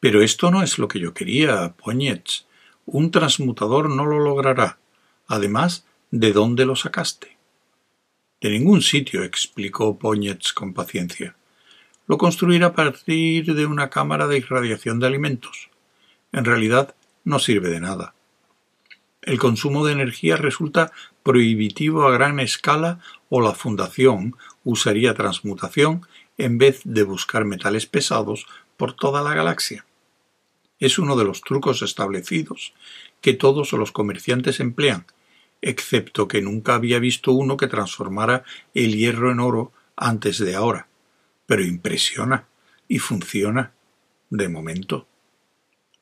Pero 0.00 0.22
esto 0.22 0.50
no 0.50 0.62
es 0.62 0.78
lo 0.78 0.88
que 0.88 1.00
yo 1.00 1.14
quería, 1.14 1.74
Poñetz. 1.74 2.44
Un 2.86 3.10
transmutador 3.10 3.90
no 3.90 4.06
lo 4.06 4.18
logrará. 4.18 4.78
Además, 5.26 5.84
¿de 6.10 6.32
dónde 6.32 6.66
lo 6.66 6.74
sacaste? 6.74 7.36
De 8.40 8.50
ningún 8.50 8.82
sitio, 8.82 9.24
explicó 9.24 9.98
Poñetz 9.98 10.52
con 10.52 10.72
paciencia. 10.74 11.36
Lo 12.08 12.18
construirá 12.18 12.68
a 12.68 12.72
partir 12.72 13.54
de 13.54 13.66
una 13.66 13.90
cámara 13.90 14.26
de 14.26 14.38
irradiación 14.38 14.98
de 14.98 15.06
alimentos. 15.06 15.70
En 16.32 16.44
realidad, 16.44 16.94
no 17.22 17.38
sirve 17.38 17.68
de 17.68 17.80
nada. 17.80 18.14
El 19.22 19.38
consumo 19.38 19.84
de 19.84 19.92
energía 19.92 20.36
resulta 20.36 20.90
prohibitivo 21.22 22.06
a 22.06 22.10
gran 22.10 22.40
escala 22.40 23.00
o 23.28 23.42
la 23.42 23.52
Fundación 23.52 24.36
usaría 24.64 25.12
transmutación 25.12 26.06
en 26.38 26.56
vez 26.56 26.80
de 26.84 27.02
buscar 27.02 27.44
metales 27.44 27.84
pesados 27.84 28.46
por 28.78 28.94
toda 28.94 29.22
la 29.22 29.34
galaxia. 29.34 29.84
Es 30.80 30.98
uno 30.98 31.14
de 31.14 31.24
los 31.24 31.42
trucos 31.42 31.82
establecidos 31.82 32.72
que 33.20 33.34
todos 33.34 33.72
los 33.72 33.92
comerciantes 33.92 34.60
emplean, 34.60 35.04
excepto 35.60 36.26
que 36.26 36.40
nunca 36.40 36.76
había 36.76 37.00
visto 37.00 37.32
uno 37.32 37.58
que 37.58 37.66
transformara 37.66 38.44
el 38.72 38.96
hierro 38.96 39.30
en 39.30 39.40
oro 39.40 39.72
antes 39.96 40.38
de 40.38 40.54
ahora. 40.54 40.88
Pero 41.48 41.64
impresiona 41.64 42.46
y 42.88 42.98
funciona. 42.98 43.72
De 44.28 44.50
momento. 44.50 45.08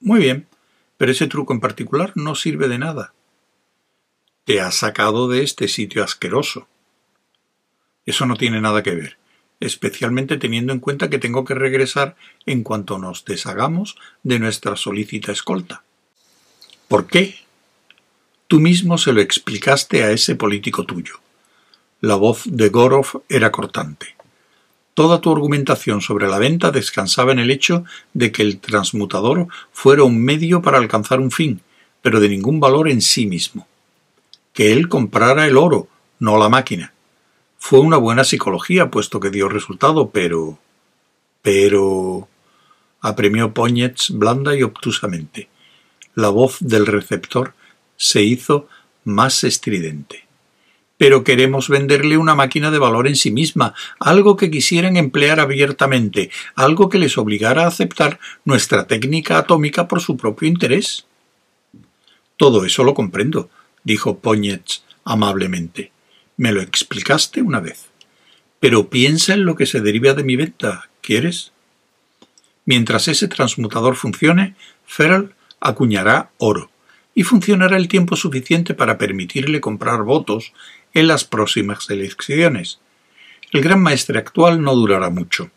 Muy 0.00 0.18
bien, 0.18 0.48
pero 0.96 1.12
ese 1.12 1.28
truco 1.28 1.52
en 1.52 1.60
particular 1.60 2.12
no 2.16 2.34
sirve 2.34 2.66
de 2.66 2.78
nada. 2.78 3.14
Te 4.44 4.60
ha 4.60 4.72
sacado 4.72 5.28
de 5.28 5.44
este 5.44 5.68
sitio 5.68 6.02
asqueroso. 6.02 6.66
Eso 8.06 8.26
no 8.26 8.36
tiene 8.36 8.60
nada 8.60 8.82
que 8.82 8.96
ver, 8.96 9.18
especialmente 9.60 10.36
teniendo 10.36 10.72
en 10.72 10.80
cuenta 10.80 11.08
que 11.08 11.20
tengo 11.20 11.44
que 11.44 11.54
regresar 11.54 12.16
en 12.44 12.64
cuanto 12.64 12.98
nos 12.98 13.24
deshagamos 13.24 13.96
de 14.24 14.40
nuestra 14.40 14.74
solícita 14.74 15.30
escolta. 15.30 15.84
¿Por 16.88 17.06
qué? 17.06 17.36
Tú 18.48 18.58
mismo 18.58 18.98
se 18.98 19.12
lo 19.12 19.20
explicaste 19.20 20.02
a 20.02 20.10
ese 20.10 20.34
político 20.34 20.84
tuyo. 20.84 21.20
La 22.00 22.16
voz 22.16 22.42
de 22.46 22.68
Gorov 22.68 23.22
era 23.28 23.52
cortante. 23.52 24.15
Toda 24.96 25.20
tu 25.20 25.30
argumentación 25.30 26.00
sobre 26.00 26.26
la 26.26 26.38
venta 26.38 26.70
descansaba 26.70 27.30
en 27.30 27.38
el 27.38 27.50
hecho 27.50 27.84
de 28.14 28.32
que 28.32 28.40
el 28.40 28.60
transmutador 28.60 29.46
fuera 29.70 30.04
un 30.04 30.24
medio 30.24 30.62
para 30.62 30.78
alcanzar 30.78 31.20
un 31.20 31.30
fin, 31.30 31.60
pero 32.00 32.18
de 32.18 32.30
ningún 32.30 32.60
valor 32.60 32.88
en 32.88 33.02
sí 33.02 33.26
mismo. 33.26 33.68
Que 34.54 34.72
él 34.72 34.88
comprara 34.88 35.46
el 35.46 35.58
oro, 35.58 35.88
no 36.18 36.38
la 36.38 36.48
máquina. 36.48 36.94
Fue 37.58 37.78
una 37.80 37.98
buena 37.98 38.24
psicología, 38.24 38.90
puesto 38.90 39.20
que 39.20 39.28
dio 39.28 39.50
resultado, 39.50 40.08
pero. 40.08 40.58
pero. 41.42 42.26
apremió 43.02 43.52
Póñez 43.52 44.08
blanda 44.12 44.56
y 44.56 44.62
obtusamente. 44.62 45.50
La 46.14 46.30
voz 46.30 46.56
del 46.60 46.86
receptor 46.86 47.52
se 47.98 48.22
hizo 48.22 48.66
más 49.04 49.44
estridente 49.44 50.25
pero 50.98 51.24
queremos 51.24 51.68
venderle 51.68 52.16
una 52.16 52.34
máquina 52.34 52.70
de 52.70 52.78
valor 52.78 53.06
en 53.06 53.16
sí 53.16 53.30
misma, 53.30 53.74
algo 53.98 54.36
que 54.36 54.50
quisieran 54.50 54.96
emplear 54.96 55.40
abiertamente, 55.40 56.30
algo 56.54 56.88
que 56.88 56.98
les 56.98 57.18
obligara 57.18 57.64
a 57.64 57.68
aceptar 57.68 58.18
nuestra 58.44 58.86
técnica 58.86 59.38
atómica 59.38 59.88
por 59.88 60.00
su 60.00 60.16
propio 60.16 60.48
interés. 60.48 61.06
Todo 62.36 62.64
eso 62.64 62.84
lo 62.84 62.94
comprendo, 62.94 63.50
dijo 63.84 64.18
Póñez 64.18 64.82
amablemente. 65.04 65.92
Me 66.36 66.52
lo 66.52 66.60
explicaste 66.60 67.40
una 67.40 67.60
vez. 67.60 67.86
Pero 68.60 68.90
piensa 68.90 69.34
en 69.34 69.44
lo 69.44 69.54
que 69.54 69.66
se 69.66 69.80
deriva 69.80 70.14
de 70.14 70.24
mi 70.24 70.36
venta, 70.36 70.88
¿quieres? 71.00 71.52
Mientras 72.64 73.06
ese 73.08 73.28
transmutador 73.28 73.96
funcione, 73.96 74.56
Ferrell 74.86 75.34
acuñará 75.60 76.30
oro 76.38 76.70
y 77.14 77.22
funcionará 77.22 77.76
el 77.76 77.88
tiempo 77.88 78.16
suficiente 78.16 78.74
para 78.74 78.98
permitirle 78.98 79.60
comprar 79.60 80.02
votos 80.02 80.52
en 80.96 81.08
las 81.08 81.24
próximas 81.24 81.90
elecciones. 81.90 82.80
El 83.52 83.60
gran 83.60 83.82
maestre 83.82 84.18
actual 84.18 84.62
no 84.62 84.74
durará 84.74 85.10
mucho. 85.10 85.50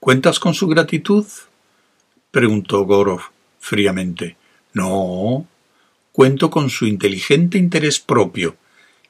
¿Cuentas 0.00 0.40
con 0.40 0.54
su 0.54 0.68
gratitud? 0.68 1.26
preguntó 2.30 2.86
Gorov 2.86 3.20
fríamente. 3.60 4.38
No, 4.72 5.46
cuento 6.12 6.48
con 6.48 6.70
su 6.70 6.86
inteligente 6.86 7.58
interés 7.58 8.00
propio. 8.00 8.56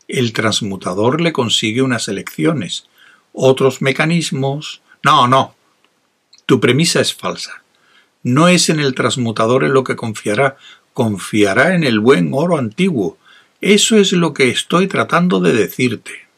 El 0.08 0.32
transmutador 0.32 1.20
le 1.20 1.32
consigue 1.32 1.80
unas 1.80 2.08
elecciones. 2.08 2.88
Otros 3.32 3.80
mecanismos. 3.80 4.82
No, 5.04 5.28
no. 5.28 5.54
Tu 6.46 6.58
premisa 6.58 7.00
es 7.00 7.14
falsa. 7.14 7.62
No 8.24 8.48
es 8.48 8.68
en 8.70 8.80
el 8.80 8.96
transmutador 8.96 9.62
en 9.62 9.72
lo 9.72 9.84
que 9.84 9.94
confiará, 9.94 10.56
confiará 10.92 11.76
en 11.76 11.84
el 11.84 12.00
buen 12.00 12.30
oro 12.32 12.58
antiguo, 12.58 13.18
eso 13.72 13.96
es 13.96 14.12
lo 14.12 14.34
que 14.34 14.50
estoy 14.50 14.88
tratando 14.88 15.40
de 15.40 15.54
decirte. 15.54 16.28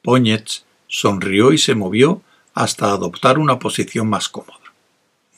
Póñez 0.00 0.64
sonrió 0.88 1.52
y 1.52 1.58
se 1.58 1.74
movió 1.74 2.22
hasta 2.54 2.92
adoptar 2.92 3.38
una 3.38 3.58
posición 3.58 4.08
más 4.08 4.30
cómoda. 4.30 4.72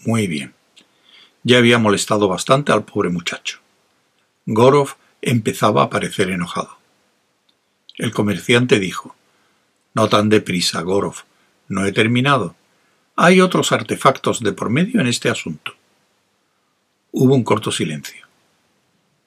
Muy 0.04 0.28
bien. 0.28 0.54
Ya 1.42 1.58
había 1.58 1.78
molestado 1.78 2.28
bastante 2.28 2.70
al 2.70 2.84
pobre 2.84 3.08
muchacho. 3.08 3.58
Gorov 4.46 4.90
empezaba 5.22 5.82
a 5.82 5.90
parecer 5.90 6.30
enojado. 6.30 6.78
El 7.96 8.12
comerciante 8.12 8.78
dijo 8.78 9.16
No 9.92 10.08
tan 10.08 10.28
deprisa, 10.28 10.82
Gorov. 10.82 11.24
No 11.66 11.84
he 11.84 11.90
terminado. 11.90 12.54
Hay 13.16 13.40
otros 13.40 13.72
artefactos 13.72 14.38
de 14.38 14.52
por 14.52 14.70
medio 14.70 15.00
en 15.00 15.08
este 15.08 15.28
asunto. 15.28 15.74
Hubo 17.10 17.34
un 17.34 17.42
corto 17.42 17.72
silencio. 17.72 18.28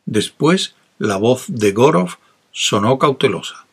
Después 0.06 0.77
la 1.00 1.18
voz 1.18 1.46
de 1.48 1.72
Gorov 1.72 2.18
sonó 2.52 2.98
cautelosa. 2.98 3.66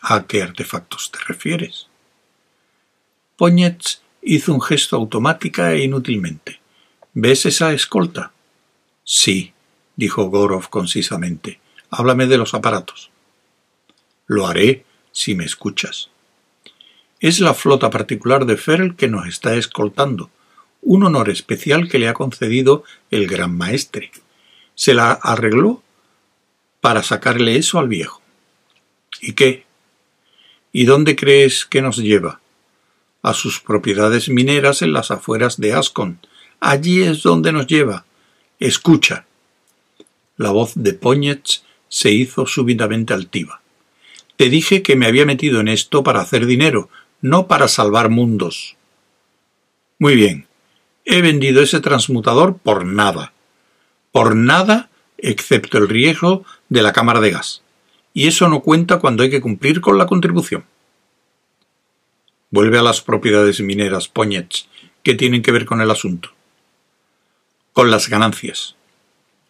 ¿A 0.00 0.26
qué 0.26 0.42
artefactos 0.42 1.10
te 1.12 1.18
refieres? 1.26 1.86
Póñez 3.36 4.02
hizo 4.20 4.52
un 4.52 4.60
gesto 4.60 4.96
automática 4.96 5.72
e 5.72 5.84
inútilmente. 5.84 6.60
¿Ves 7.12 7.46
esa 7.46 7.72
escolta? 7.72 8.32
Sí, 9.04 9.52
dijo 9.96 10.24
Gorov 10.24 10.68
concisamente. 10.70 11.60
Háblame 11.90 12.26
de 12.26 12.38
los 12.38 12.54
aparatos. 12.54 13.10
Lo 14.26 14.46
haré 14.46 14.84
si 15.12 15.34
me 15.36 15.44
escuchas. 15.44 16.10
Es 17.20 17.38
la 17.38 17.54
flota 17.54 17.90
particular 17.90 18.44
de 18.44 18.56
Ferl 18.56 18.96
que 18.96 19.08
nos 19.08 19.28
está 19.28 19.54
escoltando, 19.54 20.30
un 20.82 21.04
honor 21.04 21.30
especial 21.30 21.88
que 21.88 21.98
le 21.98 22.08
ha 22.08 22.14
concedido 22.14 22.82
el 23.10 23.28
gran 23.28 23.56
maestre. 23.56 24.10
Se 24.74 24.92
la 24.92 25.12
arregló 25.12 25.83
para 26.84 27.02
sacarle 27.02 27.56
eso 27.56 27.78
al 27.78 27.88
viejo. 27.88 28.20
¿Y 29.22 29.32
qué? 29.32 29.64
¿Y 30.70 30.84
dónde 30.84 31.16
crees 31.16 31.64
que 31.64 31.80
nos 31.80 31.96
lleva? 31.96 32.42
A 33.22 33.32
sus 33.32 33.58
propiedades 33.58 34.28
mineras 34.28 34.82
en 34.82 34.92
las 34.92 35.10
afueras 35.10 35.58
de 35.58 35.72
Ascon. 35.72 36.18
Allí 36.60 37.02
es 37.02 37.22
donde 37.22 37.52
nos 37.52 37.68
lleva. 37.68 38.04
Escucha. 38.58 39.24
La 40.36 40.50
voz 40.50 40.72
de 40.74 40.92
Póñez 40.92 41.64
se 41.88 42.10
hizo 42.10 42.46
súbitamente 42.46 43.14
altiva. 43.14 43.62
Te 44.36 44.50
dije 44.50 44.82
que 44.82 44.94
me 44.94 45.06
había 45.06 45.24
metido 45.24 45.60
en 45.60 45.68
esto 45.68 46.02
para 46.02 46.20
hacer 46.20 46.44
dinero, 46.44 46.90
no 47.22 47.46
para 47.46 47.68
salvar 47.68 48.10
mundos. 48.10 48.76
Muy 49.98 50.16
bien. 50.16 50.48
He 51.06 51.22
vendido 51.22 51.62
ese 51.62 51.80
transmutador 51.80 52.58
por 52.58 52.84
nada. 52.84 53.32
Por 54.12 54.36
nada 54.36 54.90
excepto 55.24 55.78
el 55.78 55.88
riesgo 55.88 56.44
de 56.74 56.82
la 56.82 56.92
cámara 56.92 57.20
de 57.20 57.30
gas. 57.30 57.62
Y 58.12 58.26
eso 58.26 58.48
no 58.48 58.60
cuenta 58.60 58.98
cuando 58.98 59.22
hay 59.22 59.30
que 59.30 59.40
cumplir 59.40 59.80
con 59.80 59.96
la 59.96 60.06
contribución. 60.06 60.64
Vuelve 62.50 62.78
a 62.78 62.82
las 62.82 63.00
propiedades 63.00 63.60
mineras, 63.60 64.08
Poñets, 64.08 64.68
que 65.02 65.14
tienen 65.14 65.42
que 65.42 65.52
ver 65.52 65.64
con 65.64 65.80
el 65.80 65.90
asunto. 65.90 66.30
Con 67.72 67.90
las 67.90 68.08
ganancias. 68.08 68.76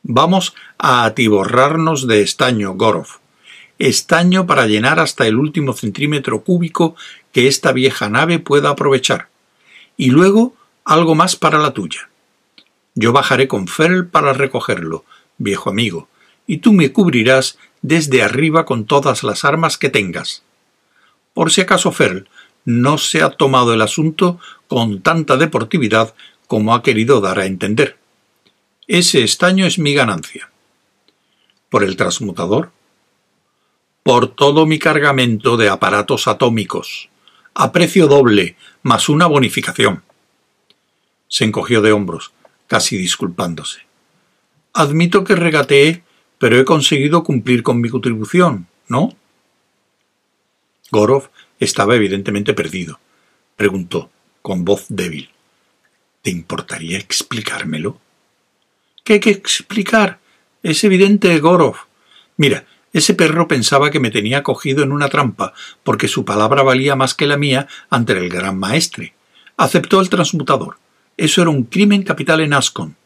Vamos 0.02 0.54
a 0.78 1.04
atiborrarnos 1.04 2.06
de 2.06 2.22
estaño, 2.22 2.74
Gorov. 2.74 3.08
Estaño 3.78 4.46
para 4.46 4.66
llenar 4.66 5.00
hasta 5.00 5.26
el 5.26 5.36
último 5.36 5.72
centímetro 5.72 6.44
cúbico 6.44 6.94
que 7.32 7.48
esta 7.48 7.72
vieja 7.72 8.08
nave 8.08 8.38
pueda 8.38 8.70
aprovechar. 8.70 9.28
Y 9.96 10.10
luego 10.10 10.54
algo 10.84 11.14
más 11.14 11.36
para 11.36 11.58
la 11.58 11.72
tuya. 11.72 12.08
Yo 12.94 13.12
bajaré 13.12 13.48
con 13.48 13.66
Ferl 13.66 14.06
para 14.06 14.32
recogerlo, 14.32 15.04
viejo 15.38 15.70
amigo, 15.70 16.08
y 16.46 16.58
tú 16.58 16.72
me 16.72 16.92
cubrirás 16.92 17.58
desde 17.82 18.22
arriba 18.22 18.64
con 18.64 18.86
todas 18.86 19.22
las 19.22 19.44
armas 19.44 19.78
que 19.78 19.90
tengas. 19.90 20.42
Por 21.32 21.50
si 21.50 21.60
acaso 21.60 21.92
Ferl 21.92 22.28
no 22.64 22.98
se 22.98 23.22
ha 23.22 23.30
tomado 23.30 23.74
el 23.74 23.82
asunto 23.82 24.40
con 24.68 25.02
tanta 25.02 25.36
deportividad 25.36 26.14
como 26.46 26.74
ha 26.74 26.82
querido 26.82 27.20
dar 27.20 27.38
a 27.38 27.46
entender. 27.46 27.98
Ese 28.86 29.22
estaño 29.22 29.66
es 29.66 29.78
mi 29.78 29.94
ganancia. 29.94 30.50
¿Por 31.68 31.84
el 31.84 31.96
transmutador? 31.96 32.70
Por 34.02 34.28
todo 34.28 34.66
mi 34.66 34.78
cargamento 34.78 35.56
de 35.56 35.68
aparatos 35.68 36.28
atómicos, 36.28 37.08
a 37.54 37.72
precio 37.72 38.06
doble, 38.06 38.56
más 38.82 39.08
una 39.08 39.26
bonificación. 39.26 40.02
Se 41.28 41.44
encogió 41.44 41.80
de 41.80 41.92
hombros, 41.92 42.32
casi 42.66 42.96
disculpándose. 42.96 43.80
Admito 44.74 45.24
que 45.24 45.34
regateé, 45.34 46.04
pero 46.44 46.60
he 46.60 46.66
conseguido 46.66 47.24
cumplir 47.24 47.62
con 47.62 47.80
mi 47.80 47.88
contribución, 47.88 48.66
¿no? 48.86 49.16
Gorov 50.90 51.30
estaba 51.58 51.94
evidentemente 51.94 52.52
perdido. 52.52 53.00
Preguntó, 53.56 54.10
con 54.42 54.62
voz 54.62 54.84
débil. 54.90 55.30
¿Te 56.20 56.30
importaría 56.30 56.98
explicármelo? 56.98 57.98
¿Qué 59.04 59.14
hay 59.14 59.20
que 59.20 59.30
explicar? 59.30 60.18
Es 60.62 60.84
evidente, 60.84 61.40
Gorov. 61.40 61.76
Mira, 62.36 62.66
ese 62.92 63.14
perro 63.14 63.48
pensaba 63.48 63.90
que 63.90 63.98
me 63.98 64.10
tenía 64.10 64.42
cogido 64.42 64.82
en 64.82 64.92
una 64.92 65.08
trampa, 65.08 65.54
porque 65.82 66.08
su 66.08 66.26
palabra 66.26 66.62
valía 66.62 66.94
más 66.94 67.14
que 67.14 67.26
la 67.26 67.38
mía 67.38 67.68
ante 67.88 68.12
el 68.12 68.28
gran 68.28 68.58
maestre. 68.58 69.14
Aceptó 69.56 69.98
el 69.98 70.10
transmutador. 70.10 70.76
Eso 71.16 71.40
era 71.40 71.50
un 71.50 71.64
crimen 71.64 72.02
capital 72.02 72.42
en 72.42 72.52
Ascon. 72.52 72.96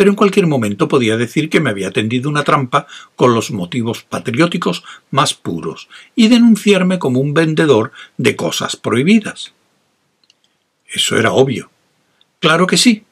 Pero 0.00 0.12
en 0.12 0.16
cualquier 0.16 0.46
momento 0.46 0.88
podía 0.88 1.18
decir 1.18 1.50
que 1.50 1.60
me 1.60 1.68
había 1.68 1.90
tendido 1.90 2.30
una 2.30 2.42
trampa 2.42 2.86
con 3.16 3.34
los 3.34 3.50
motivos 3.50 4.02
patrióticos 4.02 4.82
más 5.10 5.34
puros 5.34 5.90
y 6.16 6.28
denunciarme 6.28 6.98
como 6.98 7.20
un 7.20 7.34
vendedor 7.34 7.92
de 8.16 8.34
cosas 8.34 8.76
prohibidas. 8.76 9.52
Eso 10.88 11.18
era 11.18 11.32
obvio. 11.32 11.70
Claro 12.38 12.66
que 12.66 12.78
sí, 12.78 13.04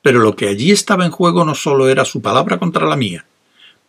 pero 0.00 0.20
lo 0.20 0.36
que 0.36 0.46
allí 0.46 0.70
estaba 0.70 1.04
en 1.04 1.10
juego 1.10 1.44
no 1.44 1.56
solo 1.56 1.88
era 1.88 2.04
su 2.04 2.22
palabra 2.22 2.60
contra 2.60 2.86
la 2.86 2.94
mía. 2.94 3.26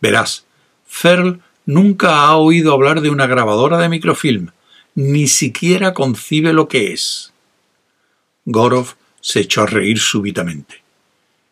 Verás, 0.02 0.48
Ferl 0.88 1.42
nunca 1.68 2.24
ha 2.24 2.36
oído 2.36 2.74
hablar 2.74 3.02
de 3.02 3.12
una 3.12 3.28
grabadora 3.28 3.78
de 3.78 3.90
microfilm, 3.90 4.50
ni 4.96 5.28
siquiera 5.28 5.94
concibe 5.94 6.52
lo 6.54 6.68
que 6.68 6.94
es. 6.94 7.32
Gorov 8.46 8.96
se 9.22 9.42
echó 9.42 9.62
a 9.62 9.68
reír 9.68 10.00
súbitamente. 10.00 10.89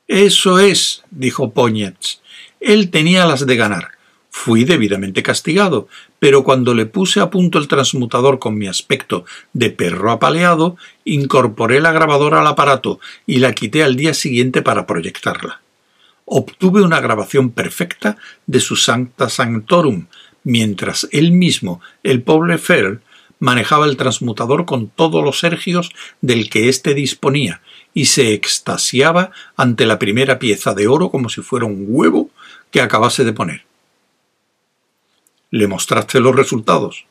Eso 0.08 0.60
es, 0.60 1.04
dijo 1.12 1.52
Poñetz. 1.52 2.22
Él 2.62 2.90
tenía 2.90 3.26
las 3.26 3.46
de 3.46 3.56
ganar. 3.58 3.90
Fui 4.30 4.64
debidamente 4.64 5.22
castigado, 5.22 5.90
pero 6.20 6.44
cuando 6.44 6.74
le 6.74 6.86
puse 6.86 7.20
a 7.20 7.30
punto 7.30 7.58
el 7.58 7.68
transmutador 7.68 8.40
con 8.40 8.58
mi 8.58 8.68
aspecto 8.68 9.26
de 9.52 9.70
perro 9.70 10.12
apaleado, 10.12 10.78
incorporé 11.04 11.82
la 11.82 11.92
grabadora 11.92 12.40
al 12.40 12.48
aparato 12.48 13.00
y 13.26 13.40
la 13.40 13.54
quité 13.54 13.84
al 13.84 13.96
día 13.96 14.14
siguiente 14.14 14.62
para 14.62 14.86
proyectarla. 14.86 15.62
Obtuve 16.24 16.84
una 16.84 17.02
grabación 17.02 17.50
perfecta 17.50 18.18
de 18.46 18.60
su 18.60 18.76
Sancta 18.76 19.30
Sanctorum, 19.30 20.08
mientras 20.44 21.08
él 21.12 21.32
mismo, 21.32 21.82
el 22.04 22.22
pobre 22.22 22.58
Ferl, 22.58 23.02
manejaba 23.40 23.86
el 23.86 23.98
transmutador 23.98 24.66
con 24.66 24.88
todos 24.90 25.24
los 25.24 25.40
sergios 25.40 25.92
del 26.22 26.50
que 26.50 26.70
éste 26.70 26.94
disponía 26.94 27.62
y 27.94 28.06
se 28.06 28.34
extasiaba 28.34 29.32
ante 29.56 29.86
la 29.86 30.00
primera 30.00 30.40
pieza 30.40 30.74
de 30.74 30.88
oro 30.88 31.10
como 31.10 31.30
si 31.30 31.42
fuera 31.42 31.66
un 31.66 31.86
huevo 31.88 32.30
que 32.72 32.82
acabase 32.82 33.24
de 33.24 33.34
poner. 33.34 33.66
Le 35.50 35.68
mostraste 35.68 36.20
los 36.20 36.36
resultados. 36.36 37.06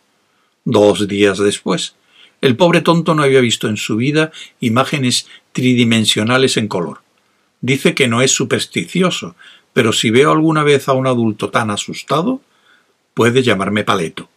Dos 0.65 1.09
días 1.09 1.39
después, 1.39 1.97
el 2.41 2.57
pobre 2.57 2.83
tonto 2.83 3.15
no 3.15 3.23
había 3.23 3.41
visto 3.41 3.69
en 3.69 3.77
su 3.77 3.97
vida 3.97 4.31
imágenes 4.61 5.27
tridimensionales 5.53 6.57
en 6.57 6.69
color. 6.69 7.01
Dice 7.61 7.95
que 7.95 8.09
no 8.09 8.21
es 8.21 8.31
supersticioso, 8.31 9.35
pero 9.73 9.93
si 9.93 10.11
veo 10.11 10.33
alguna 10.33 10.63
vez 10.63 10.89
a 10.89 10.93
un 10.93 11.07
adulto 11.07 11.51
tan 11.51 11.71
asustado, 11.71 12.41
puede 13.15 13.43
llamarme 13.43 13.85
paleto. 13.85 14.29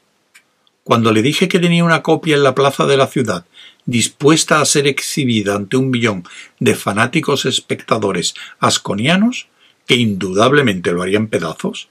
Cuando 0.90 1.12
le 1.12 1.22
dije 1.22 1.48
que 1.48 1.60
tenía 1.60 1.84
una 1.84 2.02
copia 2.02 2.36
en 2.36 2.42
la 2.42 2.56
plaza 2.56 2.88
de 2.88 2.98
la 2.98 3.06
ciudad, 3.06 3.46
dispuesta 3.86 4.60
a 4.60 4.66
ser 4.66 4.88
exhibida 4.88 5.54
ante 5.54 5.78
un 5.78 5.92
millón 5.92 6.24
de 6.60 6.74
fanáticos 6.74 7.46
espectadores 7.46 8.34
asconianos, 8.60 9.50
que 9.86 9.98
indudablemente 9.98 10.92
lo 10.92 11.04
harían 11.04 11.28
pedazos, 11.28 11.90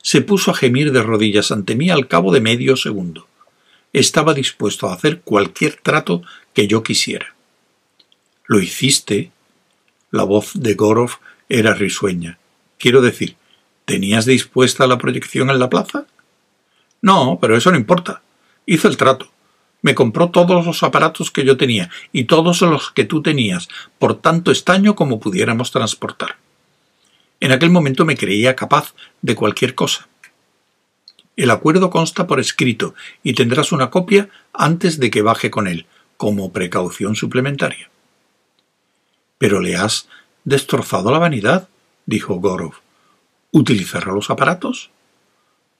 se 0.00 0.20
puso 0.20 0.52
a 0.52 0.54
gemir 0.54 0.92
de 0.92 1.02
rodillas 1.02 1.50
ante 1.50 1.74
mí 1.74 1.90
al 1.90 2.06
cabo 2.06 2.32
de 2.32 2.40
medio 2.40 2.76
segundo. 2.76 3.26
Estaba 3.92 4.32
dispuesto 4.32 4.86
a 4.86 4.94
hacer 4.94 5.22
cualquier 5.22 5.80
trato 5.82 6.22
que 6.54 6.68
yo 6.68 6.84
quisiera. 6.84 7.34
¿Lo 8.46 8.60
hiciste? 8.60 9.32
La 10.12 10.22
voz 10.22 10.52
de 10.54 10.74
Gorov 10.74 11.18
era 11.48 11.74
risueña. 11.74 12.38
Quiero 12.78 13.00
decir, 13.00 13.34
¿tenías 13.86 14.24
dispuesta 14.24 14.86
la 14.86 14.98
proyección 14.98 15.50
en 15.50 15.58
la 15.58 15.68
plaza? 15.68 16.06
No, 17.02 17.38
pero 17.40 17.56
eso 17.56 17.72
no 17.72 17.76
importa. 17.76 18.22
Hizo 18.66 18.88
el 18.88 18.96
trato. 18.96 19.30
Me 19.82 19.94
compró 19.94 20.30
todos 20.30 20.66
los 20.66 20.82
aparatos 20.82 21.30
que 21.30 21.44
yo 21.44 21.56
tenía 21.56 21.90
y 22.12 22.24
todos 22.24 22.60
los 22.62 22.90
que 22.90 23.04
tú 23.04 23.22
tenías, 23.22 23.68
por 23.98 24.20
tanto 24.20 24.50
estaño 24.50 24.96
como 24.96 25.20
pudiéramos 25.20 25.70
transportar. 25.70 26.36
En 27.38 27.52
aquel 27.52 27.70
momento 27.70 28.04
me 28.04 28.16
creía 28.16 28.56
capaz 28.56 28.94
de 29.22 29.36
cualquier 29.36 29.74
cosa. 29.74 30.08
El 31.36 31.50
acuerdo 31.50 31.90
consta 31.90 32.26
por 32.26 32.40
escrito 32.40 32.94
y 33.22 33.34
tendrás 33.34 33.70
una 33.70 33.90
copia 33.90 34.30
antes 34.52 34.98
de 34.98 35.10
que 35.10 35.22
baje 35.22 35.50
con 35.50 35.68
él, 35.68 35.86
como 36.16 36.50
precaución 36.50 37.14
suplementaria. 37.14 37.90
Pero 39.38 39.60
le 39.60 39.76
has 39.76 40.08
destrozado 40.44 41.12
la 41.12 41.18
vanidad, 41.18 41.68
dijo 42.06 42.36
Gorov. 42.36 42.74
¿Utilizará 43.52 44.12
los 44.12 44.30
aparatos? 44.30 44.90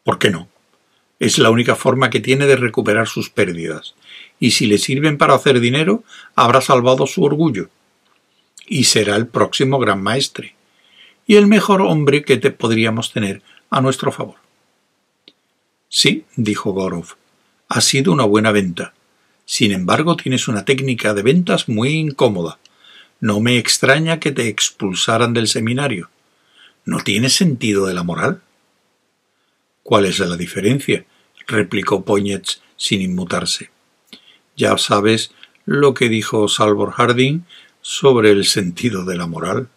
¿Por 0.04 0.18
qué 0.18 0.30
no? 0.30 0.48
Es 1.18 1.38
la 1.38 1.50
única 1.50 1.76
forma 1.76 2.10
que 2.10 2.20
tiene 2.20 2.46
de 2.46 2.56
recuperar 2.56 3.08
sus 3.08 3.30
pérdidas, 3.30 3.94
y 4.38 4.50
si 4.50 4.66
le 4.66 4.78
sirven 4.78 5.16
para 5.16 5.34
hacer 5.34 5.60
dinero, 5.60 6.04
habrá 6.34 6.60
salvado 6.60 7.06
su 7.06 7.24
orgullo. 7.24 7.70
Y 8.66 8.84
será 8.84 9.16
el 9.16 9.26
próximo 9.26 9.78
gran 9.78 10.02
maestre 10.02 10.56
y 11.26 11.36
el 11.36 11.46
mejor 11.46 11.82
hombre 11.82 12.22
que 12.22 12.36
te 12.36 12.50
podríamos 12.50 13.12
tener 13.12 13.42
a 13.70 13.80
nuestro 13.80 14.12
favor. 14.12 14.36
Sí, 15.88 16.24
dijo 16.36 16.72
Gorov, 16.72 17.16
ha 17.68 17.80
sido 17.80 18.12
una 18.12 18.24
buena 18.24 18.52
venta. 18.52 18.92
Sin 19.44 19.72
embargo, 19.72 20.16
tienes 20.16 20.48
una 20.48 20.64
técnica 20.64 21.14
de 21.14 21.22
ventas 21.22 21.68
muy 21.68 21.90
incómoda. 21.90 22.58
No 23.20 23.40
me 23.40 23.58
extraña 23.58 24.20
que 24.20 24.32
te 24.32 24.48
expulsaran 24.48 25.32
del 25.32 25.48
seminario. 25.48 26.10
¿No 26.84 27.00
tienes 27.00 27.34
sentido 27.34 27.86
de 27.86 27.94
la 27.94 28.02
moral? 28.02 28.42
¿Cuál 29.86 30.06
es 30.06 30.18
la 30.18 30.36
diferencia? 30.36 31.06
replicó 31.46 32.04
Poñetz 32.04 32.60
sin 32.76 33.02
inmutarse. 33.02 33.70
Ya 34.56 34.76
sabes 34.78 35.30
lo 35.64 35.94
que 35.94 36.08
dijo 36.08 36.48
Salvor 36.48 36.90
Harding 36.90 37.44
sobre 37.82 38.32
el 38.32 38.46
sentido 38.46 39.04
de 39.04 39.16
la 39.16 39.28
moral. 39.28 39.68